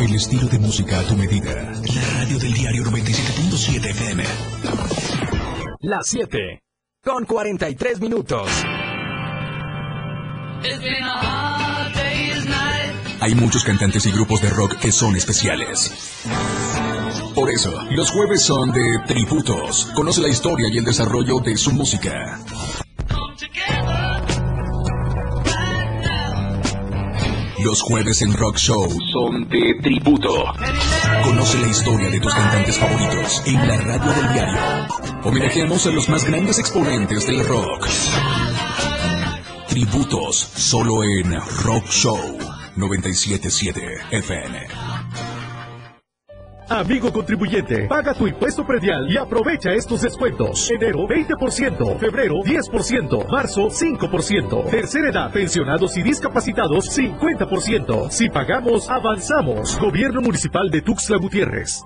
El 0.00 0.14
estilo 0.14 0.48
de 0.48 0.58
música 0.58 0.98
a 0.98 1.02
tu 1.02 1.14
medida. 1.14 1.52
La 1.94 2.20
radio 2.20 2.38
del 2.38 2.54
diario 2.54 2.84
97.7 2.84 3.90
FM. 3.90 4.24
Las 5.80 6.06
7. 6.08 6.62
Con 7.04 7.26
43 7.26 8.00
minutos. 8.00 8.48
Hay 13.20 13.34
muchos 13.34 13.62
cantantes 13.62 14.06
y 14.06 14.12
grupos 14.12 14.40
de 14.40 14.48
rock 14.48 14.78
que 14.78 14.90
son 14.90 15.16
especiales. 15.16 15.92
Por 17.34 17.50
eso, 17.50 17.70
los 17.90 18.10
jueves 18.10 18.42
son 18.42 18.72
de 18.72 19.00
tributos. 19.06 19.84
Conoce 19.94 20.22
la 20.22 20.28
historia 20.28 20.68
y 20.72 20.78
el 20.78 20.84
desarrollo 20.84 21.40
de 21.40 21.58
su 21.58 21.72
música. 21.72 22.40
Los 27.64 27.82
jueves 27.82 28.22
en 28.22 28.32
Rock 28.32 28.56
Show 28.56 28.88
son 29.12 29.48
de 29.48 29.74
tributo. 29.82 30.44
Conoce 31.22 31.58
la 31.58 31.68
historia 31.68 32.08
de 32.08 32.20
tus 32.20 32.34
cantantes 32.34 32.78
favoritos 32.78 33.42
en 33.44 33.68
la 33.68 33.76
radio 33.76 34.12
del 34.12 34.32
diario. 34.32 34.60
Homenajeamos 35.24 35.86
a 35.86 35.90
los 35.90 36.08
más 36.08 36.24
grandes 36.24 36.58
exponentes 36.58 37.26
del 37.26 37.46
rock. 37.46 37.86
Tributos 39.68 40.36
solo 40.36 41.04
en 41.04 41.34
Rock 41.62 41.86
Show 41.88 42.38
977 42.76 43.80
FM. 44.10 45.29
Amigo 46.70 47.12
contribuyente, 47.12 47.88
paga 47.88 48.14
tu 48.14 48.28
impuesto 48.28 48.64
predial 48.64 49.10
y 49.10 49.16
aprovecha 49.16 49.72
estos 49.72 50.02
descuentos. 50.02 50.70
Enero 50.70 51.00
20%, 51.00 51.98
febrero 51.98 52.36
10%, 52.44 53.28
marzo 53.28 53.62
5%, 53.70 54.70
tercera 54.70 55.10
edad, 55.10 55.32
pensionados 55.32 55.96
y 55.96 56.02
discapacitados 56.04 56.96
50%. 56.96 58.10
Si 58.10 58.28
pagamos, 58.28 58.88
avanzamos. 58.88 59.80
Gobierno 59.80 60.20
Municipal 60.20 60.70
de 60.70 60.80
Tuxtla 60.82 61.16
Gutiérrez. 61.16 61.82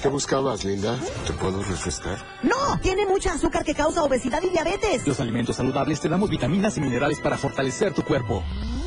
¿Qué 0.00 0.08
buscabas, 0.08 0.64
Linda? 0.64 0.98
¿Te 1.26 1.34
puedo 1.34 1.62
refrescar? 1.62 2.16
No, 2.42 2.78
tiene 2.80 3.04
mucha 3.04 3.34
azúcar 3.34 3.64
que 3.64 3.74
causa 3.74 4.02
obesidad 4.02 4.40
y 4.42 4.48
diabetes. 4.48 5.06
Los 5.06 5.20
alimentos 5.20 5.56
saludables 5.56 6.00
te 6.00 6.08
damos 6.08 6.30
vitaminas 6.30 6.78
y 6.78 6.80
minerales 6.80 7.20
para 7.20 7.36
fortalecer 7.36 7.92
tu 7.92 8.02
cuerpo. 8.02 8.42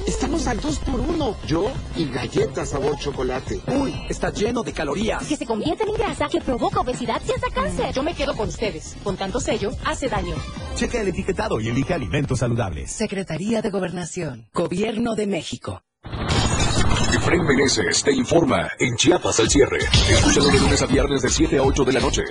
Estamos 0.07 0.47
al 0.47 0.59
2 0.59 0.79
por 0.79 0.99
1 0.99 1.37
Yo 1.47 1.71
y 1.95 2.05
galletas 2.05 2.69
sabor 2.69 2.97
chocolate. 2.97 3.61
Uy, 3.67 3.93
está 4.09 4.31
lleno 4.31 4.61
de 4.63 4.71
calorías. 4.71 5.25
Que 5.25 5.35
se 5.35 5.45
convierten 5.45 5.89
en 5.89 5.95
grasa, 5.95 6.27
que 6.27 6.41
provoca 6.41 6.81
obesidad 6.81 7.21
y 7.27 7.31
hasta 7.31 7.49
cáncer. 7.49 7.93
Yo 7.93 8.03
me 8.03 8.13
quedo 8.13 8.35
con 8.35 8.49
ustedes. 8.49 8.95
Con 9.03 9.17
tanto 9.17 9.39
sello, 9.39 9.71
hace 9.83 10.07
daño. 10.07 10.35
Checa 10.75 11.01
el 11.01 11.07
etiquetado 11.07 11.59
y 11.59 11.69
elige 11.69 11.93
alimentos 11.93 12.39
saludables. 12.39 12.91
Secretaría 12.91 13.61
de 13.61 13.69
Gobernación. 13.69 14.47
Gobierno 14.53 15.15
de 15.15 15.27
México. 15.27 15.81
Efraín 17.15 17.43
Meneses 17.43 18.03
te 18.03 18.11
informa 18.11 18.69
en 18.77 18.95
Chiapas 18.97 19.39
al 19.39 19.49
cierre. 19.49 19.79
Escúchalo 20.09 20.47
de 20.47 20.59
lunes 20.59 20.81
a 20.81 20.85
viernes 20.85 21.21
de 21.21 21.29
7 21.29 21.57
a 21.57 21.63
8 21.63 21.83
de 21.83 21.93
la 21.93 21.99
noche. 21.99 22.23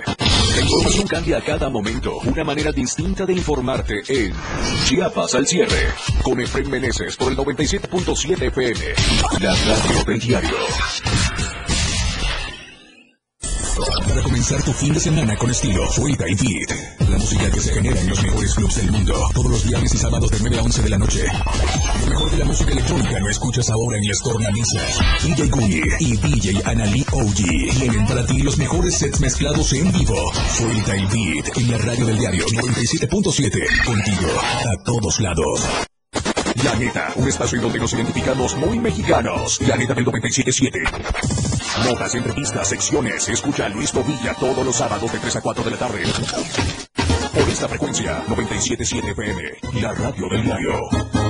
La 0.55 0.61
información 0.61 1.07
cambia 1.07 1.37
a 1.37 1.41
cada 1.41 1.69
momento. 1.69 2.17
Una 2.23 2.45
manera 2.45 2.71
distinta 2.71 3.25
de 3.25 3.33
informarte 3.33 4.01
en 4.07 4.33
Chiapas 4.85 5.35
al 5.35 5.45
cierre. 5.45 5.89
Con 6.23 6.39
Efraín 6.39 6.69
Meneses 6.69 7.17
por 7.17 7.31
el 7.31 7.37
97.7 7.37 8.41
FM. 8.47 8.79
La 9.41 9.53
radio 9.53 10.03
del 10.05 10.19
diario. 10.19 11.44
Para 14.15 14.27
comenzar 14.27 14.63
tu 14.63 14.71
fin 14.71 14.93
de 14.93 14.99
semana 15.01 15.35
con 15.35 15.51
estilo, 15.51 15.91
Suelta 15.91 16.23
y 16.29 16.35
Beat. 16.35 17.09
La 17.09 17.17
música 17.17 17.51
que 17.51 17.59
se 17.59 17.73
genera 17.73 17.99
en 17.99 18.09
los 18.09 18.23
mejores 18.23 18.55
clubs 18.55 18.75
del 18.75 18.89
mundo. 18.89 19.13
Todos 19.33 19.51
los 19.51 19.65
viernes 19.65 19.93
y 19.93 19.97
sábados 19.97 20.31
de 20.31 20.39
9 20.39 20.57
a 20.57 20.61
11 20.61 20.81
de 20.83 20.89
la 20.89 20.97
noche. 20.97 21.25
Lo 21.99 22.09
mejor 22.11 22.31
de 22.31 22.37
la 22.37 22.45
música 22.45 22.71
electrónica 22.71 23.19
lo 23.19 23.29
escuchas 23.29 23.69
ahora 23.69 23.97
en 23.97 24.07
las 24.07 24.19
tornamesas. 24.19 24.99
DJ 25.21 25.49
Guni 25.49 25.81
y 25.99 26.15
DJ 26.15 26.61
Anali 26.63 27.05
OG. 27.11 27.77
Tienen 27.77 28.07
para 28.07 28.25
ti 28.25 28.41
los 28.41 28.57
mejores 28.57 28.97
sets 28.97 29.19
mezclados 29.19 29.73
en 29.73 29.91
vivo. 29.91 30.31
Suelta 30.55 30.95
y 30.95 31.05
Beat 31.07 31.57
en 31.57 31.71
la 31.71 31.77
radio 31.77 32.05
del 32.05 32.17
diario 32.17 32.45
97.7. 32.45 33.85
Contigo 33.85 34.29
a 34.39 34.83
todos 34.85 35.19
lados. 35.19 35.59
La 36.63 36.75
neta, 36.75 37.11
un 37.15 37.27
espacio 37.27 37.61
donde 37.61 37.79
nos 37.79 37.93
identificamos 37.93 38.55
muy 38.55 38.79
mexicanos. 38.79 39.59
La 39.61 39.75
neta 39.75 39.93
del 39.93 40.05
97.7. 40.05 41.85
Notas, 41.85 42.15
entrevistas, 42.15 42.67
secciones. 42.69 43.27
Escucha 43.29 43.65
a 43.65 43.69
Luis 43.69 43.91
Tobilla 43.91 44.33
todos 44.35 44.65
los 44.65 44.75
sábados 44.75 45.11
de 45.11 45.19
3 45.19 45.35
a 45.35 45.41
4 45.41 45.63
de 45.63 45.71
la 45.71 45.77
tarde. 45.77 46.03
Por 47.33 47.49
esta 47.49 47.67
frecuencia, 47.67 48.23
97.7 48.27 49.11
FM, 49.11 49.81
la 49.81 49.93
radio 49.93 50.29
del 50.29 50.43
diario. 50.43 51.24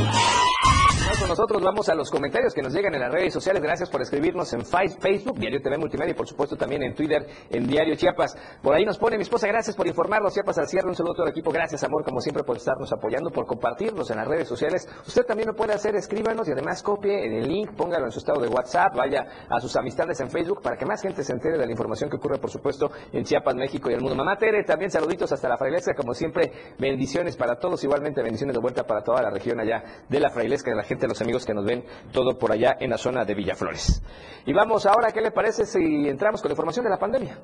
Nosotros 1.28 1.64
vamos 1.64 1.90
a 1.90 1.96
los 1.96 2.12
comentarios 2.12 2.54
que 2.54 2.62
nos 2.62 2.72
llegan 2.72 2.94
en 2.94 3.02
las 3.02 3.12
redes 3.12 3.34
sociales. 3.34 3.62
Gracias 3.62 3.90
por 3.90 4.00
escribirnos 4.00 4.54
en 4.54 4.64
Facebook, 4.64 5.40
Diario 5.40 5.60
TV 5.60 5.78
Multimedia 5.78 6.12
y 6.12 6.14
por 6.14 6.28
supuesto 6.28 6.56
también 6.56 6.84
en 6.84 6.94
Twitter, 6.94 7.26
en 7.50 7.66
Diario 7.66 7.96
Chiapas. 7.96 8.38
Por 8.62 8.76
ahí 8.76 8.86
nos 8.86 9.00
pone 9.00 9.18
mi 9.18 9.24
esposa, 9.24 9.48
gracias 9.48 9.76
por 9.76 9.88
informarnos, 9.88 10.36
Chiapas 10.36 10.60
al 10.60 10.68
cierre. 10.68 10.88
Un 10.88 10.96
saludo 10.96 11.14
a 11.14 11.16
todo 11.16 11.26
el 11.26 11.32
equipo. 11.32 11.52
Gracias, 11.52 11.84
amor, 11.84 12.04
como 12.06 12.22
siempre, 12.22 12.44
por 12.44 12.58
estarnos 12.58 12.94
apoyando, 12.94 13.32
por 13.32 13.48
compartirnos 13.48 14.10
en 14.12 14.18
las 14.18 14.28
redes 14.28 14.48
sociales. 14.48 14.88
Usted 15.06 15.24
también 15.24 15.50
lo 15.50 15.56
puede 15.56 15.74
hacer, 15.74 15.96
escríbanos 15.96 16.48
y 16.48 16.52
además 16.52 16.84
copie 16.84 17.26
en 17.26 17.34
el 17.34 17.48
link, 17.48 17.72
póngalo 17.76 18.06
en 18.06 18.12
su 18.12 18.20
estado 18.20 18.40
de 18.42 18.48
WhatsApp, 18.48 18.96
vaya 18.96 19.26
a 19.50 19.60
sus 19.60 19.76
amistades 19.76 20.20
en 20.20 20.30
Facebook 20.30 20.62
para 20.62 20.78
que 20.78 20.86
más 20.86 21.02
gente 21.02 21.24
se 21.24 21.34
entere 21.34 21.58
de 21.58 21.66
la 21.66 21.72
información 21.72 22.08
que 22.08 22.18
ocurre, 22.18 22.38
por 22.38 22.52
supuesto, 22.52 22.92
en 23.12 23.24
Chiapas, 23.24 23.56
México 23.56 23.90
y 23.90 23.96
el 23.96 24.00
mundo. 24.00 24.16
Mamá 24.16 24.38
Tere, 24.38 24.64
también 24.64 24.92
saluditos 24.92 25.32
hasta 25.32 25.50
la 25.50 25.58
Frailesca, 25.58 25.96
como 25.96 26.14
siempre, 26.14 26.52
bendiciones 26.78 27.36
para 27.36 27.58
todos, 27.58 27.84
igualmente 27.84 28.22
bendiciones 28.22 28.54
de 28.54 28.62
vuelta 28.62 28.84
para 28.84 29.04
toda 29.04 29.24
la 29.24 29.32
región 29.32 29.60
allá 29.60 29.84
de 30.08 30.20
la 30.20 30.30
Frailesca, 30.30 30.70
de 30.70 30.78
la 30.78 30.84
gente 30.84 31.02
de 31.02 31.10
los 31.10 31.15
amigos 31.22 31.46
que 31.46 31.54
nos 31.54 31.66
ven 31.66 31.86
todo 32.12 32.38
por 32.38 32.52
allá 32.52 32.76
en 32.80 32.90
la 32.90 32.98
zona 32.98 33.26
de 33.26 33.34
Villaflores. 33.34 34.02
Y 34.46 34.54
vamos 34.54 34.86
ahora, 34.86 35.12
¿qué 35.12 35.22
le 35.22 35.32
parece 35.32 35.66
si 35.66 36.08
entramos 36.08 36.42
con 36.42 36.50
la 36.50 36.54
información 36.54 36.84
de 36.86 36.90
la 36.92 37.00
pandemia? 37.00 37.40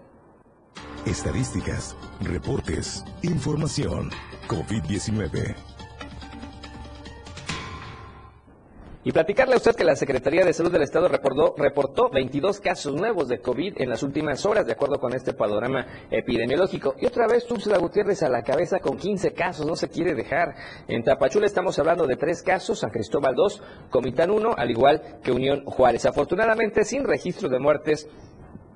Estadísticas, 1.06 1.96
reportes, 2.22 3.04
información. 3.24 4.12
COVID-19. 4.48 5.71
Y 9.04 9.12
platicarle 9.12 9.56
a 9.56 9.58
usted 9.58 9.76
que 9.76 9.84
la 9.84 9.96
Secretaría 9.96 10.46
de 10.46 10.54
Salud 10.54 10.72
del 10.72 10.84
Estado 10.84 11.08
reportó, 11.08 11.56
reportó 11.58 12.10
22 12.12 12.60
casos 12.60 12.94
nuevos 12.94 13.28
de 13.28 13.40
COVID 13.40 13.82
en 13.82 13.90
las 13.90 14.04
últimas 14.04 14.46
horas, 14.46 14.68
de 14.68 14.74
acuerdo 14.74 15.00
con 15.00 15.16
este 15.16 15.34
panorama 15.34 15.88
epidemiológico. 16.12 16.94
Y 17.00 17.08
otra 17.08 17.26
vez 17.28 17.48
Tuxtla 17.48 17.80
Gutiérrez 17.80 18.22
a 18.22 18.30
la 18.30 18.44
cabeza 18.44 18.78
con 18.78 18.98
15 18.98 19.34
casos, 19.34 19.66
no 19.66 19.76
se 19.76 19.90
quiere 19.90 20.14
dejar. 20.14 20.54
En 20.88 21.04
Tapachula 21.04 21.48
estamos 21.48 21.80
hablando 21.80 22.06
de 22.06 22.16
tres 22.16 22.44
casos, 22.44 22.80
San 22.80 22.92
Cristóbal 22.92 23.34
2, 23.34 23.64
Comitán 23.90 24.30
1, 24.30 24.54
al 24.56 24.70
igual 24.70 25.02
que 25.24 25.32
Unión 25.32 25.66
Juárez. 25.66 26.06
Afortunadamente, 26.06 26.86
sin 26.86 27.04
registro 27.04 27.50
de 27.50 27.60
muertes 27.60 28.08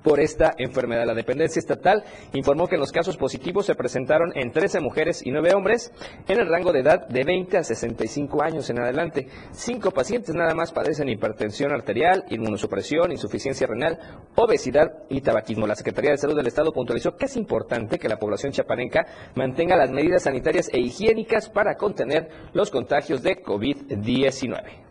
por 0.06 0.20
esta 0.20 0.54
enfermedad. 0.60 1.08
La 1.08 1.16
dependencia 1.16 1.60
estatal 1.60 2.04
informó 2.34 2.68
que 2.68 2.78
los 2.78 2.92
casos 2.92 3.18
positivos 3.18 3.66
se 3.66 3.74
presentaron 3.74 4.32
en 4.36 4.52
13 4.52 4.80
mujeres 4.80 5.26
y 5.26 5.32
9 5.32 5.56
hombres 5.56 5.92
en 6.28 6.40
el 6.40 6.48
rango 6.48 6.72
de 6.72 6.82
edad 6.82 7.08
de 7.08 7.24
20 7.24 7.58
a 7.58 7.64
65 7.64 8.44
años 8.44 8.70
en 8.70 8.80
adelante. 8.80 9.28
Cinco 9.52 9.90
pacientes 9.90 10.36
nada 10.36 10.54
más 10.54 10.72
padecen 10.72 11.10
hipertensión 11.10 11.72
arterial, 11.74 12.24
inmunosupresión, 12.30 13.12
insuficiencia 13.12 13.66
renal, 13.66 13.98
obesidad 14.36 14.94
y 15.10 15.22
tabaquismo. 15.22 15.66
La 15.66 15.76
Secretaría 15.76 16.12
de 16.12 16.20
Salud 16.20 16.36
del 16.36 16.48
Estado 16.48 16.72
puntualizó 16.72 17.16
que 17.16 17.26
es 17.26 17.36
importante 17.36 17.98
que 17.98 18.08
la 18.08 18.20
población 18.20 18.52
chapanenca 18.52 19.08
mantenga 19.34 19.76
las 19.76 19.90
medidas 19.90 20.22
sanitarias 20.22 20.70
e 20.72 20.80
higiénicas 20.80 21.50
para 21.50 21.76
contener 21.78 22.30
los 22.54 22.70
contagios 22.70 23.24
de 23.24 23.42
COVID-19. 23.42 24.86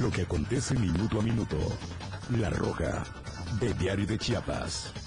Lo 0.00 0.10
que 0.10 0.22
acontece 0.22 0.74
minuto 0.76 1.18
a 1.20 1.22
minuto. 1.22 1.56
La 2.38 2.48
Roja, 2.48 3.02
de 3.58 3.74
Diario 3.74 4.06
de 4.06 4.16
Chiapas. 4.16 4.99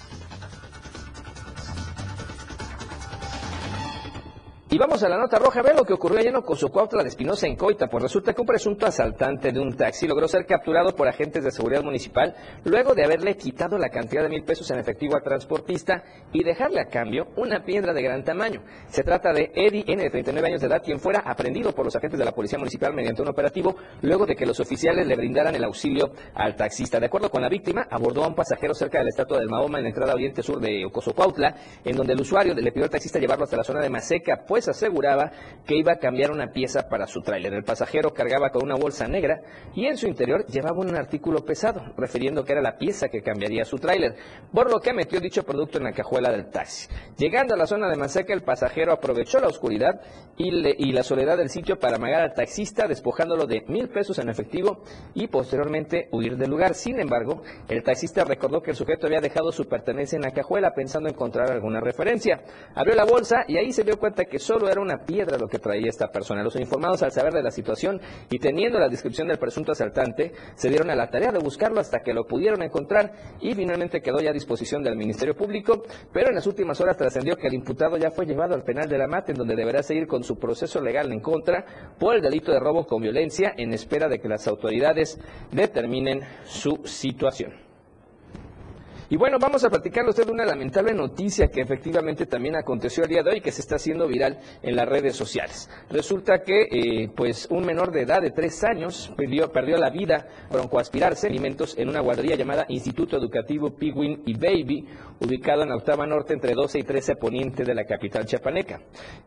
Y 4.74 4.76
vamos 4.76 5.00
a 5.04 5.08
la 5.08 5.16
nota 5.16 5.38
roja, 5.38 5.62
ve 5.62 5.72
lo 5.72 5.84
que 5.84 5.92
ocurrió 5.92 6.18
ayer 6.18 6.30
en 6.30 6.36
Ocosocuautla 6.38 7.04
de 7.04 7.08
Espinosa 7.08 7.46
en 7.46 7.54
Coita, 7.54 7.86
pues 7.86 8.02
resulta 8.02 8.32
que 8.32 8.40
un 8.40 8.46
presunto 8.48 8.86
asaltante 8.86 9.52
de 9.52 9.60
un 9.60 9.76
taxi 9.76 10.08
logró 10.08 10.26
ser 10.26 10.46
capturado 10.46 10.96
por 10.96 11.06
agentes 11.06 11.44
de 11.44 11.52
seguridad 11.52 11.84
municipal 11.84 12.34
luego 12.64 12.92
de 12.92 13.04
haberle 13.04 13.36
quitado 13.36 13.78
la 13.78 13.88
cantidad 13.88 14.24
de 14.24 14.30
mil 14.30 14.42
pesos 14.42 14.68
en 14.72 14.80
efectivo 14.80 15.14
al 15.14 15.22
transportista 15.22 16.02
y 16.32 16.42
dejarle 16.42 16.80
a 16.80 16.86
cambio 16.86 17.28
una 17.36 17.64
piedra 17.64 17.92
de 17.92 18.02
gran 18.02 18.24
tamaño. 18.24 18.64
Se 18.88 19.04
trata 19.04 19.32
de 19.32 19.52
Eddie 19.54 19.84
N, 19.86 20.02
de 20.02 20.10
39 20.10 20.48
años 20.48 20.60
de 20.60 20.66
edad, 20.66 20.82
quien 20.82 20.98
fuera 20.98 21.20
aprendido 21.20 21.72
por 21.72 21.84
los 21.84 21.94
agentes 21.94 22.18
de 22.18 22.24
la 22.24 22.32
Policía 22.32 22.58
Municipal 22.58 22.92
mediante 22.94 23.22
un 23.22 23.28
operativo 23.28 23.76
luego 24.02 24.26
de 24.26 24.34
que 24.34 24.44
los 24.44 24.58
oficiales 24.58 25.06
le 25.06 25.14
brindaran 25.14 25.54
el 25.54 25.62
auxilio 25.62 26.10
al 26.34 26.56
taxista. 26.56 26.98
De 26.98 27.06
acuerdo 27.06 27.30
con 27.30 27.42
la 27.42 27.48
víctima, 27.48 27.86
abordó 27.88 28.24
a 28.24 28.26
un 28.26 28.34
pasajero 28.34 28.74
cerca 28.74 28.98
de 28.98 29.04
la 29.04 29.10
estatua 29.10 29.38
del 29.38 29.48
Mahoma 29.48 29.78
en 29.78 29.84
la 29.84 29.90
entrada 29.90 30.14
oriente 30.14 30.42
sur 30.42 30.58
de 30.58 30.84
Ocosocuautla, 30.84 31.54
en 31.84 31.96
donde 31.96 32.14
el 32.14 32.20
usuario 32.20 32.54
le 32.54 32.72
pidió 32.72 32.86
al 32.86 32.90
taxista 32.90 33.20
llevarlo 33.20 33.44
hasta 33.44 33.56
la 33.56 33.62
zona 33.62 33.80
de 33.80 33.88
Maseca, 33.88 34.42
pues 34.44 34.63
aseguraba 34.68 35.30
que 35.66 35.76
iba 35.76 35.92
a 35.92 35.98
cambiar 35.98 36.30
una 36.30 36.52
pieza 36.52 36.88
para 36.88 37.06
su 37.06 37.20
tráiler. 37.22 37.54
El 37.54 37.64
pasajero 37.64 38.12
cargaba 38.12 38.50
con 38.50 38.64
una 38.64 38.76
bolsa 38.76 39.06
negra 39.08 39.40
y 39.74 39.86
en 39.86 39.96
su 39.96 40.06
interior 40.06 40.46
llevaba 40.46 40.78
un 40.80 40.94
artículo 40.94 41.44
pesado, 41.44 41.82
refiriendo 41.96 42.44
que 42.44 42.52
era 42.52 42.60
la 42.62 42.76
pieza 42.76 43.08
que 43.08 43.22
cambiaría 43.22 43.64
su 43.64 43.78
tráiler, 43.78 44.14
por 44.52 44.70
lo 44.70 44.80
que 44.80 44.92
metió 44.92 45.20
dicho 45.20 45.42
producto 45.44 45.78
en 45.78 45.84
la 45.84 45.92
cajuela 45.92 46.30
del 46.30 46.50
taxi. 46.50 46.88
Llegando 47.16 47.54
a 47.54 47.56
la 47.56 47.66
zona 47.66 47.88
de 47.88 47.96
Maseca, 47.96 48.34
el 48.34 48.42
pasajero 48.42 48.92
aprovechó 48.92 49.40
la 49.40 49.48
oscuridad 49.48 50.00
y, 50.36 50.50
le- 50.50 50.74
y 50.78 50.92
la 50.92 51.02
soledad 51.02 51.36
del 51.38 51.48
sitio 51.50 51.78
para 51.78 51.96
amagar 51.96 52.22
al 52.22 52.34
taxista, 52.34 52.86
despojándolo 52.86 53.46
de 53.46 53.62
mil 53.68 53.88
pesos 53.88 54.18
en 54.18 54.28
efectivo 54.28 54.82
y 55.14 55.28
posteriormente 55.28 56.08
huir 56.12 56.36
del 56.36 56.50
lugar. 56.50 56.74
Sin 56.74 57.00
embargo, 57.00 57.42
el 57.68 57.82
taxista 57.82 58.24
recordó 58.24 58.60
que 58.62 58.72
el 58.72 58.76
sujeto 58.76 59.06
había 59.06 59.20
dejado 59.20 59.52
su 59.52 59.66
pertenencia 59.66 60.16
en 60.16 60.22
la 60.22 60.32
cajuela 60.32 60.72
pensando 60.74 61.08
encontrar 61.08 61.50
alguna 61.50 61.80
referencia. 61.80 62.42
Abrió 62.74 62.94
la 62.94 63.04
bolsa 63.04 63.44
y 63.48 63.56
ahí 63.56 63.72
se 63.72 63.84
dio 63.84 63.98
cuenta 63.98 64.24
que 64.24 64.38
solo 64.44 64.68
era 64.68 64.80
una 64.80 65.04
piedra 65.04 65.38
lo 65.38 65.48
que 65.48 65.58
traía 65.58 65.88
esta 65.88 66.08
persona. 66.08 66.42
Los 66.42 66.54
uniformados, 66.54 67.02
al 67.02 67.12
saber 67.12 67.32
de 67.32 67.42
la 67.42 67.50
situación 67.50 68.00
y 68.30 68.38
teniendo 68.38 68.78
la 68.78 68.88
descripción 68.88 69.26
del 69.26 69.38
presunto 69.38 69.72
asaltante, 69.72 70.32
se 70.54 70.68
dieron 70.68 70.90
a 70.90 70.94
la 70.94 71.08
tarea 71.08 71.32
de 71.32 71.38
buscarlo 71.38 71.80
hasta 71.80 72.00
que 72.00 72.12
lo 72.12 72.26
pudieron 72.26 72.62
encontrar 72.62 73.12
y 73.40 73.54
finalmente 73.54 74.02
quedó 74.02 74.20
ya 74.20 74.30
a 74.30 74.34
disposición 74.34 74.82
del 74.82 74.96
Ministerio 74.96 75.34
Público, 75.34 75.82
pero 76.12 76.28
en 76.28 76.34
las 76.34 76.46
últimas 76.46 76.80
horas 76.80 76.96
trascendió 76.96 77.36
que 77.36 77.46
el 77.46 77.54
imputado 77.54 77.96
ya 77.96 78.10
fue 78.10 78.26
llevado 78.26 78.54
al 78.54 78.62
penal 78.62 78.88
de 78.88 78.98
la 78.98 79.06
Mate, 79.06 79.32
en 79.32 79.38
donde 79.38 79.56
deberá 79.56 79.82
seguir 79.82 80.06
con 80.06 80.22
su 80.22 80.38
proceso 80.38 80.80
legal 80.80 81.10
en 81.10 81.20
contra 81.20 81.64
por 81.98 82.14
el 82.14 82.22
delito 82.22 82.52
de 82.52 82.60
robo 82.60 82.86
con 82.86 83.00
violencia 83.00 83.54
en 83.56 83.72
espera 83.72 84.08
de 84.08 84.20
que 84.20 84.28
las 84.28 84.46
autoridades 84.46 85.18
determinen 85.52 86.20
su 86.44 86.82
situación. 86.84 87.63
Y 89.10 89.16
bueno, 89.16 89.38
vamos 89.38 89.62
a 89.64 89.70
platicarle 89.70 90.08
a 90.08 90.10
usted 90.10 90.28
una 90.30 90.46
lamentable 90.46 90.94
noticia 90.94 91.48
que 91.48 91.60
efectivamente 91.60 92.24
también 92.24 92.56
aconteció 92.56 93.04
el 93.04 93.10
día 93.10 93.22
de 93.22 93.30
hoy, 93.30 93.40
que 93.40 93.52
se 93.52 93.60
está 93.60 93.76
haciendo 93.76 94.08
viral 94.08 94.38
en 94.62 94.76
las 94.76 94.88
redes 94.88 95.14
sociales. 95.14 95.68
Resulta 95.90 96.42
que, 96.42 96.62
eh, 96.62 97.10
pues, 97.14 97.46
un 97.50 97.66
menor 97.66 97.92
de 97.92 98.02
edad 98.02 98.22
de 98.22 98.30
tres 98.30 98.64
años 98.64 99.12
perdió, 99.16 99.52
perdió 99.52 99.76
la 99.76 99.90
vida 99.90 100.26
broncoaspirarse 100.50 101.26
alimentos 101.26 101.76
en 101.78 101.90
una 101.90 102.00
guardería 102.00 102.36
llamada 102.36 102.64
Instituto 102.68 103.18
Educativo 103.18 103.74
Pigwin 103.76 104.22
y 104.24 104.34
Baby, 104.38 104.86
ubicado 105.20 105.62
en 105.62 105.68
la 105.68 105.76
octava 105.76 106.06
norte 106.06 106.32
entre 106.32 106.54
12 106.54 106.78
y 106.78 106.82
13 106.82 107.16
poniente 107.16 107.64
de 107.64 107.74
la 107.74 107.84
capital 107.84 108.24
chiapaneca. 108.24 108.80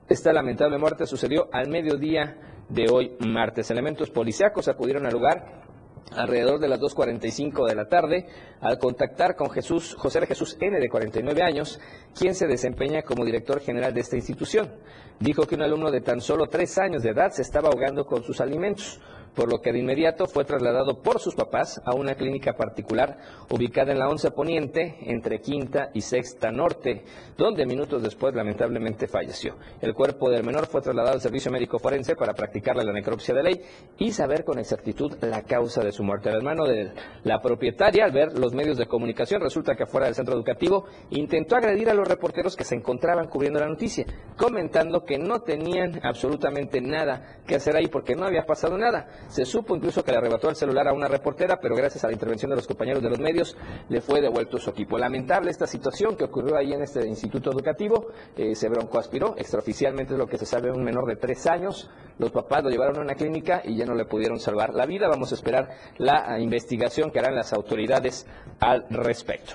Esta 0.09 0.33
lamentable 0.33 0.77
muerte 0.79 1.05
sucedió 1.05 1.49
al 1.51 1.69
mediodía 1.69 2.35
de 2.69 2.87
hoy 2.91 3.15
martes. 3.19 3.69
Elementos 3.71 4.09
policíacos 4.09 4.67
acudieron 4.67 5.05
al 5.05 5.13
lugar 5.13 5.66
alrededor 6.11 6.59
de 6.59 6.67
las 6.67 6.79
2.45 6.79 7.67
de 7.67 7.75
la 7.75 7.87
tarde 7.87 8.27
al 8.61 8.77
contactar 8.77 9.35
con 9.35 9.49
Jesús, 9.49 9.95
José 9.97 10.25
Jesús 10.25 10.57
N. 10.59 10.79
de 10.79 10.89
49 10.89 11.41
años, 11.43 11.79
quien 12.17 12.35
se 12.35 12.47
desempeña 12.47 13.01
como 13.01 13.25
director 13.25 13.59
general 13.59 13.93
de 13.93 14.01
esta 14.01 14.15
institución. 14.15 14.71
Dijo 15.19 15.43
que 15.43 15.55
un 15.55 15.63
alumno 15.63 15.91
de 15.91 16.01
tan 16.01 16.21
solo 16.21 16.47
tres 16.47 16.77
años 16.77 17.03
de 17.03 17.09
edad 17.09 17.31
se 17.31 17.41
estaba 17.41 17.69
ahogando 17.69 18.05
con 18.05 18.23
sus 18.23 18.39
alimentos, 18.41 18.99
por 19.37 19.51
lo 19.51 19.61
que 19.61 19.71
de 19.71 19.77
inmediato 19.77 20.25
fue 20.25 20.45
trasladado 20.45 20.99
por 21.03 21.19
sus 21.19 21.35
papás 21.35 21.79
a 21.85 21.93
una 21.93 22.15
clínica 22.15 22.53
particular 22.53 23.19
ubicada 23.51 23.91
en 23.91 23.99
la 23.99 24.09
11 24.09 24.31
Poniente, 24.31 24.97
entre 25.01 25.39
Quinta 25.41 25.91
y 25.93 26.01
Sexta 26.01 26.51
Norte, 26.51 27.03
donde 27.37 27.67
minutos 27.67 28.01
después 28.01 28.33
lamentablemente 28.33 29.07
falleció. 29.07 29.55
El 29.79 29.93
cuerpo 29.93 30.31
del 30.31 30.43
menor 30.43 30.65
fue 30.65 30.81
trasladado 30.81 31.13
al 31.13 31.21
servicio 31.21 31.51
médico 31.51 31.77
forense 31.77 32.15
para 32.15 32.33
practicarle 32.33 32.83
la 32.83 32.91
necropsia 32.91 33.35
de 33.35 33.43
ley 33.43 33.61
y 33.99 34.11
saber 34.11 34.43
con 34.43 34.57
exactitud 34.57 35.13
la 35.21 35.43
causa 35.43 35.83
de 35.83 35.91
su 35.91 36.03
muerte. 36.03 36.29
El 36.29 36.37
hermano 36.37 36.65
de 36.65 36.91
la 37.23 37.39
propietaria, 37.39 38.05
al 38.05 38.11
ver 38.11 38.39
los 38.39 38.55
medios 38.55 38.77
de 38.77 38.87
comunicación, 38.87 39.39
resulta 39.39 39.75
que 39.75 39.83
afuera 39.83 40.07
del 40.07 40.15
centro 40.15 40.33
educativo 40.33 40.85
intentó 41.11 41.57
agredir 41.57 41.91
a 41.91 41.93
los 41.93 42.07
reporteros 42.07 42.55
que 42.55 42.63
se 42.63 42.73
encontraban 42.73 43.27
cubriendo 43.27 43.59
la 43.59 43.67
noticia, 43.67 44.07
comentando 44.35 45.03
que 45.03 45.19
no 45.19 45.41
tenían 45.41 45.99
absolutamente 46.03 46.81
nada 46.81 47.37
que 47.45 47.53
hacer 47.53 47.75
ahí 47.75 47.85
porque 47.85 48.15
no 48.15 48.25
había 48.25 48.43
pasado 48.43 48.79
nada. 48.79 49.26
Se 49.27 49.45
supo 49.45 49.75
incluso 49.75 50.03
que 50.03 50.11
le 50.11 50.17
arrebató 50.17 50.49
el 50.49 50.55
celular 50.55 50.87
a 50.87 50.93
una 50.93 51.07
reportera, 51.07 51.59
pero 51.61 51.75
gracias 51.75 52.03
a 52.03 52.07
la 52.07 52.13
intervención 52.13 52.49
de 52.49 52.55
los 52.55 52.67
compañeros 52.67 53.03
de 53.03 53.09
los 53.09 53.19
medios 53.19 53.57
le 53.89 54.01
fue 54.01 54.21
devuelto 54.21 54.57
su 54.57 54.69
equipo. 54.69 54.97
Lamentable 54.97 55.51
esta 55.51 55.67
situación 55.67 56.15
que 56.15 56.25
ocurrió 56.25 56.57
ahí 56.57 56.73
en 56.73 56.81
este 56.81 57.05
instituto 57.05 57.51
educativo. 57.51 58.07
Eh, 58.35 58.55
se 58.55 58.69
broncoaspiró, 58.69 59.35
extraoficialmente 59.37 60.13
es 60.13 60.19
lo 60.19 60.27
que 60.27 60.37
se 60.37 60.45
sabe, 60.45 60.71
un 60.71 60.83
menor 60.83 61.05
de 61.07 61.15
tres 61.15 61.45
años. 61.47 61.89
Los 62.17 62.31
papás 62.31 62.63
lo 62.63 62.69
llevaron 62.69 62.97
a 62.97 63.01
una 63.01 63.15
clínica 63.15 63.61
y 63.63 63.75
ya 63.75 63.85
no 63.85 63.95
le 63.95 64.05
pudieron 64.05 64.39
salvar 64.39 64.73
la 64.73 64.85
vida. 64.85 65.07
Vamos 65.07 65.31
a 65.31 65.35
esperar 65.35 65.69
la 65.97 66.37
eh, 66.37 66.41
investigación 66.41 67.11
que 67.11 67.19
harán 67.19 67.35
las 67.35 67.53
autoridades 67.53 68.25
al 68.59 68.85
respecto. 68.89 69.53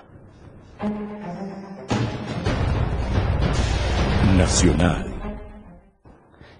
Nacional. 4.37 5.12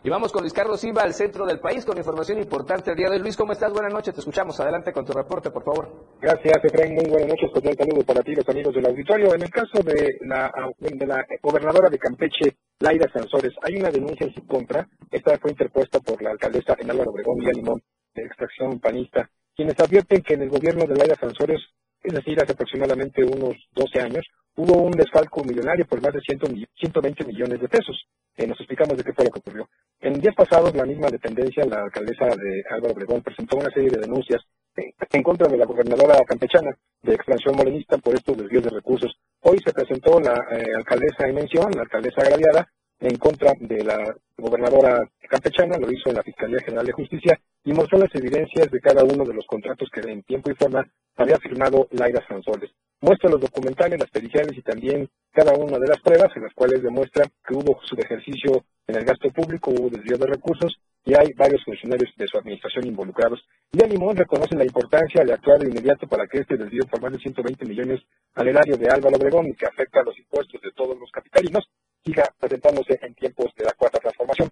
Y 0.05 0.11
vamos 0.11 0.33
con 0.33 0.41
Luis 0.43 0.53
Carlos 0.53 0.81
Silva 0.81 1.03
al 1.03 1.15
centro 1.15 1.47
del 1.47 1.61
país 1.61 1.85
con 1.85 1.97
información 1.97 2.39
importante 2.39 2.91
el 2.91 2.97
día 2.97 3.09
de 3.09 3.17
hoy. 3.17 3.23
Luis, 3.23 3.37
¿cómo 3.37 3.53
estás? 3.53 3.73
Buenas 3.73 3.93
noches, 3.93 4.13
te 4.13 4.19
escuchamos. 4.19 4.59
Adelante 4.59 4.93
con 4.93 5.05
tu 5.07 5.13
reporte, 5.13 5.51
por 5.53 5.63
favor. 5.63 6.17
Gracias, 6.21 6.59
Efraín. 6.65 6.95
Muy 6.97 7.05
buenas 7.09 7.29
noches. 7.29 7.51
Cordial 7.55 7.77
saludo 7.79 8.03
para 8.05 8.21
ti, 8.23 8.35
los 8.35 8.49
amigos 8.49 8.75
del 8.75 8.87
auditorio. 8.87 9.33
En 9.33 9.43
el 9.43 9.51
caso 9.51 9.81
de 9.85 10.19
la, 10.23 10.51
de 10.81 11.07
la 11.07 11.25
gobernadora 11.41 11.89
de 11.89 11.99
Campeche, 12.01 12.57
Laida 12.81 13.09
Sansores, 13.13 13.53
hay 13.63 13.77
una 13.77 13.91
denuncia 13.91 14.27
en 14.27 14.35
su 14.35 14.45
contra. 14.45 14.89
Esta 15.09 15.39
fue 15.39 15.53
interpuesta 15.53 16.01
por 16.01 16.21
la 16.21 16.31
alcaldesa 16.33 16.75
en 16.81 16.91
Álvaro 16.91 17.13
Obregón, 17.13 17.39
Miguel 17.39 17.57
Limón, 17.59 17.83
de 18.17 18.25
extracción 18.25 18.81
panista, 18.81 19.31
quienes 19.55 19.79
advierten 19.79 20.21
que 20.23 20.35
en 20.35 20.43
el 20.43 20.51
gobierno 20.51 20.85
de 20.85 20.97
Laida 20.97 21.15
Sansores, 21.15 21.61
es 22.03 22.13
decir, 22.13 22.41
hace 22.43 22.53
aproximadamente 22.55 23.23
unos 23.23 23.55
12 23.77 24.01
años, 24.01 24.25
hubo 24.57 24.83
un 24.83 24.91
desfalco 24.91 25.45
millonario 25.45 25.87
por 25.87 26.03
más 26.03 26.13
de 26.13 26.21
100 26.21 26.41
mi- 26.53 26.67
120 26.81 27.25
millones 27.25 27.61
de 27.61 27.69
pesos. 27.69 27.97
Nos 28.37 28.59
explicamos 28.59 28.97
de 28.97 29.05
qué 29.05 29.13
fue 29.13 29.27
lo 29.27 29.31
que 29.31 29.39
ocurrió. 29.39 29.69
En 30.03 30.15
días 30.15 30.35
pasados, 30.35 30.75
la 30.75 30.85
misma 30.85 31.09
dependencia, 31.11 31.65
la 31.65 31.85
alcaldesa 31.85 32.27
de 32.35 32.65
Álvaro 32.71 32.93
Obregón, 32.93 33.23
presentó 33.23 33.57
una 33.57 33.71
serie 33.71 33.89
de 33.89 34.01
denuncias 34.01 34.43
en 34.75 35.23
contra 35.23 35.47
de 35.47 35.57
la 35.57 35.65
gobernadora 35.65 36.19
campechana 36.27 36.77
de 37.03 37.15
expansión 37.15 37.55
morenista 37.55 37.97
por 37.99 38.17
estos 38.17 38.37
desvíos 38.37 38.65
de 38.65 38.71
recursos. 38.71 39.13
Hoy 39.43 39.59
se 39.65 39.73
presentó 39.73 40.19
la 40.19 40.35
eh, 40.51 40.75
alcaldesa 40.77 41.29
en 41.29 41.37
mención, 41.37 41.71
la 41.77 41.83
alcaldesa 41.83 42.23
agraviada, 42.23 42.69
en 43.03 43.17
contra 43.17 43.53
de 43.59 43.83
la 43.83 44.15
gobernadora 44.39 45.03
campechana, 45.29 45.77
lo 45.77 45.91
hizo 45.91 46.09
en 46.09 46.17
la 46.17 46.23
Fiscalía 46.23 46.61
General 46.65 46.87
de 46.87 46.93
Justicia 46.93 47.39
y 47.65 47.73
mostró 47.73 47.99
las 47.99 48.15
evidencias 48.15 48.71
de 48.71 48.81
cada 48.81 49.03
uno 49.03 49.25
de 49.25 49.35
los 49.35 49.45
contratos 49.47 49.89
que 49.93 50.01
en 50.09 50.23
tiempo 50.23 50.51
y 50.51 50.55
forma 50.55 50.87
había 51.17 51.37
firmado 51.39 51.89
Laira 51.91 52.25
Sanzoles. 52.29 52.71
Muestra 53.01 53.31
los 53.31 53.41
documentales, 53.41 53.99
las 53.99 54.11
periciales 54.11 54.57
y 54.57 54.63
también 54.63 55.09
cada 55.33 55.53
una 55.55 55.79
de 55.79 55.89
las 55.89 56.01
pruebas 56.01 56.31
en 56.37 56.45
las 56.45 56.55
cuales 56.55 56.83
demuestra 56.83 57.27
que 57.45 57.55
hubo 57.55 57.81
su 57.83 57.97
ejercicio 57.97 58.65
en 58.87 58.97
el 58.97 59.05
gasto 59.05 59.31
público, 59.31 59.73
hubo 59.73 59.91
desvío 59.91 60.17
de 60.19 60.27
recursos 60.27 60.77
y 61.05 61.15
hay 61.19 61.33
varios 61.37 61.65
funcionarios 61.65 62.11
de 62.17 62.29
su 62.29 62.39
administración 62.39 62.87
involucrados. 62.87 63.41
Y 63.73 63.79
Limón 63.85 64.17
reconoce 64.17 64.55
la 64.55 64.65
importancia 64.65 65.25
de 65.25 65.33
actuar 65.33 65.59
de 65.59 65.71
inmediato 65.71 66.07
para 66.07 66.29
que 66.29 66.39
este 66.39 66.57
desvío 66.57 66.85
por 66.89 67.03
más 67.03 67.13
de 67.13 67.19
120 67.19 67.65
millones 67.67 68.01
al 68.35 68.47
erario 68.47 68.77
de 68.77 68.89
Álvaro 68.89 69.17
Obregón 69.17 69.47
y 69.47 69.55
que 69.55 69.67
afecta 69.67 70.01
a 70.01 70.05
los 70.05 70.17
impuestos 70.17 70.61
de 70.63 70.71
todos 70.71 70.97
los 70.99 71.11
capitalinos 71.11 71.69
siga 72.05 72.25
presentándose 72.39 72.99
en 73.03 73.15
tiempos 73.15 73.53
de 73.57 73.65
la 73.65 73.73
cuarta 73.73 73.99
transformación. 73.99 74.51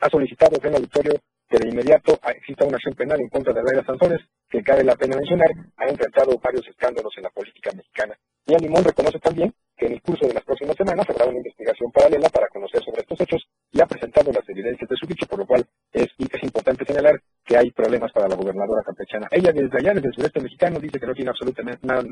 Ha 0.00 0.08
solicitado 0.10 0.56
el 0.62 0.74
auditorio 0.74 1.12
que 1.48 1.58
de 1.58 1.68
inmediato 1.68 2.18
exista 2.28 2.64
una 2.64 2.76
acción 2.76 2.94
penal 2.94 3.20
en 3.20 3.28
contra 3.28 3.52
de 3.52 3.62
Laira 3.62 3.84
Sanzones, 3.84 4.20
que 4.48 4.62
cabe 4.62 4.84
la 4.84 4.96
pena 4.96 5.16
mencionar, 5.16 5.50
ha 5.76 5.84
enfrentado 5.86 6.38
varios 6.38 6.66
escándalos 6.66 7.12
en 7.16 7.22
la 7.22 7.30
política 7.30 7.70
mexicana. 7.74 8.18
Y 8.46 8.56
Limón 8.58 8.84
reconoce 8.84 9.18
también 9.18 9.52
que 9.76 9.86
en 9.86 9.92
el 9.94 10.02
curso 10.02 10.26
de 10.26 10.34
las 10.34 10.44
próximas 10.44 10.76
semanas 10.76 11.06
habrá 11.08 11.26
una 11.26 11.38
investigación 11.38 11.90
paralela 11.92 12.28
para 12.30 12.48
conocer 12.48 12.82
sobre 12.82 13.02
estos 13.02 13.20
hechos 13.20 13.42
y 13.76 13.80
ha 13.80 13.86
presentado 13.86 14.32
las 14.32 14.48
evidencias 14.48 14.88
de 14.88 14.96
su 14.96 15.06
dicho, 15.06 15.26
por 15.26 15.40
lo 15.40 15.46
cual 15.46 15.66
es, 15.92 16.08
importante 16.42 16.84
señalar 16.86 17.20
que 17.44 17.56
hay 17.56 17.70
problemas 17.70 18.10
para 18.12 18.28
la 18.28 18.34
gobernadora 18.34 18.82
campechana. 18.82 19.28
Ella 19.30 19.52
desde 19.52 19.78
allá, 19.78 19.92
desde 19.92 20.08
el 20.08 20.14
sureste 20.14 20.40
mexicano, 20.40 20.80
dice 20.80 20.98
que 20.98 21.06
no 21.06 21.14
tiene 21.14 21.30
absolutamente 21.30 21.86
nada, 21.86 22.02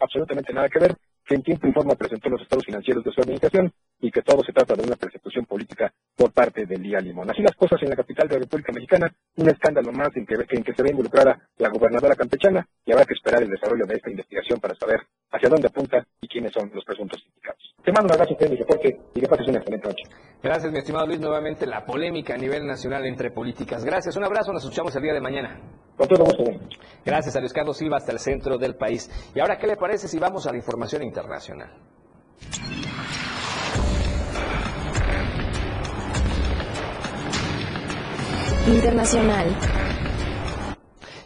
absolutamente 0.00 0.52
nada 0.52 0.68
que 0.68 0.80
ver, 0.80 0.96
que 1.24 1.34
en 1.36 1.42
tiempo 1.42 1.68
y 1.68 1.72
forma 1.72 1.94
presentó 1.94 2.28
los 2.28 2.42
estados 2.42 2.64
financieros 2.64 3.04
de 3.04 3.12
su 3.12 3.20
administración 3.20 3.72
y 4.00 4.10
que 4.10 4.22
todo 4.22 4.42
se 4.42 4.52
trata 4.52 4.74
de 4.74 4.82
una 4.82 4.96
persecución 4.96 5.46
política 5.46 5.92
por 6.16 6.32
parte 6.32 6.66
del 6.66 6.82
Día 6.82 6.98
Limón. 6.98 7.30
Así 7.30 7.40
las 7.42 7.54
cosas 7.54 7.80
en 7.82 7.90
la 7.90 7.96
capital 7.96 8.26
de 8.26 8.34
la 8.34 8.40
República 8.40 8.72
Mexicana, 8.72 9.12
un 9.36 9.48
escándalo 9.48 9.92
más 9.92 10.10
en 10.16 10.26
que, 10.26 10.34
en 10.34 10.64
que 10.64 10.74
se 10.74 10.82
ve 10.82 10.90
involucrada 10.90 11.38
la 11.58 11.68
gobernadora 11.68 12.16
campechana 12.16 12.66
y 12.84 12.92
habrá 12.92 13.04
que 13.04 13.14
esperar 13.14 13.42
el 13.42 13.50
desarrollo 13.50 13.86
de 13.86 13.94
esta 13.94 14.10
investigación 14.10 14.58
para 14.58 14.74
saber 14.74 15.00
hacia 15.30 15.48
dónde 15.48 15.68
apunta 15.68 16.04
y 16.20 16.26
quiénes 16.26 16.52
son 16.52 16.70
los 16.74 16.84
presuntos 16.84 17.22
indicados. 17.24 17.74
Te 17.84 17.92
mando 17.92 18.14
un 18.14 18.20
abrazo, 18.20 18.36
mi 18.48 18.56
reporte 18.56 18.96
y 19.14 19.20
que 19.20 19.28
pases 19.28 19.48
una 19.48 19.58
excelente 19.58 19.88
noche. 19.88 20.04
Gracias, 20.42 20.72
mi 20.72 20.78
estimado 20.78 21.06
Luis. 21.06 21.20
Nuevamente 21.20 21.66
la 21.66 21.84
polémica 21.84 22.34
a 22.34 22.36
nivel 22.36 22.66
nacional 22.66 23.06
entre 23.06 23.30
políticas. 23.30 23.84
Gracias, 23.84 24.16
un 24.16 24.24
abrazo, 24.24 24.52
nos 24.52 24.64
escuchamos 24.64 24.94
el 24.96 25.02
día 25.02 25.12
de 25.12 25.20
mañana. 25.20 25.60
Con 25.96 26.08
todo 26.08 26.24
gusto. 26.24 26.44
Gracias 27.04 27.36
a 27.36 27.40
Luis 27.40 27.52
Carlos 27.52 27.76
Silva 27.76 27.98
hasta 27.98 28.10
el 28.12 28.18
centro 28.18 28.58
del 28.58 28.74
país. 28.74 29.08
Y 29.34 29.40
ahora, 29.40 29.56
¿qué 29.56 29.68
le 29.68 29.76
parece 29.76 30.08
si 30.08 30.18
vamos 30.18 30.46
a 30.46 30.50
la 30.50 30.56
información 30.56 31.02
internacional? 31.04 31.70
Internacional. 38.66 39.91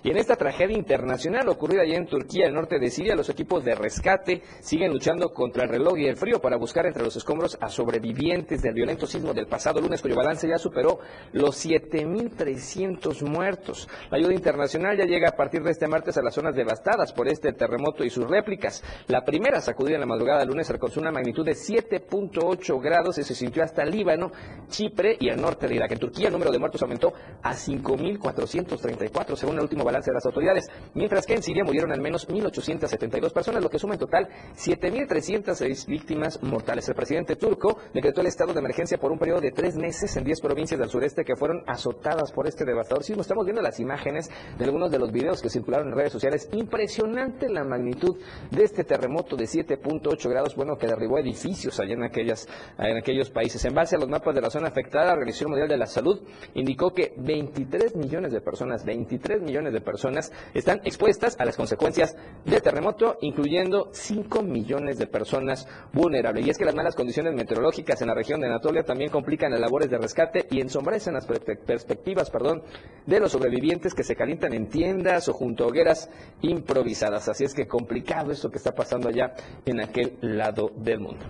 Y 0.07 0.11
en 0.11 0.19
esta 0.19 0.37
tragedia 0.37 0.79
internacional 0.79 1.49
ocurrida 1.49 1.83
allá 1.83 1.97
en 1.97 2.07
Turquía, 2.07 2.47
el 2.47 2.55
norte 2.55 2.79
de 2.79 2.91
Siria, 2.91 3.17
los 3.17 3.29
equipos 3.29 3.65
de 3.65 3.75
rescate 3.75 4.41
siguen 4.61 4.93
luchando 4.93 5.31
contra 5.31 5.65
el 5.65 5.69
reloj 5.69 5.99
y 5.99 6.07
el 6.07 6.17
frío 6.17 6.41
para 6.41 6.57
buscar 6.57 6.87
entre 6.87 7.03
los 7.03 7.17
escombros 7.17 7.59
a 7.61 7.69
sobrevivientes 7.69 8.63
del 8.63 8.73
violento 8.73 9.09
sismo 9.09 9.35
del 9.35 9.49
pasado 9.49 9.81
lunes, 9.81 10.01
cuyo 10.01 10.15
balance 10.15 10.47
ya 10.47 10.59
superó 10.59 11.01
los 11.33 11.67
7.300 11.67 13.21
muertos. 13.29 13.89
La 14.09 14.19
ayuda 14.19 14.33
internacional 14.33 14.97
ya 14.97 15.07
llega 15.07 15.31
a 15.31 15.37
partir 15.37 15.65
de 15.65 15.73
este 15.73 15.89
martes 15.89 16.17
a 16.17 16.23
las 16.23 16.35
zonas 16.35 16.55
devastadas 16.55 17.13
por 17.13 17.27
este 17.27 17.53
terremoto 17.53 18.05
y 18.05 18.11
sus 18.11 18.31
réplicas. 18.31 18.85
La 19.09 19.25
primera 19.25 19.61
sacudida 19.61 19.97
en 19.97 20.03
la 20.03 20.07
madrugada 20.07 20.39
del 20.39 20.51
lunes 20.51 20.71
alcanzó 20.71 21.01
una 21.01 21.11
magnitud 21.11 21.45
de 21.45 21.55
7.8 21.55 22.81
grados 22.81 23.19
y 23.19 23.25
se 23.25 23.35
sintió 23.35 23.65
hasta 23.65 23.85
Líbano, 23.85 24.31
Chipre 24.69 25.17
y 25.19 25.31
el 25.31 25.41
norte 25.41 25.67
de 25.67 25.75
Irak. 25.75 25.91
En 25.91 25.99
Turquía 25.99 26.29
el 26.29 26.33
número 26.33 26.53
de 26.53 26.61
muertos 26.61 26.81
aumentó 26.81 27.13
a 27.43 27.55
5.434 27.55 29.35
según 29.35 29.57
el 29.57 29.63
último 29.63 29.83
balance 29.83 29.96
de 30.05 30.13
las 30.13 30.27
autoridades, 30.27 30.67
mientras 30.95 31.27
que 31.27 31.35
en 31.35 31.43
Siria 31.43 31.65
murieron 31.65 31.93
al 31.93 32.01
menos 32.01 32.29
1.872 32.29 33.33
personas, 33.33 33.63
lo 33.63 33.71
que 33.71 33.79
suma 33.79 33.95
en 33.95 34.01
total 34.01 34.29
7.306 34.57 35.87
víctimas 35.87 36.43
mortales. 36.43 36.89
El 36.89 36.95
presidente 36.95 37.37
turco 37.37 37.79
decretó 37.95 38.21
el 38.21 38.27
estado 38.27 38.53
de 38.53 38.61
emergencia 38.61 38.99
por 38.99 39.13
un 39.13 39.19
periodo 39.19 39.41
de 39.41 39.53
tres 39.53 39.77
meses 39.77 40.17
en 40.17 40.25
10 40.25 40.41
provincias 40.41 40.79
del 40.79 40.89
sureste 40.89 41.25
que 41.25 41.37
fueron 41.37 41.63
azotadas 41.67 42.33
por 42.33 42.47
este 42.47 42.65
devastador 42.65 43.05
sismo. 43.05 43.23
Estamos 43.23 43.45
viendo 43.45 43.63
las 43.63 43.81
imágenes 43.81 44.31
de 44.59 44.65
algunos 44.65 44.91
de 44.91 44.99
los 44.99 45.13
videos 45.13 45.41
que 45.41 45.49
circularon 45.49 45.89
en 45.89 45.95
redes 45.95 46.13
sociales. 46.13 46.49
Impresionante 46.53 47.49
la 47.49 47.65
magnitud 47.65 48.17
de 48.51 48.65
este 48.65 48.85
terremoto 48.85 49.37
de 49.37 49.45
7.8 49.45 50.29
grados, 50.29 50.55
bueno, 50.57 50.77
que 50.77 50.87
derribó 50.87 51.19
edificios 51.19 51.79
allá 51.81 51.95
en, 51.95 52.05
aquellas, 52.05 52.47
en 52.79 52.97
aquellos 52.97 53.31
países. 53.31 53.65
En 53.65 53.75
base 53.75 53.97
a 53.97 53.99
los 53.99 54.09
mapas 54.09 54.35
de 54.35 54.41
la 54.41 54.51
zona 54.51 54.69
afectada, 54.69 55.07
la 55.07 55.13
Organización 55.13 55.51
Mundial 55.51 55.69
de 55.69 55.77
la 55.77 55.87
Salud 55.87 56.21
indicó 56.55 56.93
que 56.93 57.15
23 57.17 57.97
millones 57.97 58.33
de 58.33 58.41
personas, 58.41 58.85
23 58.85 59.43
millones 59.43 59.73
de 59.73 59.81
personas 59.87 60.31
están 60.53 60.83
expuestas 60.85 61.37
a 61.39 61.47
las 61.47 61.57
consecuencias 61.57 62.15
del 62.45 62.61
terremoto, 62.61 63.17
incluyendo 63.23 63.89
5 63.93 64.43
millones 64.43 64.99
de 64.99 65.07
personas 65.07 65.67
vulnerables. 65.95 66.47
Y 66.47 66.51
es 66.51 66.59
que 66.59 66.67
las 66.67 66.75
malas 66.75 66.95
condiciones 66.95 67.33
meteorológicas 67.35 68.03
en 68.03 68.09
la 68.09 68.15
región 68.15 68.41
de 68.41 68.49
Anatolia 68.49 68.83
también 68.83 69.11
complican 69.11 69.51
las 69.51 69.61
labores 69.61 69.89
de 69.89 69.97
rescate 69.97 70.47
y 70.51 70.61
ensombrecen 70.61 71.15
las 71.15 71.27
perspectivas 71.27 72.29
perdón, 72.31 72.63
de 73.07 73.21
los 73.21 73.33
sobrevivientes 73.33 73.95
que 73.95 74.03
se 74.03 74.17
calientan 74.17 74.53
en 74.53 74.69
tiendas 74.69 75.29
o 75.29 75.33
junto 75.33 75.65
a 75.65 75.69
hogueras 75.69 76.11
improvisadas. 76.43 77.29
Así 77.29 77.45
es 77.45 77.55
que 77.55 77.67
complicado 77.67 78.33
esto 78.33 78.51
que 78.51 78.59
está 78.59 78.73
pasando 78.73 79.09
allá 79.09 79.35
en 79.65 79.81
aquel 79.81 80.19
lado 80.21 80.71
del 80.77 81.01
mundo. 81.01 81.25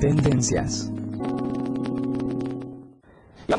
Tendencias. 0.00 0.90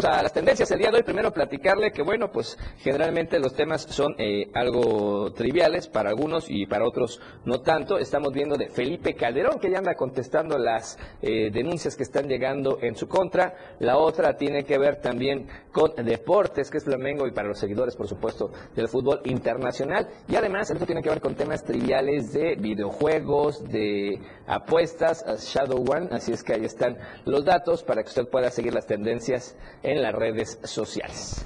A 0.05 0.21
las 0.21 0.33
tendencias 0.33 0.69
el 0.71 0.79
día 0.79 0.91
de 0.91 0.97
hoy. 0.97 1.03
Primero 1.03 1.31
platicarle 1.31 1.91
que, 1.91 2.01
bueno, 2.01 2.29
pues 2.29 2.57
generalmente 2.79 3.39
los 3.39 3.53
temas 3.53 3.83
son 3.83 4.15
eh, 4.17 4.49
algo 4.53 5.31
triviales 5.31 5.87
para 5.87 6.09
algunos 6.09 6.49
y 6.49 6.65
para 6.65 6.85
otros 6.85 7.21
no 7.45 7.61
tanto. 7.61 7.97
Estamos 7.97 8.33
viendo 8.33 8.57
de 8.57 8.67
Felipe 8.67 9.15
Calderón, 9.15 9.59
que 9.59 9.71
ya 9.71 9.77
anda 9.77 9.95
contestando 9.95 10.57
las 10.57 10.97
eh, 11.21 11.51
denuncias 11.51 11.95
que 11.95 12.03
están 12.03 12.27
llegando 12.27 12.79
en 12.81 12.95
su 12.95 13.07
contra. 13.07 13.55
La 13.79 13.97
otra 13.97 14.35
tiene 14.35 14.65
que 14.65 14.77
ver 14.77 14.99
también 14.99 15.47
con 15.71 15.93
deportes, 15.95 16.69
que 16.69 16.79
es 16.79 16.83
Flamengo, 16.83 17.25
y 17.25 17.31
para 17.31 17.47
los 17.47 17.59
seguidores, 17.59 17.95
por 17.95 18.09
supuesto, 18.09 18.51
del 18.75 18.89
fútbol 18.89 19.21
internacional. 19.23 20.09
Y 20.27 20.35
además, 20.35 20.69
esto 20.69 20.85
tiene 20.85 21.01
que 21.01 21.09
ver 21.09 21.21
con 21.21 21.35
temas 21.35 21.63
triviales 21.63 22.33
de 22.33 22.55
videojuegos, 22.55 23.63
de 23.69 24.19
apuestas, 24.47 25.23
Shadow 25.53 25.81
One. 25.89 26.09
Así 26.11 26.33
es 26.33 26.43
que 26.43 26.53
ahí 26.53 26.65
están 26.65 26.97
los 27.23 27.45
datos 27.45 27.83
para 27.83 28.03
que 28.03 28.09
usted 28.09 28.27
pueda 28.27 28.49
seguir 28.49 28.73
las 28.73 28.85
tendencias 28.85 29.55
en 29.81 29.92
las 30.01 30.13
redes 30.13 30.59
sociales. 30.63 31.45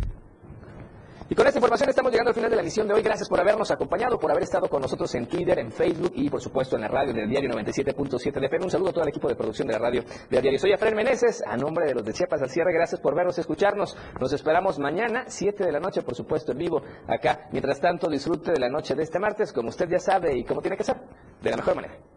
Y 1.30 1.36
con 1.36 1.46
esta 1.46 1.60
información 1.60 1.90
estamos 1.90 2.10
llegando 2.10 2.30
al 2.30 2.36
final 2.36 2.50
de 2.50 2.56
la 2.56 2.62
emisión 2.62 2.88
de 2.88 2.94
hoy. 2.94 3.02
Gracias 3.02 3.28
por 3.28 3.38
habernos 3.38 3.70
acompañado, 3.70 4.18
por 4.18 4.32
haber 4.32 4.44
estado 4.44 4.70
con 4.70 4.82
nosotros 4.82 5.14
en 5.16 5.28
Twitter, 5.28 5.60
en 5.60 5.74
Facebook 5.74 6.14
y 6.16 6.30
por 6.30 6.42
supuesto 6.42 6.78
en 6.78 6.84
la 6.84 6.88
radio 6.88 7.14
del 7.14 7.28
diario 7.30 7.50
97.7 7.50 8.40
de 8.40 8.46
FM. 8.46 8.64
Un 8.64 8.72
saludo 8.72 8.90
a 8.90 8.94
todo 8.94 9.04
el 9.04 9.10
equipo 9.10 9.28
de 9.28 9.36
producción 9.36 9.68
de 9.68 9.74
la 9.74 9.80
radio 9.80 10.04
del 10.30 10.42
diario. 10.42 10.58
Soy 10.58 10.72
Efraín 10.72 10.96
Meneses, 10.96 11.44
a 11.46 11.58
nombre 11.58 11.86
de 11.86 11.96
los 11.96 12.06
de 12.06 12.14
Chiapas 12.14 12.42
al 12.42 12.50
cierre. 12.50 12.72
Gracias 12.72 13.02
por 13.02 13.14
vernos, 13.14 13.38
escucharnos. 13.38 13.98
Nos 14.22 14.32
esperamos 14.32 14.80
mañana, 14.80 15.26
7 15.28 15.66
de 15.66 15.72
la 15.74 15.82
noche, 15.82 16.02
por 16.02 16.16
supuesto, 16.16 16.54
en 16.54 16.60
vivo 16.60 16.82
acá. 17.08 17.50
Mientras 17.52 17.82
tanto, 17.82 18.10
disfrute 18.10 18.54
de 18.54 18.60
la 18.60 18.70
noche 18.70 18.96
de 18.96 19.04
este 19.04 19.20
martes, 19.20 19.52
como 19.52 19.68
usted 19.68 19.90
ya 19.90 20.00
sabe 20.00 20.38
y 20.38 20.46
como 20.46 20.62
tiene 20.62 20.78
que 20.78 20.86
ser, 20.86 20.96
de 21.42 21.50
la 21.50 21.58
mejor 21.58 21.76
manera. 21.76 22.17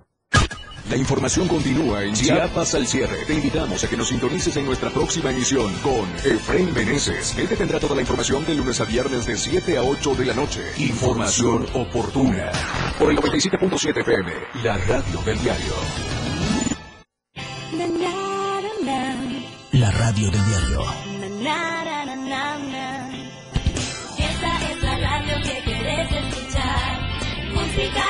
La 0.91 0.97
información 0.97 1.47
continúa 1.47 2.03
en 2.03 2.15
Chiapas 2.15 2.75
al 2.75 2.85
cierre. 2.85 3.25
Te 3.25 3.35
invitamos 3.35 3.85
a 3.85 3.89
que 3.89 3.97
nos 3.97 4.09
sintonices 4.09 4.57
en 4.57 4.67
nuestra 4.67 4.91
próxima 4.91 5.31
emisión 5.31 5.73
con 5.85 6.11
Efraín 6.25 6.75
Meneses. 6.75 7.37
Él 7.39 7.49
te 7.49 7.55
tendrá 7.55 7.79
toda 7.79 7.95
la 7.95 8.01
información 8.01 8.45
de 8.45 8.57
lunes 8.57 8.81
a 8.81 8.85
viernes 8.85 9.25
de 9.25 9.37
7 9.37 9.79
a 9.79 9.85
8 9.85 10.17
de 10.17 10.25
la 10.25 10.35
noche. 10.35 10.61
Información 10.79 11.65
oportuna. 11.75 12.51
Por 12.99 13.13
el 13.13 13.19
97.7 13.19 14.01
FM, 14.01 14.33
la 14.65 14.79
radio 14.79 15.23
del 15.25 15.41
diario. 15.41 15.75
La 19.71 19.91
radio 19.93 20.31
del 20.33 20.45
diario. 20.45 20.85
Esta 24.19 24.71
es 24.71 24.83
la 24.83 24.99
radio 24.99 25.37
que 25.45 25.63
querés 25.71 26.09
escuchar. 26.11 26.99
Música, 27.55 28.10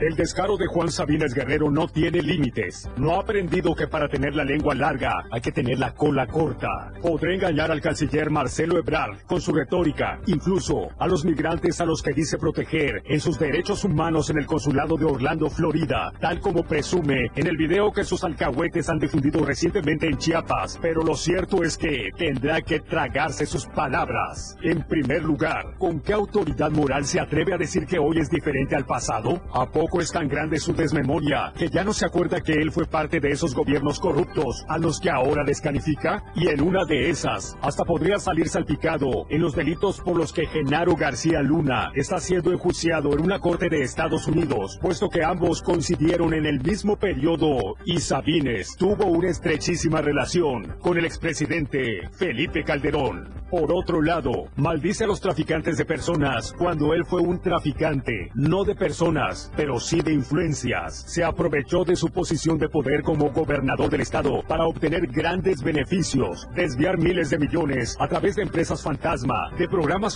El 0.00 0.14
descaro 0.14 0.56
de 0.56 0.68
Juan 0.68 0.92
Sabines 0.92 1.34
Guerrero 1.34 1.72
no 1.72 1.88
tiene 1.88 2.22
límites. 2.22 2.88
No 2.96 3.14
ha 3.14 3.22
aprendido 3.22 3.74
que 3.74 3.88
para 3.88 4.08
tener 4.08 4.32
la 4.36 4.44
lengua 4.44 4.72
larga 4.72 5.24
hay 5.32 5.40
que 5.40 5.50
tener 5.50 5.80
la 5.80 5.92
cola 5.92 6.28
corta. 6.28 6.92
Podrá 7.02 7.34
engañar 7.34 7.72
al 7.72 7.80
canciller 7.80 8.30
Marcelo 8.30 8.78
Ebrard 8.78 9.22
con 9.26 9.40
su 9.40 9.52
retórica, 9.52 10.20
incluso 10.26 10.90
a 11.00 11.08
los 11.08 11.24
migrantes 11.24 11.80
a 11.80 11.84
los 11.84 12.00
que 12.00 12.12
dice 12.12 12.38
proteger 12.38 13.02
en 13.06 13.18
sus 13.18 13.40
derechos 13.40 13.82
humanos 13.82 14.30
en 14.30 14.38
el 14.38 14.46
consulado 14.46 14.96
de 14.96 15.04
Orlando, 15.04 15.50
Florida, 15.50 16.12
tal 16.20 16.38
como 16.38 16.62
presume 16.62 17.32
en 17.34 17.48
el 17.48 17.56
video 17.56 17.90
que 17.90 18.04
sus 18.04 18.22
alcahuetes 18.22 18.88
han 18.88 19.00
difundido 19.00 19.44
recientemente 19.44 20.06
en 20.06 20.16
Chiapas. 20.16 20.78
Pero 20.80 21.02
lo 21.02 21.16
cierto 21.16 21.64
es 21.64 21.76
que 21.76 22.10
tendrá 22.16 22.62
que 22.62 22.78
tragarse 22.78 23.46
sus 23.46 23.66
palabras. 23.66 24.56
En 24.62 24.84
primer 24.84 25.24
lugar, 25.24 25.74
¿con 25.76 25.98
qué 25.98 26.12
autoridad 26.12 26.70
moral 26.70 27.04
se 27.04 27.18
atreve 27.18 27.52
a 27.52 27.58
decir 27.58 27.84
que 27.84 27.98
hoy 27.98 28.18
es 28.20 28.30
diferente 28.30 28.76
al 28.76 28.86
pasado? 28.86 29.42
¿A 29.52 29.66
poco 29.66 29.87
es 30.00 30.12
tan 30.12 30.28
grande 30.28 30.58
su 30.58 30.74
desmemoria 30.74 31.52
que 31.56 31.68
ya 31.68 31.82
no 31.82 31.92
se 31.92 32.04
acuerda 32.04 32.42
que 32.42 32.52
él 32.52 32.70
fue 32.70 32.84
parte 32.84 33.18
de 33.20 33.30
esos 33.30 33.54
gobiernos 33.54 33.98
corruptos 33.98 34.64
a 34.68 34.78
los 34.78 35.00
que 35.00 35.10
ahora 35.10 35.42
descalifica? 35.44 36.22
Y 36.34 36.48
en 36.48 36.60
una 36.60 36.84
de 36.84 37.08
esas, 37.10 37.56
hasta 37.62 37.84
podría 37.84 38.18
salir 38.18 38.48
salpicado 38.48 39.26
en 39.30 39.40
los 39.40 39.54
delitos 39.54 40.00
por 40.00 40.16
los 40.16 40.32
que 40.32 40.46
Genaro 40.46 40.94
García 40.94 41.40
Luna 41.40 41.90
está 41.94 42.20
siendo 42.20 42.52
enjuiciado 42.52 43.12
en 43.14 43.22
una 43.22 43.40
corte 43.40 43.68
de 43.68 43.80
Estados 43.80 44.26
Unidos, 44.26 44.78
puesto 44.82 45.08
que 45.08 45.24
ambos 45.24 45.62
coincidieron 45.62 46.34
en 46.34 46.44
el 46.44 46.60
mismo 46.60 46.96
periodo 46.96 47.76
y 47.84 47.98
Sabines 47.98 48.76
tuvo 48.76 49.06
una 49.06 49.30
estrechísima 49.30 50.02
relación 50.02 50.76
con 50.80 50.98
el 50.98 51.06
expresidente 51.06 52.08
Felipe 52.12 52.62
Calderón. 52.62 53.28
Por 53.50 53.72
otro 53.72 54.02
lado, 54.02 54.48
maldice 54.56 55.04
a 55.04 55.06
los 55.06 55.22
traficantes 55.22 55.78
de 55.78 55.86
personas 55.86 56.52
cuando 56.52 56.92
él 56.92 57.06
fue 57.06 57.22
un 57.22 57.40
traficante, 57.40 58.30
no 58.34 58.62
de 58.62 58.74
personas, 58.74 59.50
pero 59.56 59.80
sí 59.80 60.02
de 60.02 60.12
influencias. 60.12 61.04
Se 61.06 61.24
aprovechó 61.24 61.82
de 61.82 61.96
su 61.96 62.08
posición 62.08 62.58
de 62.58 62.68
poder 62.68 63.02
como 63.02 63.30
gobernador 63.30 63.88
del 63.88 64.02
estado 64.02 64.42
para 64.46 64.66
obtener 64.66 65.06
grandes 65.06 65.62
beneficios, 65.62 66.46
desviar 66.54 66.98
miles 66.98 67.30
de 67.30 67.38
millones 67.38 67.96
a 67.98 68.06
través 68.06 68.36
de 68.36 68.42
empresas 68.42 68.82
fantasma, 68.82 69.50
de 69.56 69.66
programas 69.66 70.14